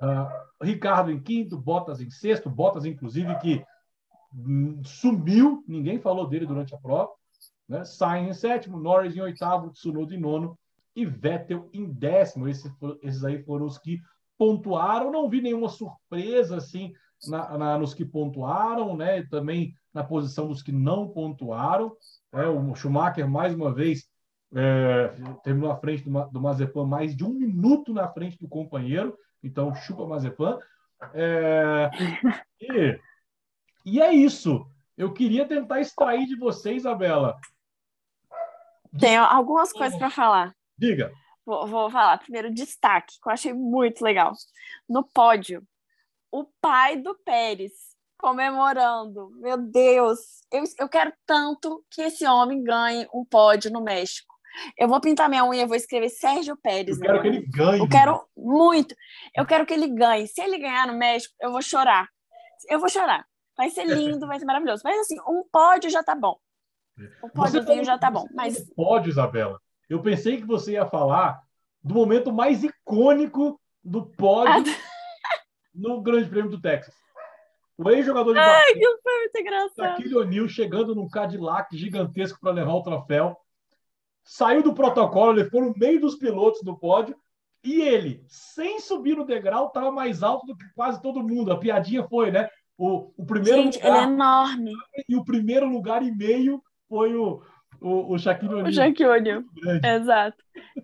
Uh, 0.01 0.29
Ricardo 0.63 1.11
em 1.11 1.21
quinto, 1.21 1.59
Bottas 1.59 2.01
em 2.01 2.09
sexto, 2.09 2.49
Bottas 2.49 2.85
inclusive 2.85 3.37
que 3.41 3.65
hum, 4.33 4.81
sumiu, 4.85 5.65
ninguém 5.67 5.99
falou 5.99 6.29
dele 6.29 6.47
durante 6.47 6.73
a 6.73 6.79
prova. 6.79 7.11
Né? 7.69 7.85
Sainz 7.85 8.29
em 8.29 8.33
sétimo, 8.33 8.79
Norris 8.79 9.17
em 9.17 9.21
oitavo, 9.23 9.71
Tsunoda 9.71 10.15
em 10.15 10.21
nono 10.21 10.57
e 10.95 11.05
Vettel 11.05 11.69
em 11.73 11.85
décimo. 11.85 12.47
Esses, 12.47 12.71
esses 13.03 13.25
aí 13.25 13.43
foram 13.43 13.67
os 13.67 13.77
que 13.77 14.01
pontuaram, 14.39 15.11
não 15.11 15.29
vi 15.29 15.41
nenhuma 15.41 15.69
surpresa 15.69 16.57
assim 16.57 16.93
na, 17.29 17.57
na, 17.57 17.79
nos 17.79 17.95
que 17.95 18.05
pontuaram, 18.05 18.97
né? 18.97 19.23
Também 19.25 19.75
na 19.93 20.03
posição 20.03 20.49
dos 20.49 20.63
que 20.63 20.73
não 20.73 21.09
pontuaram. 21.09 21.97
É, 22.33 22.47
o 22.47 22.75
Schumacher, 22.75 23.29
mais 23.29 23.55
uma 23.55 23.73
vez, 23.73 24.09
é, 24.55 25.15
terminou 25.43 25.71
à 25.71 25.77
frente 25.77 26.09
do, 26.09 26.25
do 26.31 26.41
Mazepan, 26.41 26.87
mais 26.87 27.17
de 27.17 27.25
um 27.25 27.31
minuto 27.31 27.93
na 27.93 28.09
frente 28.09 28.39
do 28.39 28.49
companheiro. 28.49 29.17
Então, 29.43 29.75
chupa 29.75 30.07
Mazepan. 30.07 30.59
É, 31.13 31.91
e, 32.61 33.01
e 33.85 34.01
é 34.01 34.13
isso. 34.13 34.67
Eu 34.97 35.13
queria 35.13 35.47
tentar 35.47 35.81
extrair 35.81 36.27
de 36.27 36.37
você, 36.37 36.75
Isabela. 36.75 37.37
Tem 38.99 39.17
algumas 39.17 39.73
coisas 39.73 39.99
para 39.99 40.11
falar. 40.11 40.55
Diga. 40.79 41.13
Vou, 41.45 41.67
vou 41.67 41.91
falar 41.91 42.19
primeiro 42.19 42.53
destaque, 42.53 43.15
que 43.23 43.29
eu 43.29 43.33
achei 43.33 43.53
muito 43.53 44.03
legal. 44.03 44.33
No 44.89 45.05
pódio, 45.05 45.63
o 46.31 46.45
pai 46.61 46.97
do 46.97 47.15
Pérez 47.25 47.73
comemorando. 48.19 49.31
Meu 49.37 49.59
Deus, 49.59 50.19
eu, 50.51 50.65
eu 50.79 50.89
quero 50.89 51.13
tanto 51.27 51.85
que 51.91 52.03
esse 52.03 52.27
homem 52.27 52.63
ganhe 52.63 53.07
um 53.13 53.25
pódio 53.25 53.71
no 53.71 53.83
México. 53.83 54.35
Eu 54.79 54.89
vou 54.89 55.01
pintar 55.01 55.29
minha 55.29 55.45
unha, 55.45 55.67
vou 55.67 55.77
escrever 55.77 56.09
Sérgio 56.09 56.57
Pérez. 56.57 56.97
Eu 56.97 57.03
quero 57.03 57.23
que 57.23 57.29
ele 57.29 57.47
ganhe. 57.49 57.81
Eu 57.81 57.89
quero 57.89 58.25
muito. 58.37 58.95
Eu 59.37 59.45
quero 59.45 59.67
que 59.67 59.75
ele 59.75 59.89
ganhe. 59.89 60.27
Se 60.27 60.41
ele 60.41 60.59
ganhar 60.59 60.87
no 60.87 60.97
México, 60.97 61.35
eu 61.41 61.51
vou 61.51 61.61
chorar. 61.61 62.09
Eu 62.71 62.79
vou 62.79 62.89
chorar. 62.89 63.27
Vai 63.57 63.71
ser 63.71 63.85
lindo, 63.85 64.27
vai 64.27 64.39
ser 64.39 64.45
maravilhoso. 64.45 64.83
Mas 64.85 65.01
assim, 65.01 65.17
um 65.29 65.45
pódio 65.51 65.91
já 65.91 66.03
tá 66.03 66.15
bom. 66.15 66.39
O 67.23 67.29
pódiozinho 67.29 67.85
já 67.85 67.99
tá 67.99 68.11
bom. 68.11 68.27
Mas 68.33 68.73
pódio, 68.75 69.11
Isabela. 69.11 69.61
Eu 69.89 70.01
pensei 70.03 70.39
que 70.39 70.47
você 70.47 70.73
ia 70.73 70.87
falar 70.87 71.41
do 71.83 71.95
momento 71.95 72.33
mais 72.33 72.65
icônico 72.65 73.61
do 73.83 74.07
pódio 74.07 74.73
ah, 74.73 75.39
no 75.75 76.01
Grande 76.01 76.29
Prêmio 76.29 76.51
do 76.51 76.61
Texas. 76.61 76.95
O 77.77 77.91
ex-jogador 77.91 78.33
de 78.33 78.39
Ai, 78.39 78.73
que 78.73 78.99
foi 79.03 79.19
muito 79.19 79.37
engraçado. 79.37 79.97
Shaquille 79.97 80.17
O'Neal 80.17 80.49
chegando 80.49 80.95
num 80.95 81.09
Cadillac 81.09 81.77
gigantesco 81.77 82.39
para 82.41 82.53
levar 82.53 82.73
o 82.73 82.83
troféu. 82.83 83.37
Saiu 84.23 84.63
do 84.63 84.73
protocolo, 84.73 85.39
ele 85.39 85.51
foi 85.51 85.61
no 85.61 85.75
meio 85.77 86.01
dos 86.01 86.15
pilotos 86.15 86.63
do 86.63 86.79
pódio. 86.79 87.17
E 87.63 87.81
ele, 87.81 88.25
sem 88.29 88.79
subir 88.79 89.17
no 89.17 89.25
degrau, 89.25 89.67
estava 89.67 89.91
mais 89.91 90.23
alto 90.23 90.47
do 90.47 90.57
que 90.57 90.67
quase 90.75 91.03
todo 91.03 91.23
mundo. 91.27 91.53
A 91.53 91.59
piadinha 91.59 92.07
foi, 92.07 92.31
né? 92.31 92.49
O, 92.77 93.11
o 93.17 93.27
primeiro 93.27 93.63
Gente, 93.63 93.79
lugar, 93.79 93.89
ele 93.89 93.99
é 93.99 94.15
enorme. 94.15 94.73
E 95.09 95.17
o 95.17 95.25
primeiro 95.25 95.67
lugar 95.67 96.03
e 96.03 96.13
meio 96.13 96.63
foi 96.89 97.15
o, 97.15 97.43
o, 97.81 98.15
o 98.15 98.19
Shaquille 98.19 98.55
O'Neal. 98.55 98.69
O 98.69 98.73
Shaquille 98.73 99.11
O'Neal. 99.11 99.43
Exato. 99.83 100.37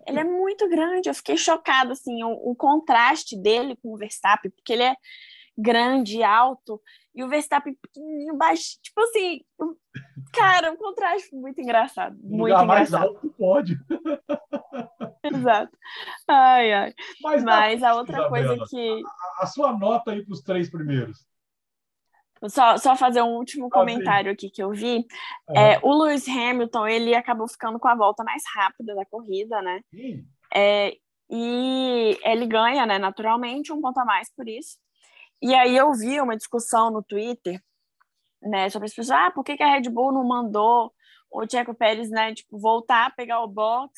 Ele 0.07 0.19
é 0.19 0.23
muito 0.23 0.69
grande. 0.69 1.09
Eu 1.09 1.13
fiquei 1.13 1.37
chocada, 1.37 1.93
assim, 1.93 2.23
o, 2.23 2.31
o, 2.31 2.55
contraste 2.55 3.37
dele 3.37 3.75
com 3.81 3.93
o 3.93 3.97
Verstappen, 3.97 4.51
porque 4.51 4.73
ele 4.73 4.83
é 4.83 4.95
grande, 5.57 6.23
alto, 6.23 6.81
e 7.13 7.23
o 7.23 7.27
Verstappen 7.27 7.75
pequenininho, 7.81 8.37
baixo. 8.37 8.79
Tipo 8.81 9.01
assim, 9.01 9.41
cara, 10.33 10.71
um 10.71 10.77
contraste 10.77 11.35
muito 11.35 11.59
engraçado. 11.61 12.15
Um 12.23 12.37
muito 12.37 12.53
lugar 12.53 12.63
engraçado. 12.63 12.67
mais 12.67 12.93
alto 12.93 13.35
pode. 13.37 13.77
Exato. 15.23 15.77
Ai, 16.27 16.73
ai. 16.73 16.93
Mas, 17.21 17.43
Mas 17.43 17.83
a 17.83 17.95
outra 17.95 18.19
Isabela, 18.19 18.29
coisa 18.29 18.65
que... 18.69 19.01
A, 19.39 19.43
a 19.43 19.45
sua 19.45 19.77
nota 19.77 20.11
aí 20.11 20.23
para 20.23 20.33
os 20.33 20.41
três 20.41 20.69
primeiros. 20.69 21.25
Só, 22.49 22.77
só 22.77 22.95
fazer 22.95 23.21
um 23.21 23.35
último 23.35 23.69
comentário 23.69 24.31
aqui 24.31 24.49
que 24.49 24.63
eu 24.63 24.71
vi. 24.71 25.05
Uhum. 25.47 25.55
É, 25.55 25.79
o 25.83 25.93
Lewis 25.93 26.27
Hamilton, 26.27 26.87
ele 26.87 27.13
acabou 27.13 27.47
ficando 27.47 27.79
com 27.79 27.87
a 27.87 27.95
volta 27.95 28.23
mais 28.23 28.43
rápida 28.55 28.95
da 28.95 29.05
corrida, 29.05 29.61
né? 29.61 29.81
É, 30.53 30.97
e 31.29 32.19
ele 32.23 32.45
ganha, 32.45 32.85
né, 32.85 32.99
naturalmente, 32.99 33.71
um 33.71 33.79
ponto 33.79 33.97
a 33.99 34.05
mais 34.05 34.29
por 34.35 34.49
isso. 34.49 34.77
E 35.41 35.55
aí 35.55 35.77
eu 35.77 35.93
vi 35.93 36.19
uma 36.19 36.35
discussão 36.35 36.91
no 36.91 37.01
Twitter, 37.01 37.61
né, 38.41 38.69
sobre 38.69 38.87
as 38.87 38.93
pessoas, 38.93 39.17
ah, 39.17 39.31
por 39.31 39.43
que, 39.43 39.55
que 39.55 39.63
a 39.63 39.71
Red 39.71 39.89
Bull 39.89 40.11
não 40.11 40.23
mandou 40.23 40.91
o 41.31 41.49
Checo 41.49 41.73
Pérez, 41.73 42.09
né, 42.09 42.33
tipo, 42.33 42.59
voltar, 42.59 43.15
pegar 43.15 43.41
o 43.41 43.47
box 43.47 43.93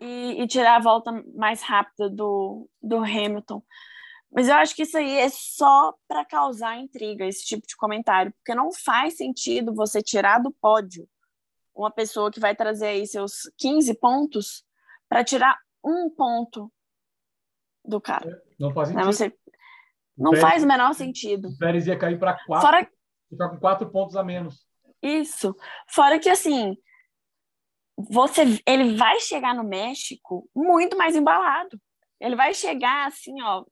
e, 0.00 0.40
e 0.42 0.46
tirar 0.46 0.76
a 0.76 0.80
volta 0.80 1.12
mais 1.36 1.60
rápida 1.60 2.08
do, 2.08 2.68
do 2.80 2.96
Hamilton? 2.98 3.62
Mas 4.34 4.48
eu 4.48 4.56
acho 4.56 4.74
que 4.74 4.82
isso 4.82 4.98
aí 4.98 5.16
é 5.16 5.28
só 5.28 5.94
para 6.08 6.24
causar 6.24 6.76
intriga, 6.76 7.24
esse 7.24 7.44
tipo 7.44 7.64
de 7.68 7.76
comentário, 7.76 8.32
porque 8.32 8.52
não 8.52 8.72
faz 8.72 9.16
sentido 9.16 9.72
você 9.72 10.02
tirar 10.02 10.40
do 10.40 10.50
pódio 10.50 11.08
uma 11.72 11.90
pessoa 11.90 12.32
que 12.32 12.40
vai 12.40 12.54
trazer 12.54 12.88
aí 12.88 13.06
seus 13.06 13.50
15 13.56 13.94
pontos 13.94 14.64
para 15.08 15.22
tirar 15.22 15.56
um 15.84 16.10
ponto 16.10 16.72
do 17.84 18.00
cara. 18.00 18.28
É, 18.28 18.42
não 18.58 18.72
faz 18.72 18.90
né, 18.90 19.04
sentido. 19.04 19.12
Você... 19.12 19.38
Não 20.16 20.30
Pérez, 20.32 20.48
faz 20.48 20.64
o 20.64 20.66
menor 20.66 20.94
sentido. 20.94 21.48
O 21.48 21.58
Pérez 21.58 21.86
ia 21.86 21.98
cair 21.98 22.18
para 22.18 22.34
quatro, 22.44 22.66
Fora... 22.66 22.90
ficar 23.28 23.48
com 23.50 23.58
quatro 23.58 23.90
pontos 23.90 24.16
a 24.16 24.24
menos. 24.24 24.66
Isso. 25.00 25.54
Fora 25.88 26.18
que, 26.18 26.28
assim, 26.28 26.76
você, 27.96 28.42
ele 28.66 28.96
vai 28.96 29.20
chegar 29.20 29.54
no 29.54 29.64
México 29.64 30.48
muito 30.54 30.96
mais 30.96 31.14
embalado. 31.14 31.80
Ele 32.20 32.36
vai 32.36 32.54
chegar, 32.54 33.08
assim, 33.08 33.40
ó, 33.42 33.64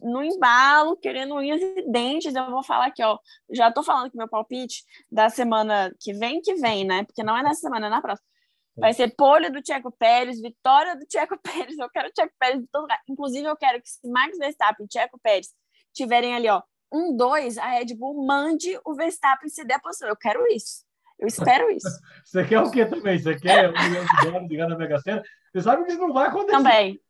no 0.00 0.22
embalo, 0.22 0.96
querendo 0.96 1.34
unhas 1.34 1.60
e 1.60 1.90
dentes. 1.90 2.34
Eu 2.34 2.50
vou 2.50 2.62
falar 2.62 2.86
aqui, 2.86 3.02
ó. 3.02 3.18
Já 3.50 3.70
tô 3.72 3.82
falando 3.82 4.10
que 4.10 4.16
meu 4.16 4.28
palpite 4.28 4.84
da 5.10 5.28
semana 5.28 5.94
que 6.00 6.12
vem, 6.12 6.40
que 6.40 6.54
vem, 6.54 6.84
né? 6.84 7.04
Porque 7.04 7.22
não 7.22 7.36
é 7.36 7.42
nessa 7.42 7.60
semana, 7.60 7.86
é 7.86 7.90
na 7.90 8.02
próxima. 8.02 8.26
Vai 8.78 8.92
ser 8.92 9.14
pole 9.16 9.48
do 9.48 9.62
Tcheco 9.62 9.90
Pérez, 9.90 10.40
vitória 10.40 10.94
do 10.96 11.06
Tcheco 11.06 11.38
Pérez. 11.42 11.78
Eu 11.78 11.88
quero 11.88 12.08
o 12.08 12.12
Tcheco 12.12 12.34
Pérez 12.38 12.60
de 12.60 12.68
todo 12.68 12.82
lugar. 12.82 13.00
Inclusive, 13.08 13.46
eu 13.46 13.56
quero 13.56 13.80
que 13.80 13.88
se 13.88 14.06
Max 14.08 14.36
Verstappen 14.36 14.84
e 14.84 14.88
Tcheco 14.88 15.18
Pérez 15.22 15.48
tiverem 15.94 16.34
ali, 16.34 16.48
ó, 16.48 16.62
um, 16.92 17.16
dois, 17.16 17.56
a 17.58 17.66
Red 17.68 17.94
Bull 17.94 18.26
mande 18.26 18.78
o 18.84 18.94
Verstappen 18.94 19.48
se 19.48 19.64
der 19.64 19.80
posição. 19.80 20.08
Eu 20.08 20.16
quero 20.16 20.46
isso. 20.52 20.84
Eu 21.18 21.26
espero 21.26 21.70
isso. 21.70 21.88
Você 22.24 22.44
quer 22.44 22.60
o 22.60 22.70
quê 22.70 22.84
também? 22.84 23.18
Você 23.18 23.34
quer 23.38 23.70
um 23.70 23.72
milhão 23.72 24.04
de 24.04 24.26
dólares 24.26 24.48
ligar 24.50 24.68
na 24.68 24.76
Mega 24.76 25.00
Sena? 25.00 25.22
Você 25.52 25.62
sabe 25.62 25.84
que 25.84 25.92
isso 25.92 26.00
não 26.00 26.12
vai 26.12 26.28
acontecer. 26.28 26.52
Também. 26.52 27.00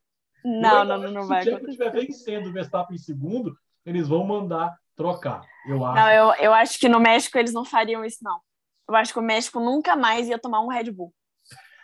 Não, 0.44 0.84
não, 0.84 0.98
não, 0.98 1.10
não 1.10 1.26
vai. 1.26 1.42
Se 1.42 1.50
o 1.50 1.58
estiver 1.58 1.90
vencendo 1.90 2.48
o 2.48 2.52
Verstappen 2.52 2.94
em 2.94 2.98
segundo, 2.98 3.56
eles 3.84 4.08
vão 4.08 4.24
mandar 4.24 4.76
trocar. 4.94 5.42
Eu 5.68 5.84
acho. 5.84 5.96
Não, 5.96 6.10
eu, 6.10 6.44
eu 6.44 6.54
acho 6.54 6.78
que 6.78 6.88
no 6.88 7.00
México 7.00 7.38
eles 7.38 7.52
não 7.52 7.64
fariam 7.64 8.04
isso, 8.04 8.18
não. 8.22 8.40
Eu 8.88 8.94
acho 8.94 9.12
que 9.12 9.18
o 9.18 9.22
México 9.22 9.58
nunca 9.60 9.96
mais 9.96 10.28
ia 10.28 10.38
tomar 10.38 10.60
um 10.60 10.68
Red 10.68 10.90
Bull. 10.90 11.12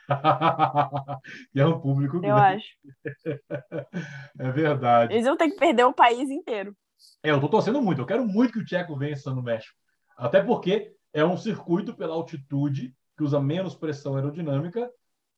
e 1.55 1.61
é 1.61 1.66
um 1.66 1.80
público 1.80 2.20
grande. 2.20 2.28
Eu 2.28 2.36
acho. 2.36 2.68
é 4.38 4.50
verdade. 4.50 5.14
Eles 5.14 5.26
vão 5.26 5.36
ter 5.36 5.50
que 5.50 5.59
perder 5.59 5.84
o 5.84 5.92
país 5.92 6.30
inteiro. 6.30 6.76
É, 7.22 7.30
eu 7.30 7.40
tô 7.40 7.48
torcendo 7.48 7.80
muito. 7.82 8.00
Eu 8.00 8.07
quero 8.07 8.24
muito 8.24 8.53
que 8.53 8.59
o 8.61 8.64
Tcheco 8.64 8.96
vença 8.96 9.32
no 9.32 9.42
México. 9.42 9.74
Até 10.16 10.42
porque 10.42 10.94
é 11.12 11.24
um 11.24 11.36
circuito 11.36 11.94
pela 11.94 12.14
altitude 12.14 12.94
que 13.16 13.22
usa 13.22 13.40
menos 13.40 13.74
pressão 13.74 14.16
aerodinâmica 14.16 14.90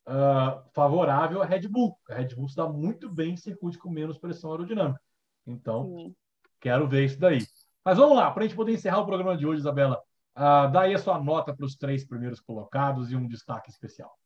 uh, 0.07 0.63
favorável 0.73 1.43
à 1.43 1.45
Red 1.45 1.69
Bull. 1.69 1.99
A 2.09 2.15
Red 2.15 2.35
Bull 2.35 2.49
se 2.49 2.57
dá 2.57 2.69
muito 2.69 3.09
bem 3.09 3.33
em 3.33 3.37
circuitos 3.37 3.79
com 3.81 3.91
menos 3.91 4.19
pressão 4.19 4.51
aerodinâmica. 4.51 5.01
Então, 5.47 5.85
Sim. 5.85 6.17
quero 6.61 6.89
ver 6.89 7.05
isso 7.05 7.19
daí. 7.19 7.47
Mas 7.85 7.99
vamos 7.99 8.17
lá, 8.17 8.31
para 8.31 8.45
a 8.45 8.47
gente 8.47 8.57
poder 8.57 8.73
encerrar 8.73 9.01
o 9.01 9.07
programa 9.07 9.37
de 9.37 9.47
hoje, 9.47 9.61
Isabela, 9.61 10.03
uh, 10.37 10.71
dá 10.73 10.83
aí 10.83 10.95
a 10.95 10.99
sua 10.99 11.19
nota 11.19 11.55
para 11.55 11.67
os 11.67 11.77
três 11.77 12.07
primeiros 12.07 12.41
colocados 12.41 13.13
e 13.13 13.17
um 13.17 13.29
destaque 13.29 13.71
especial. 13.71 14.17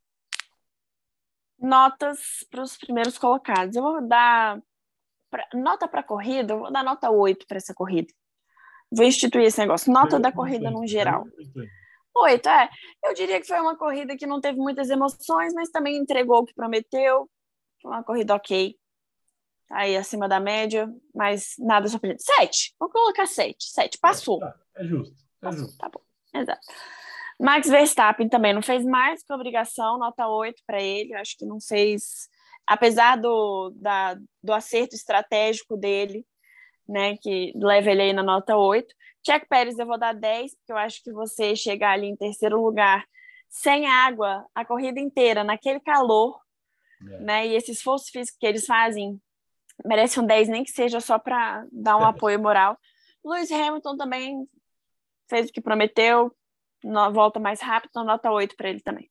Notas 1.58 2.46
para 2.50 2.62
os 2.62 2.76
primeiros 2.76 3.18
colocados. 3.18 3.74
Eu 3.74 3.82
vou 3.82 4.06
dar 4.06 4.60
pra, 5.28 5.44
nota 5.54 5.88
para 5.88 6.00
a 6.00 6.04
corrida, 6.04 6.52
eu 6.52 6.60
vou 6.60 6.72
dar 6.72 6.84
nota 6.84 7.10
8 7.10 7.46
para 7.48 7.56
essa 7.56 7.74
corrida. 7.74 8.12
Vou 8.90 9.04
instituir 9.04 9.44
esse 9.44 9.58
negócio. 9.58 9.92
Nota 9.92 10.18
da 10.18 10.32
corrida 10.32 10.70
no 10.70 10.86
geral. 10.86 11.26
Oito, 12.22 12.48
é. 12.48 12.68
Eu 13.04 13.14
diria 13.14 13.40
que 13.40 13.46
foi 13.46 13.60
uma 13.60 13.76
corrida 13.76 14.16
que 14.16 14.26
não 14.26 14.40
teve 14.40 14.58
muitas 14.58 14.90
emoções, 14.90 15.52
mas 15.54 15.70
também 15.70 15.96
entregou 15.96 16.38
o 16.38 16.44
que 16.44 16.54
prometeu. 16.54 17.30
Foi 17.80 17.90
uma 17.90 18.02
corrida 18.02 18.34
ok. 18.34 18.76
Aí 19.70 19.96
acima 19.96 20.28
da 20.28 20.40
média, 20.40 20.90
mas 21.14 21.54
nada 21.58 21.86
surpreendente. 21.88 22.24
Sete. 22.24 22.74
Vou 22.78 22.88
colocar 22.88 23.26
sete. 23.26 23.70
Sete. 23.70 23.98
Passou. 23.98 24.42
É, 24.42 24.54
é 24.76 24.84
justo. 24.84 25.14
É 25.42 25.52
justo. 25.52 25.78
Tá 25.78 25.88
bom. 25.88 26.00
Exato. 26.34 26.60
Max 27.40 27.68
Verstappen 27.68 28.28
também 28.28 28.52
não 28.52 28.62
fez 28.62 28.84
mais 28.84 29.22
que 29.22 29.32
obrigação, 29.32 29.98
nota 29.98 30.26
8 30.26 30.60
para 30.66 30.82
ele. 30.82 31.14
Acho 31.14 31.36
que 31.36 31.46
não 31.46 31.60
fez, 31.60 32.28
apesar 32.66 33.16
do, 33.16 33.70
da, 33.76 34.16
do 34.42 34.52
acerto 34.52 34.96
estratégico 34.96 35.76
dele, 35.76 36.26
né, 36.88 37.16
que 37.18 37.52
leva 37.54 37.90
ele 37.90 38.02
aí 38.02 38.12
na 38.12 38.22
nota 38.22 38.56
8. 38.56 38.94
Checo 39.24 39.46
Pérez 39.48 39.78
eu 39.78 39.86
vou 39.86 39.98
dar 39.98 40.14
10, 40.14 40.54
porque 40.54 40.72
eu 40.72 40.76
acho 40.76 41.02
que 41.02 41.12
você 41.12 41.54
chegar 41.54 41.92
ali 41.92 42.06
em 42.06 42.16
terceiro 42.16 42.62
lugar 42.62 43.04
sem 43.48 43.86
água 43.86 44.46
a 44.54 44.64
corrida 44.64 45.00
inteira, 45.00 45.44
naquele 45.44 45.80
calor, 45.80 46.40
é. 47.02 47.18
né, 47.20 47.46
e 47.46 47.54
esse 47.54 47.72
esforço 47.72 48.10
físico 48.10 48.38
que 48.40 48.46
eles 48.46 48.66
fazem, 48.66 49.20
merece 49.84 50.18
um 50.18 50.26
10, 50.26 50.48
nem 50.48 50.64
que 50.64 50.70
seja 50.70 51.00
só 51.00 51.18
para 51.18 51.66
dar 51.70 51.96
um 51.96 52.04
apoio 52.06 52.40
moral. 52.40 52.78
Lewis 53.24 53.50
Hamilton 53.50 53.96
também 53.96 54.48
fez 55.28 55.48
o 55.48 55.52
que 55.52 55.60
prometeu, 55.60 56.34
volta 57.12 57.38
mais 57.38 57.60
rápido, 57.60 57.90
então 57.90 58.04
nota 58.04 58.30
8 58.30 58.56
para 58.56 58.70
ele 58.70 58.80
também. 58.80 59.10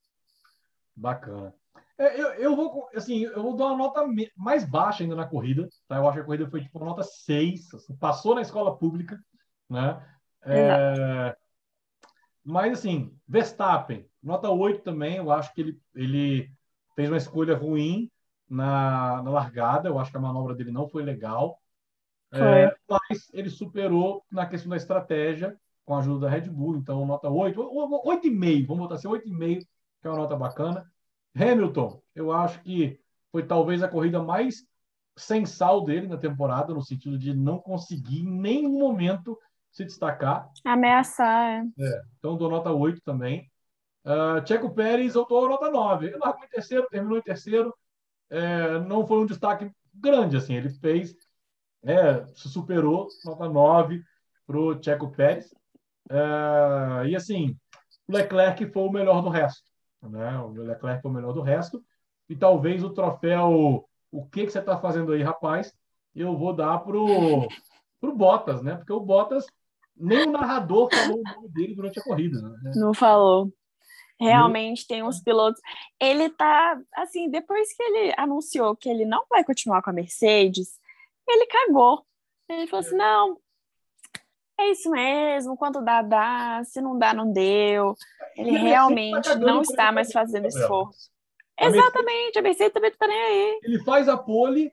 Bacana. 0.96 1.54
É, 1.98 2.22
eu, 2.22 2.28
eu 2.34 2.56
vou 2.56 2.88
assim, 2.96 3.24
eu 3.24 3.42
vou 3.42 3.56
dar 3.56 3.68
uma 3.68 3.78
nota 3.78 4.06
mais 4.36 4.64
baixa 4.64 5.04
ainda 5.04 5.16
na 5.16 5.28
corrida, 5.28 5.68
tá? 5.88 5.98
Eu 5.98 6.08
acho 6.08 6.18
que 6.18 6.22
a 6.22 6.26
corrida 6.26 6.50
foi 6.50 6.62
tipo 6.62 6.78
uma 6.78 6.88
nota 6.88 7.04
6, 7.04 7.74
assim, 7.74 7.96
passou 7.98 8.36
na 8.36 8.42
escola 8.42 8.78
pública, 8.78 9.20
né? 9.70 10.06
É, 10.44 11.36
mas 12.44 12.80
assim, 12.80 13.14
Verstappen, 13.28 14.08
nota 14.22 14.50
8 14.50 14.82
também, 14.84 15.18
eu 15.18 15.32
acho 15.32 15.54
que 15.54 15.62
ele, 15.62 15.82
ele 15.96 16.52
fez 16.96 17.10
uma 17.10 17.18
escolha 17.18 17.56
ruim 17.56 18.10
na, 18.50 19.22
na 19.24 19.32
largada, 19.32 19.90
eu 19.90 20.00
acho 20.00 20.12
que 20.12 20.18
a 20.18 20.22
manobra 20.22 20.56
dele 20.56 20.72
não 20.72 20.88
foi 20.88 21.04
legal. 21.04 21.60
É, 22.32 22.76
mas 22.90 23.30
ele 23.34 23.50
superou 23.50 24.24
na 24.32 24.46
questão 24.46 24.70
da 24.70 24.78
estratégia 24.78 25.58
com 25.86 25.96
a 25.96 26.00
ajuda 26.00 26.28
da 26.28 26.30
Red 26.30 26.50
Bull, 26.50 26.76
então 26.76 27.06
nota 27.06 27.30
8, 27.30 27.60
8,5, 27.60 28.68
vamos 28.68 28.84
botar 28.84 28.96
assim, 28.96 29.08
8,5, 29.08 29.66
que 30.02 30.08
é 30.08 30.10
uma 30.10 30.18
nota 30.18 30.36
bacana. 30.36 30.86
Hamilton, 31.38 32.02
eu 32.16 32.32
acho 32.32 32.62
que 32.62 33.00
foi 33.32 33.44
talvez 33.44 33.84
a 33.84 33.88
corrida 33.88 34.22
mais 34.22 34.66
sem 35.16 35.46
sal 35.46 35.84
dele 35.84 36.08
na 36.08 36.18
temporada, 36.18 36.74
no 36.74 36.82
sentido 36.82 37.18
de 37.18 37.34
não 37.34 37.60
conseguir 37.60 38.20
em 38.20 38.30
nenhum 38.30 38.78
momento 38.78 39.38
se 39.72 39.84
destacar. 39.84 40.50
Ameaçar, 40.66 41.66
é. 41.78 41.86
é 41.86 42.02
então 42.18 42.38
dou 42.38 42.50
nota 42.50 42.72
8 42.72 43.02
também. 43.02 43.50
Uh, 44.06 44.46
Checo 44.48 44.74
Pérez, 44.74 45.16
eu 45.16 45.26
dou 45.26 45.50
nota 45.50 45.70
9. 45.70 46.08
Ele 46.08 46.18
largou 46.18 46.46
em 46.46 46.50
terceiro, 46.50 46.88
terminou 46.90 47.18
em 47.18 47.22
terceiro. 47.22 47.76
É, 48.30 48.80
não 48.80 49.06
foi 49.06 49.20
um 49.20 49.26
destaque 49.26 49.70
grande, 49.94 50.38
assim. 50.38 50.56
Ele 50.56 50.70
fez, 50.70 51.14
é, 51.84 52.26
se 52.28 52.48
superou, 52.50 53.08
nota 53.26 53.50
9 53.50 54.02
para 54.46 54.58
o 54.58 54.82
Checo 54.82 55.12
Pérez. 55.12 55.52
Uh, 56.10 57.06
e 57.06 57.16
assim, 57.16 57.58
o 58.08 58.14
Leclerc 58.14 58.66
foi 58.72 58.84
o 58.84 58.92
melhor 58.92 59.22
do 59.22 59.30
resto. 59.30 59.67
Né? 60.02 60.40
O 60.40 60.50
Leclerc 60.50 61.02
foi 61.02 61.12
o 61.12 61.14
melhor 61.14 61.34
do 61.34 61.42
resto. 61.42 61.84
E 62.30 62.36
talvez 62.36 62.84
o 62.84 62.90
troféu, 62.90 63.88
o 64.12 64.26
que, 64.26 64.46
que 64.46 64.52
você 64.52 64.60
está 64.60 64.78
fazendo 64.78 65.12
aí, 65.12 65.24
rapaz, 65.24 65.74
eu 66.16 66.36
vou 66.38 66.54
dar 66.54 66.80
pro, 66.80 67.48
pro 68.00 68.16
Bottas, 68.16 68.62
né? 68.62 68.76
Porque 68.76 68.92
o 68.92 69.00
Bottas, 69.00 69.46
nem 69.96 70.28
o 70.28 70.32
narrador 70.32 70.90
falou 70.92 71.20
o 71.20 71.24
nome 71.24 71.50
dele 71.50 71.76
durante 71.76 72.00
a 72.00 72.04
corrida. 72.04 72.42
Né? 72.42 72.72
Não 72.76 72.94
falou. 72.94 73.52
Realmente 74.20 74.88
tem 74.88 75.04
uns 75.04 75.22
pilotos. 75.22 75.62
Ele 76.00 76.30
tá 76.30 76.80
assim, 76.96 77.30
depois 77.30 77.72
que 77.76 77.84
ele 77.84 78.14
anunciou 78.18 78.76
que 78.76 78.90
ele 78.90 79.06
não 79.06 79.24
vai 79.30 79.44
continuar 79.44 79.84
com 79.84 79.92
a 79.92 79.94
Mercedes, 79.94 80.80
ele 81.28 81.46
cagou. 81.46 82.04
Ele 82.50 82.66
falou 82.66 82.84
assim: 82.84 82.96
não, 82.96 83.40
é 84.60 84.72
isso 84.72 84.90
mesmo, 84.90 85.56
quanto 85.56 85.82
dá, 85.82 86.02
dá, 86.02 86.64
se 86.64 86.82
não 86.82 86.98
dá, 86.98 87.14
não 87.14 87.32
deu. 87.32 87.96
Ele 88.38 88.58
realmente 88.58 89.36
não 89.36 89.62
está 89.62 89.92
mais 89.92 90.12
fazendo 90.12 90.48
esforço. 90.48 91.10
Exatamente, 91.60 92.38
a 92.38 92.42
Mercedes 92.42 92.74
também 92.74 92.92
está 92.92 93.08
nem 93.08 93.20
aí. 93.20 93.60
Ele 93.64 93.84
faz 93.84 94.08
a 94.08 94.16
pole, 94.16 94.72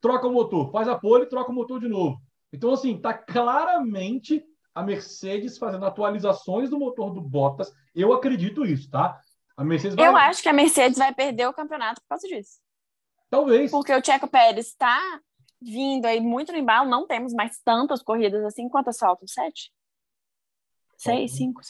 troca 0.00 0.26
o 0.26 0.32
motor, 0.32 0.72
faz 0.72 0.88
a 0.88 0.98
pole, 0.98 1.26
troca 1.26 1.52
o 1.52 1.54
motor 1.54 1.78
de 1.78 1.88
novo. 1.88 2.20
Então, 2.52 2.72
assim, 2.72 2.96
está 2.96 3.14
claramente 3.14 4.44
a 4.74 4.82
Mercedes 4.82 5.56
fazendo 5.56 5.86
atualizações 5.86 6.68
do 6.68 6.78
motor 6.78 7.14
do 7.14 7.20
Bottas. 7.20 7.72
Eu 7.94 8.12
acredito 8.12 8.64
isso, 8.64 8.90
tá? 8.90 9.20
A 9.56 9.64
Mercedes 9.64 9.96
vai... 9.96 10.06
Eu 10.06 10.16
acho 10.16 10.42
que 10.42 10.48
a 10.48 10.52
Mercedes 10.52 10.98
vai 10.98 11.14
perder 11.14 11.46
o 11.46 11.54
campeonato 11.54 12.00
por 12.02 12.08
causa 12.08 12.26
disso. 12.26 12.58
Talvez. 13.30 13.70
Porque 13.70 13.94
o 13.94 14.04
Checo 14.04 14.28
Pérez 14.28 14.66
está 14.66 15.00
vindo 15.60 16.04
aí 16.04 16.20
muito 16.20 16.52
no 16.52 16.58
embalo, 16.58 16.90
não 16.90 17.06
temos 17.06 17.32
mais 17.32 17.58
tantas 17.64 18.02
corridas 18.02 18.44
assim. 18.44 18.68
Quantas 18.68 18.98
faltam? 18.98 19.26
Sete? 19.26 19.72
Seis, 20.98 21.36
cinco, 21.36 21.62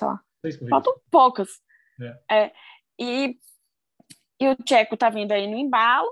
sei 0.53 0.63
lá. 0.65 0.71
Faltam 0.71 0.95
poucas. 1.11 1.61
É. 2.01 2.45
É, 2.45 2.53
e, 2.99 3.39
e 4.41 4.49
o 4.49 4.57
Tcheco 4.57 4.97
tá 4.97 5.09
vindo 5.09 5.33
aí 5.33 5.47
no 5.47 5.57
embalo, 5.57 6.11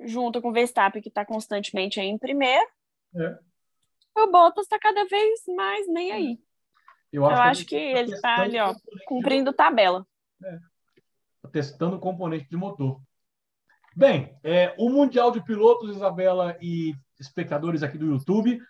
junto 0.00 0.40
com 0.40 0.48
o 0.50 0.52
Verstappen, 0.52 1.02
que 1.02 1.10
tá 1.10 1.24
constantemente 1.24 2.00
aí 2.00 2.06
em 2.06 2.18
primeiro. 2.18 2.68
É. 3.16 3.38
O 4.16 4.30
Bottas 4.30 4.66
tá 4.66 4.78
cada 4.78 5.04
vez 5.04 5.42
mais 5.56 5.86
nem 5.88 6.12
aí. 6.12 6.38
Eu 7.12 7.24
acho, 7.24 7.34
Eu 7.34 7.42
acho 7.42 7.64
que, 7.64 7.76
que 7.76 7.92
tá 7.92 8.00
ele 8.00 8.20
tá 8.20 8.42
ali, 8.42 8.58
ó, 8.58 8.74
cumprindo 9.06 9.52
tabela. 9.52 10.06
É. 10.44 10.58
Tá 11.42 11.48
testando 11.48 11.96
o 11.96 12.00
componente 12.00 12.48
de 12.48 12.56
motor. 12.56 13.00
Bem, 13.96 14.38
é, 14.44 14.74
o 14.78 14.88
Mundial 14.88 15.30
de 15.30 15.42
Pilotos, 15.42 15.96
Isabela 15.96 16.56
e 16.60 16.94
espectadores 17.18 17.82
aqui 17.82 17.98
do 17.98 18.06
YouTube, 18.06 18.60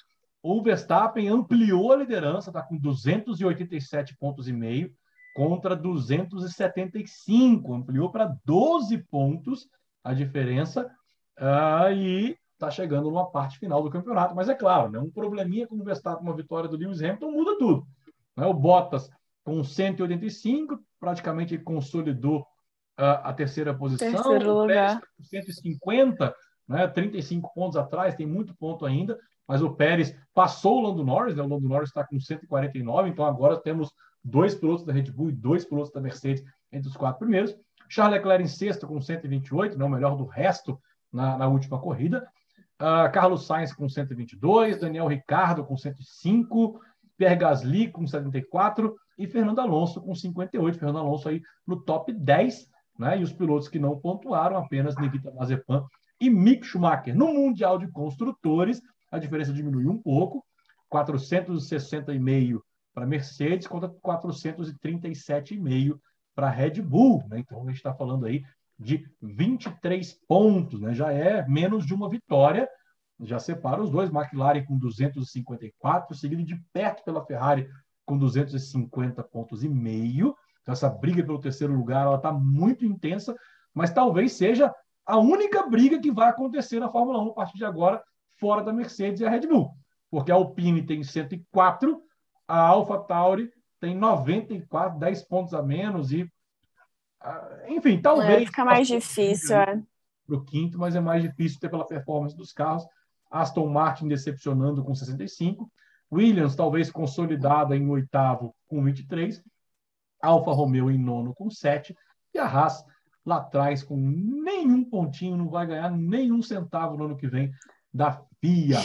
o 0.56 0.62
Verstappen 0.62 1.28
ampliou 1.28 1.92
a 1.92 1.96
liderança, 1.96 2.48
está 2.50 2.62
com 2.62 2.78
287 2.78 4.16
pontos 4.16 4.48
e 4.48 4.52
meio. 4.52 4.92
contra 5.34 5.76
275, 5.76 7.74
ampliou 7.74 8.10
para 8.10 8.34
12 8.44 8.98
pontos 9.04 9.68
a 10.02 10.12
diferença 10.12 10.90
uh, 11.38 11.92
e 11.92 12.36
está 12.54 12.70
chegando 12.72 13.08
numa 13.08 13.30
parte 13.30 13.58
final 13.58 13.82
do 13.82 13.90
campeonato. 13.90 14.34
Mas 14.34 14.48
é 14.48 14.54
claro, 14.54 14.90
né, 14.90 14.98
um 14.98 15.10
probleminha 15.10 15.66
como 15.68 15.82
o 15.82 15.84
Verstappen, 15.84 16.26
uma 16.26 16.34
vitória 16.34 16.68
do 16.68 16.76
Lewis 16.76 17.00
Hamilton 17.00 17.30
muda 17.30 17.56
tudo. 17.56 17.86
Né? 18.36 18.46
O 18.46 18.54
Bottas 18.54 19.08
com 19.44 19.62
185, 19.62 20.78
praticamente 20.98 21.56
consolidou 21.56 22.40
uh, 22.98 23.22
a 23.22 23.32
terceira 23.32 23.72
posição. 23.72 24.12
Terceiro 24.12 24.60
lugar. 24.60 25.00
150, 25.22 26.34
né, 26.68 26.88
35 26.88 27.54
pontos 27.54 27.76
atrás, 27.76 28.14
tem 28.14 28.26
muito 28.26 28.56
ponto 28.56 28.84
ainda, 28.84 29.16
mas 29.48 29.62
o 29.62 29.70
Pérez 29.70 30.14
passou 30.34 30.78
o 30.78 30.88
Lando 30.88 31.02
Norris, 31.02 31.34
né? 31.34 31.42
o 31.42 31.48
Lando 31.48 31.66
Norris 31.66 31.88
está 31.88 32.04
com 32.04 32.20
149, 32.20 33.08
então 33.08 33.24
agora 33.24 33.56
temos 33.56 33.90
dois 34.22 34.54
pilotos 34.54 34.84
da 34.84 34.92
Red 34.92 35.10
Bull 35.10 35.30
e 35.30 35.32
dois 35.32 35.64
pilotos 35.64 35.90
da 35.90 36.00
Mercedes 36.00 36.44
entre 36.70 36.88
os 36.88 36.96
quatro 36.96 37.20
primeiros. 37.20 37.56
Charles 37.88 38.18
Leclerc 38.18 38.44
em 38.44 38.46
sexto 38.46 38.86
com 38.86 39.00
128, 39.00 39.78
né, 39.78 39.84
o 39.84 39.88
melhor 39.88 40.16
do 40.16 40.26
resto 40.26 40.78
na, 41.10 41.38
na 41.38 41.48
última 41.48 41.80
corrida. 41.80 42.28
Uh, 42.80 43.10
Carlos 43.10 43.46
Sainz 43.46 43.72
com 43.72 43.88
122, 43.88 44.78
Daniel 44.78 45.08
Ricardo 45.08 45.64
com 45.64 45.76
105, 45.76 46.80
Pierre 47.16 47.36
Gasly 47.36 47.90
com 47.90 48.06
74 48.06 48.94
e 49.18 49.26
Fernando 49.26 49.60
Alonso 49.60 50.00
com 50.00 50.14
58. 50.14 50.78
Fernando 50.78 50.98
Alonso 50.98 51.28
aí 51.28 51.42
no 51.66 51.80
top 51.80 52.12
10, 52.12 52.68
né? 52.98 53.18
E 53.18 53.24
os 53.24 53.32
pilotos 53.32 53.68
que 53.68 53.78
não 53.78 53.98
pontuaram 53.98 54.56
apenas 54.58 54.96
Nikita 54.96 55.32
Mazepin 55.32 55.82
e 56.20 56.30
Mick 56.30 56.64
Schumacher. 56.64 57.16
No 57.16 57.32
Mundial 57.34 57.78
de 57.78 57.88
Construtores, 57.88 58.80
a 59.10 59.18
diferença 59.18 59.52
diminuiu 59.52 59.90
um 59.90 60.00
pouco, 60.00 60.44
460,5 60.92 62.60
para 62.94 63.06
Mercedes 63.06 63.66
contra 63.66 63.88
437,5 63.88 65.98
para 66.34 66.50
Red 66.50 66.82
Bull. 66.82 67.24
Né? 67.28 67.40
Então, 67.40 67.62
a 67.62 67.66
gente 67.66 67.76
está 67.76 67.94
falando 67.94 68.26
aí 68.26 68.42
de 68.78 69.08
23 69.20 70.12
pontos, 70.26 70.80
né? 70.80 70.94
já 70.94 71.12
é 71.12 71.46
menos 71.46 71.84
de 71.84 71.94
uma 71.94 72.08
vitória, 72.08 72.68
já 73.20 73.38
separa 73.38 73.82
os 73.82 73.90
dois, 73.90 74.10
McLaren 74.10 74.64
com 74.64 74.78
254, 74.78 76.16
seguido 76.16 76.44
de 76.44 76.56
perto 76.72 77.04
pela 77.04 77.24
Ferrari 77.24 77.68
com 78.06 78.16
250 78.16 79.22
pontos 79.24 79.64
e 79.64 79.68
meio. 79.68 80.34
Então, 80.62 80.72
essa 80.72 80.88
briga 80.88 81.24
pelo 81.24 81.40
terceiro 81.40 81.74
lugar 81.74 82.06
ela 82.06 82.16
está 82.16 82.32
muito 82.32 82.86
intensa, 82.86 83.34
mas 83.74 83.92
talvez 83.92 84.32
seja 84.32 84.72
a 85.04 85.18
única 85.18 85.66
briga 85.66 85.98
que 85.98 86.12
vai 86.12 86.28
acontecer 86.28 86.78
na 86.78 86.90
Fórmula 86.90 87.22
1 87.22 87.30
a 87.30 87.34
partir 87.34 87.58
de 87.58 87.64
agora, 87.64 88.02
fora 88.38 88.62
da 88.62 88.72
Mercedes 88.72 89.20
e 89.20 89.26
a 89.26 89.30
Red 89.30 89.46
Bull. 89.46 89.70
Porque 90.10 90.32
a 90.32 90.34
Alpine 90.34 90.82
tem 90.82 91.02
104, 91.02 92.02
a 92.46 92.60
Alpha 92.60 92.98
Tauri 92.98 93.50
tem 93.80 93.94
94, 93.94 94.98
10 94.98 95.22
pontos 95.24 95.54
a 95.54 95.62
menos 95.62 96.12
e 96.12 96.30
ah, 97.20 97.64
enfim, 97.68 98.00
talvez. 98.00 98.42
É, 98.42 98.46
fica 98.46 98.64
mais 98.64 98.86
difícil, 98.86 99.56
é. 99.56 99.82
Para 100.26 100.36
o 100.36 100.44
quinto, 100.44 100.78
mas 100.78 100.94
é 100.94 101.00
mais 101.00 101.22
difícil 101.22 101.58
ter 101.58 101.68
pela 101.68 101.86
performance 101.86 102.36
dos 102.36 102.52
carros. 102.52 102.86
Aston 103.30 103.66
Martin 103.66 104.08
decepcionando 104.08 104.84
com 104.84 104.94
65. 104.94 105.70
Williams, 106.10 106.56
talvez 106.56 106.90
consolidada 106.90 107.76
em 107.76 107.88
oitavo 107.88 108.54
com 108.66 108.82
23. 108.82 109.42
Alfa 110.22 110.52
Romeo 110.52 110.90
em 110.90 110.98
nono 110.98 111.34
com 111.34 111.50
7. 111.50 111.96
E 112.34 112.38
a 112.38 112.46
Haas 112.46 112.84
lá 113.24 113.38
atrás 113.38 113.82
com 113.82 113.96
nenhum 113.96 114.84
pontinho, 114.84 115.36
não 115.36 115.50
vai 115.50 115.66
ganhar 115.66 115.90
nenhum 115.90 116.40
centavo 116.40 116.96
no 116.96 117.04
ano 117.04 117.16
que 117.16 117.28
vem 117.28 117.52
da 117.92 118.22
FIA. 118.40 118.80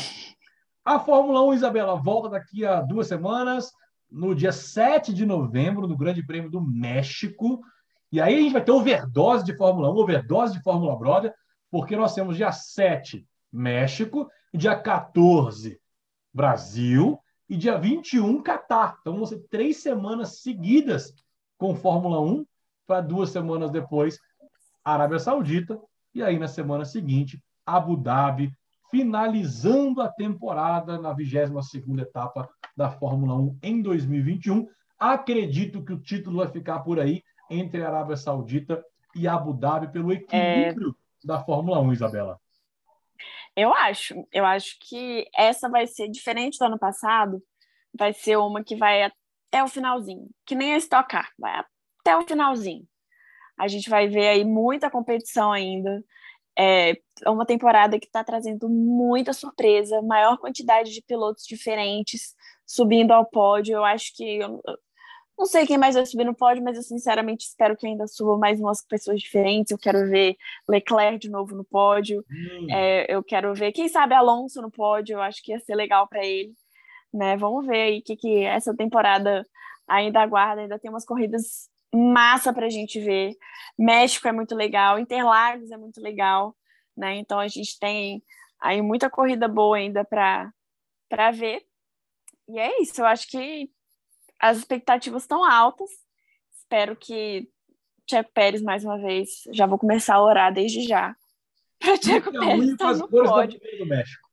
A 0.86 1.00
Fórmula 1.00 1.42
1, 1.44 1.54
Isabela, 1.54 1.96
volta 1.96 2.30
daqui 2.30 2.66
a 2.66 2.82
duas 2.82 3.08
semanas, 3.08 3.72
no 4.12 4.36
dia 4.36 4.52
7 4.52 5.14
de 5.14 5.26
novembro, 5.26 5.88
no 5.88 5.98
Grande 5.98 6.26
Prêmio 6.26 6.50
do 6.50 6.62
México. 6.62 7.62
E 8.12 8.20
aí 8.20 8.36
a 8.36 8.42
gente 8.42 8.54
vai 8.54 8.64
ter 8.64 8.72
overdose 8.72 9.46
de 9.46 9.56
Fórmula 9.56 9.92
1, 9.92 9.96
overdose 9.96 10.54
de 10.54 10.62
Fórmula 10.62 10.98
Brother, 10.98 11.34
porque 11.72 11.96
nós 11.96 12.14
temos 12.14 12.38
dia 12.38 12.52
7 12.52 13.26
México, 13.52 14.30
dia 14.54 14.76
14 14.76 15.80
Brasil 16.34 17.20
e 17.48 17.56
dia 17.56 17.78
21 17.78 18.42
Catar. 18.42 18.98
Então 19.02 19.16
vão 19.16 19.26
ser 19.26 19.40
três 19.50 19.78
semanas 19.78 20.42
seguidas 20.42 21.14
com 21.58 21.76
Fórmula 21.76 22.20
1 22.20 22.46
para 22.86 23.02
duas 23.02 23.30
semanas 23.30 23.72
depois 23.72 24.20
Arábia 24.84 25.20
Saudita 25.20 25.80
e 26.14 26.22
aí 26.22 26.38
na 26.38 26.48
semana 26.48 26.84
seguinte 26.84 27.42
Abu 27.66 27.96
Dhabi, 27.96 28.52
finalizando 28.94 30.04
a 30.04 30.08
temporada 30.08 31.00
na 31.00 31.16
22ª 31.16 32.00
etapa 32.00 32.48
da 32.78 32.92
Fórmula 32.92 33.34
1 33.34 33.58
em 33.64 33.82
2021. 33.82 34.68
Acredito 35.00 35.84
que 35.84 35.92
o 35.92 36.00
título 36.00 36.38
vai 36.38 36.48
ficar 36.48 36.82
por 36.82 37.00
aí 37.00 37.24
entre 37.50 37.84
a 37.84 37.88
Arábia 37.88 38.16
Saudita 38.16 38.86
e 39.16 39.28
Abu 39.28 39.52
Dhabi 39.52 39.92
pelo 39.92 40.14
equilíbrio 40.14 40.96
é... 41.24 41.28
da 41.28 41.44
Fórmula 41.44 41.82
1, 41.82 41.94
Isabela? 41.94 42.40
Eu 43.56 43.74
acho. 43.74 44.28
Eu 44.32 44.46
acho 44.46 44.78
que 44.80 45.28
essa 45.36 45.68
vai 45.68 45.88
ser 45.88 46.08
diferente 46.08 46.60
do 46.60 46.66
ano 46.66 46.78
passado. 46.78 47.42
Vai 47.98 48.14
ser 48.14 48.38
uma 48.38 48.64
que 48.64 48.76
vai 48.76 49.02
até 49.02 49.64
o 49.64 49.68
finalzinho, 49.68 50.30
que 50.46 50.54
nem 50.54 50.76
a 50.76 50.78
Stock 50.78 51.10
Car, 51.10 51.32
vai 51.40 51.64
até 52.00 52.16
o 52.16 52.22
finalzinho. 52.28 52.88
A 53.58 53.68
gente 53.68 53.90
vai 53.90 54.08
ver 54.08 54.28
aí 54.28 54.46
muita 54.46 54.92
competição 54.92 55.52
ainda. 55.52 56.04
É 56.58 56.96
uma 57.28 57.46
temporada 57.46 58.00
que 58.00 58.06
está 58.06 58.24
trazendo 58.24 58.70
muita 58.70 59.34
surpresa, 59.34 60.02
maior 60.02 60.38
quantidade 60.38 60.92
de 60.92 61.02
pilotos 61.02 61.46
diferentes 61.46 62.36
subindo 62.66 63.12
ao 63.12 63.26
pódio. 63.26 63.76
Eu 63.76 63.84
acho 63.84 64.16
que 64.16 64.40
não 65.38 65.46
sei 65.48 65.66
quem 65.66 65.78
mais 65.78 65.96
vai 65.96 66.06
subir 66.06 66.26
no 66.26 66.36
pódio, 66.36 66.64
mas 66.64 66.78
eu 66.78 66.84
sinceramente 66.84 67.48
espero 67.48 67.76
que 67.76 67.88
ainda 67.88 68.08
suba 68.08 68.38
mais 68.38 68.60
umas 68.60 68.86
pessoas 68.86 69.20
diferentes. 69.20 69.72
Eu 69.72 69.80
quero 69.80 70.08
ver 70.08 70.36
Leclerc 70.70 71.18
de 71.18 71.30
novo 71.30 71.56
no 71.56 71.64
pódio. 71.64 72.24
Hum. 72.30 72.68
É, 72.70 73.14
eu 73.14 73.24
quero 73.24 73.54
ver, 73.54 73.72
quem 73.72 73.88
sabe, 73.88 74.14
Alonso 74.14 74.62
no 74.62 74.72
pódio. 74.72 75.16
Eu 75.16 75.22
acho 75.22 75.42
que 75.44 75.52
ia 75.52 75.60
ser 75.60 75.76
legal 75.76 76.08
para 76.08 76.24
ele. 76.26 76.54
Né? 77.12 77.36
Vamos 77.38 77.66
ver 77.66 77.82
aí 77.82 78.00
o 78.00 78.04
que, 78.04 78.16
que 78.16 78.44
essa 78.44 78.76
temporada 78.76 79.46
ainda 79.88 80.22
aguarda. 80.22 80.62
Ainda 80.62 80.80
tem 80.80 80.90
umas 80.90 81.06
corridas 81.06 81.70
massa 81.94 82.54
para 82.54 82.66
a 82.66 82.70
gente 82.70 83.00
ver. 83.00 83.36
México 83.78 84.28
é 84.28 84.32
muito 84.32 84.56
legal, 84.56 85.00
Interlagos 85.00 85.72
é 85.72 85.78
muito 85.78 86.02
legal. 86.02 86.56
Né? 86.96 87.18
Então 87.18 87.40
a 87.40 87.48
gente 87.48 87.78
tem 87.80 88.24
aí 88.60 88.82
muita 88.82 89.10
corrida 89.10 89.48
boa 89.48 89.78
ainda 89.78 90.04
para 90.04 90.52
ver. 91.32 91.64
E 92.48 92.60
é 92.60 92.82
isso, 92.82 93.02
eu 93.02 93.06
acho 93.06 93.28
que 93.30 93.70
as 94.40 94.58
expectativas 94.58 95.24
estão 95.24 95.44
altas. 95.44 95.90
Espero 96.54 96.96
que 96.96 97.50
Tcheco 98.06 98.32
Pérez, 98.34 98.62
mais 98.62 98.84
uma 98.84 98.98
vez, 98.98 99.44
já 99.52 99.66
vou 99.66 99.78
começar 99.78 100.16
a 100.16 100.24
orar 100.24 100.54
desde 100.54 100.82
já. 100.82 101.16
Para 101.80 101.98
Tcheco 101.98 102.32
Pérez 102.32 102.70
estar 102.70 102.96
no 102.96 103.10
pódio. 103.10 103.60
Do 103.78 103.86
México. 103.86 104.24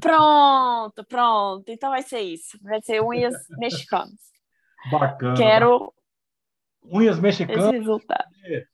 Pronto, 0.00 1.04
pronto. 1.04 1.64
Então 1.68 1.90
vai 1.90 2.02
ser 2.02 2.20
isso. 2.20 2.58
Vai 2.62 2.80
ser 2.82 3.02
unhas 3.02 3.34
mexicanas. 3.58 4.20
Bacana. 4.90 5.36
Quero 5.36 5.92
unhas 6.90 7.18
mexicanas. 7.18 7.84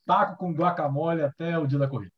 Taco 0.06 0.36
com 0.36 0.52
guacamole 0.52 1.22
até 1.22 1.58
o 1.58 1.66
dia 1.66 1.78
da 1.78 1.88
corrida. 1.88 2.12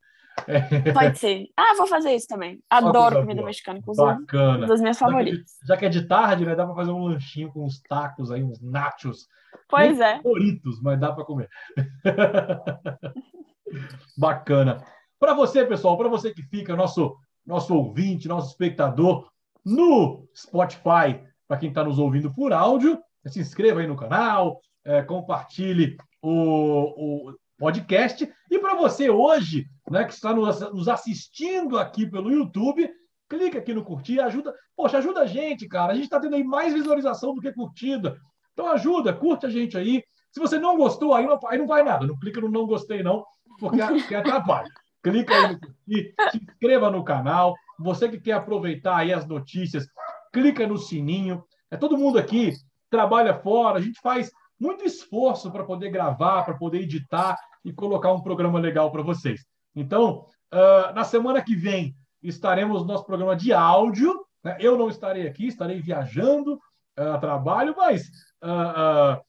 Pode 0.93 1.19
ser. 1.19 1.47
Ah, 1.57 1.75
vou 1.77 1.87
fazer 1.87 2.15
isso 2.15 2.27
também. 2.27 2.61
Adoro 2.69 3.21
comida 3.21 3.37
boa. 3.37 3.47
mexicana, 3.47 3.79
inclusive. 3.79 4.07
Bacana. 4.07 4.59
Uma 4.59 4.67
das 4.67 4.81
minhas 4.81 4.99
favoritas. 4.99 5.53
Já 5.67 5.77
que, 5.77 5.87
é 5.87 5.89
de 5.89 6.07
tarde, 6.07 6.45
né? 6.45 6.55
Dá 6.55 6.67
para 6.67 6.75
fazer 6.75 6.91
um 6.91 7.05
lanchinho 7.05 7.53
com 7.53 7.65
uns 7.65 7.81
tacos 7.83 8.31
aí, 8.31 8.43
uns 8.43 8.61
nachos. 8.61 9.27
Pois 9.69 10.01
é. 10.01 10.17
Favoritos, 10.17 10.81
mas 10.83 10.99
dá 10.99 11.13
para 11.13 11.25
comer. 11.25 11.49
Bacana. 14.19 14.85
Para 15.19 15.35
você, 15.35 15.65
pessoal, 15.65 15.97
para 15.97 16.09
você 16.09 16.35
que 16.35 16.43
fica, 16.43 16.77
nosso, 16.77 17.17
nosso 17.47 17.75
ouvinte, 17.75 18.29
nosso 18.29 18.51
espectador 18.51 19.29
no 19.65 20.29
Spotify, 20.37 21.25
para 21.49 21.57
quem 21.59 21.71
está 21.71 21.83
nos 21.83 21.99
ouvindo 21.99 22.33
por 22.33 22.53
áudio, 22.53 23.01
se 23.27 23.41
inscreva 23.41 23.81
aí 23.81 23.87
no 23.87 23.97
canal, 23.97 24.61
é, 24.85 25.03
compartilhe 25.03 25.97
o, 26.23 27.31
o 27.31 27.35
podcast. 27.59 28.31
E 28.51 28.59
para 28.59 28.75
você 28.75 29.09
hoje, 29.11 29.67
né, 29.91 30.05
que 30.05 30.13
está 30.13 30.35
nos 30.35 30.89
assistindo 30.89 31.79
aqui 31.79 32.07
pelo 32.07 32.31
YouTube, 32.31 32.91
clica 33.29 33.59
aqui 33.59 33.73
no 33.73 33.85
curtir, 33.85 34.21
ajuda. 34.21 34.55
Poxa, 34.77 34.99
ajuda 34.99 35.21
a 35.21 35.27
gente, 35.27 35.67
cara. 35.67 35.93
A 35.93 35.95
gente 35.95 36.05
está 36.05 36.21
tendo 36.21 36.37
aí 36.37 36.45
mais 36.45 36.73
visualização 36.73 37.35
do 37.35 37.41
que 37.41 37.53
curtida. 37.53 38.19
Então 38.53 38.69
ajuda, 38.69 39.13
curte 39.13 39.47
a 39.47 39.51
gente 39.51 39.77
aí. 39.77 40.03
Se 40.31 40.41
você 40.41 40.59
não 40.59 40.77
gostou, 40.77 41.15
aí 41.15 41.27
não, 41.27 41.39
aí 41.47 41.59
não 41.59 41.67
vai 41.67 41.83
nada. 41.83 42.07
Não 42.07 42.19
clica 42.19 42.41
no 42.41 42.51
não 42.51 42.67
gostei, 42.67 43.03
não, 43.03 43.25
porque, 43.59 43.79
porque 43.79 44.15
atrapalha. 44.15 44.69
Clica 45.03 45.35
aí 45.35 45.53
no 45.53 45.61
curtir, 45.61 46.15
se 46.31 46.39
inscreva 46.39 46.91
no 46.91 47.05
canal. 47.05 47.55
Você 47.79 48.09
que 48.09 48.21
quer 48.21 48.33
aproveitar 48.33 48.97
aí 48.97 49.13
as 49.13 49.27
notícias, 49.27 49.87
clica 50.33 50.67
no 50.67 50.79
sininho. 50.79 51.45
É 51.71 51.77
todo 51.77 51.99
mundo 51.99 52.19
aqui 52.19 52.53
trabalha 52.91 53.35
fora, 53.35 53.79
a 53.79 53.83
gente 53.83 54.01
faz 54.01 54.31
muito 54.59 54.85
esforço 54.85 55.51
para 55.51 55.65
poder 55.65 55.91
gravar, 55.91 56.45
para 56.45 56.55
poder 56.55 56.83
editar 56.83 57.39
e 57.65 57.73
colocar 57.73 58.13
um 58.13 58.23
programa 58.23 58.59
legal 58.59 58.91
para 58.91 59.03
vocês. 59.03 59.45
Então, 59.75 60.27
uh, 60.53 60.95
na 60.95 61.05
semana 61.05 61.43
que 61.43 61.57
vem, 61.57 61.95
estaremos 62.23 62.83
no 62.83 62.89
nosso 62.89 63.05
programa 63.05 63.37
de 63.37 63.53
áudio. 63.53 64.25
Né? 64.43 64.57
Eu 64.61 64.79
não 64.79 64.89
estarei 64.89 65.27
aqui, 65.27 65.47
estarei 65.47 65.81
viajando 65.81 66.55
uh, 66.99 67.13
a 67.15 67.19
trabalho, 67.19 67.75
mas 67.77 68.03
uh, 68.43 69.21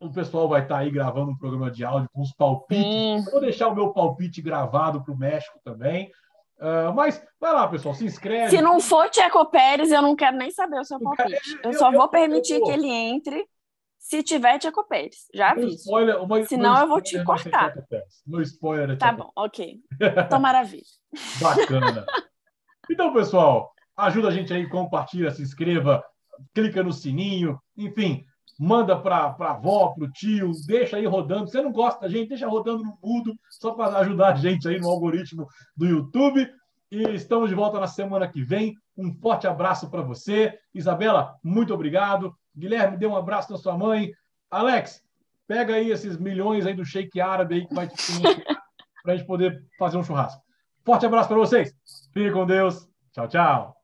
o 0.00 0.10
pessoal 0.12 0.48
vai 0.48 0.62
estar 0.62 0.78
aí 0.78 0.90
gravando 0.90 1.32
um 1.32 1.38
programa 1.38 1.70
de 1.70 1.84
áudio 1.84 2.08
com 2.12 2.22
os 2.22 2.32
palpites. 2.32 3.30
Vou 3.30 3.40
deixar 3.40 3.68
o 3.68 3.74
meu 3.74 3.92
palpite 3.92 4.42
gravado 4.42 5.02
para 5.02 5.12
o 5.12 5.18
México 5.18 5.58
também. 5.64 6.10
Uh, 6.58 6.92
mas 6.94 7.22
vai 7.38 7.52
lá, 7.52 7.68
pessoal, 7.68 7.94
se 7.94 8.04
inscreve. 8.04 8.56
Se 8.56 8.62
não 8.62 8.80
for 8.80 9.10
Tcheco 9.10 9.44
Pérez, 9.46 9.92
eu 9.92 10.00
não 10.00 10.16
quero 10.16 10.38
nem 10.38 10.50
saber 10.50 10.80
o 10.80 10.84
seu 10.84 10.98
palpite. 10.98 11.58
Eu, 11.62 11.72
eu 11.72 11.78
só 11.78 11.92
vou 11.92 12.08
permitir 12.08 12.60
que 12.62 12.70
ele 12.70 12.88
entre 12.88 13.46
se 13.98 14.22
tiver 14.22 14.58
Tcheco 14.58 14.86
Pérez. 14.86 15.26
Já 15.34 15.54
vi. 15.54 15.74
Spoiler, 15.74 16.22
uma, 16.22 16.44
Senão 16.44 16.80
eu 16.80 16.88
vou 16.88 17.00
te 17.00 17.22
cortar. 17.24 17.74
Meu 18.26 18.40
spoiler 18.42 18.96
Tá 18.96 19.12
bom, 19.12 19.30
ok. 19.36 19.80
Então, 20.26 20.38
maravilha. 20.38 20.84
Bacana. 21.40 22.06
Então, 22.90 23.12
pessoal, 23.12 23.72
ajuda 23.96 24.28
a 24.28 24.30
gente 24.30 24.52
aí, 24.52 24.68
compartilha, 24.68 25.30
se 25.30 25.42
inscreva, 25.42 26.04
clica 26.54 26.82
no 26.82 26.92
sininho, 26.92 27.58
enfim, 27.76 28.24
manda 28.58 28.98
para 28.98 29.16
a 29.16 29.50
avó, 29.50 29.88
para 29.88 30.04
o 30.04 30.12
tio, 30.12 30.52
deixa 30.66 30.96
aí 30.96 31.06
rodando. 31.06 31.46
Se 31.46 31.52
você 31.52 31.62
não 31.62 31.72
gosta 31.72 32.00
da 32.00 32.08
gente, 32.08 32.28
deixa 32.28 32.46
rodando 32.46 32.84
no 32.84 32.98
mudo, 33.02 33.34
só 33.50 33.72
para 33.72 33.98
ajudar 33.98 34.32
a 34.32 34.36
gente 34.36 34.68
aí 34.68 34.78
no 34.78 34.88
algoritmo 34.88 35.46
do 35.76 35.86
YouTube. 35.86 36.48
E 36.90 37.02
estamos 37.14 37.48
de 37.48 37.54
volta 37.54 37.80
na 37.80 37.86
semana 37.86 38.28
que 38.28 38.42
vem. 38.42 38.76
Um 38.96 39.12
forte 39.12 39.46
abraço 39.46 39.90
para 39.90 40.02
você. 40.02 40.58
Isabela, 40.74 41.36
muito 41.42 41.74
obrigado. 41.74 42.34
Guilherme, 42.56 42.96
dê 42.96 43.06
um 43.06 43.16
abraço 43.16 43.52
na 43.52 43.58
sua 43.58 43.76
mãe. 43.76 44.12
Alex, 44.50 45.02
pega 45.46 45.74
aí 45.74 45.90
esses 45.90 46.16
milhões 46.16 46.66
aí 46.66 46.74
do 46.74 46.84
shake 46.84 47.20
árabe 47.20 47.56
aí 47.56 47.66
que 47.66 47.74
vai 47.74 47.88
te 47.88 47.96
para 49.02 49.14
a 49.14 49.16
gente 49.16 49.26
poder 49.26 49.64
fazer 49.78 49.96
um 49.96 50.02
churrasco. 50.02 50.42
Forte 50.84 51.06
abraço 51.06 51.28
para 51.28 51.38
vocês. 51.38 51.72
Fique 52.12 52.30
com 52.32 52.46
Deus. 52.46 52.88
Tchau, 53.12 53.28
tchau. 53.28 53.75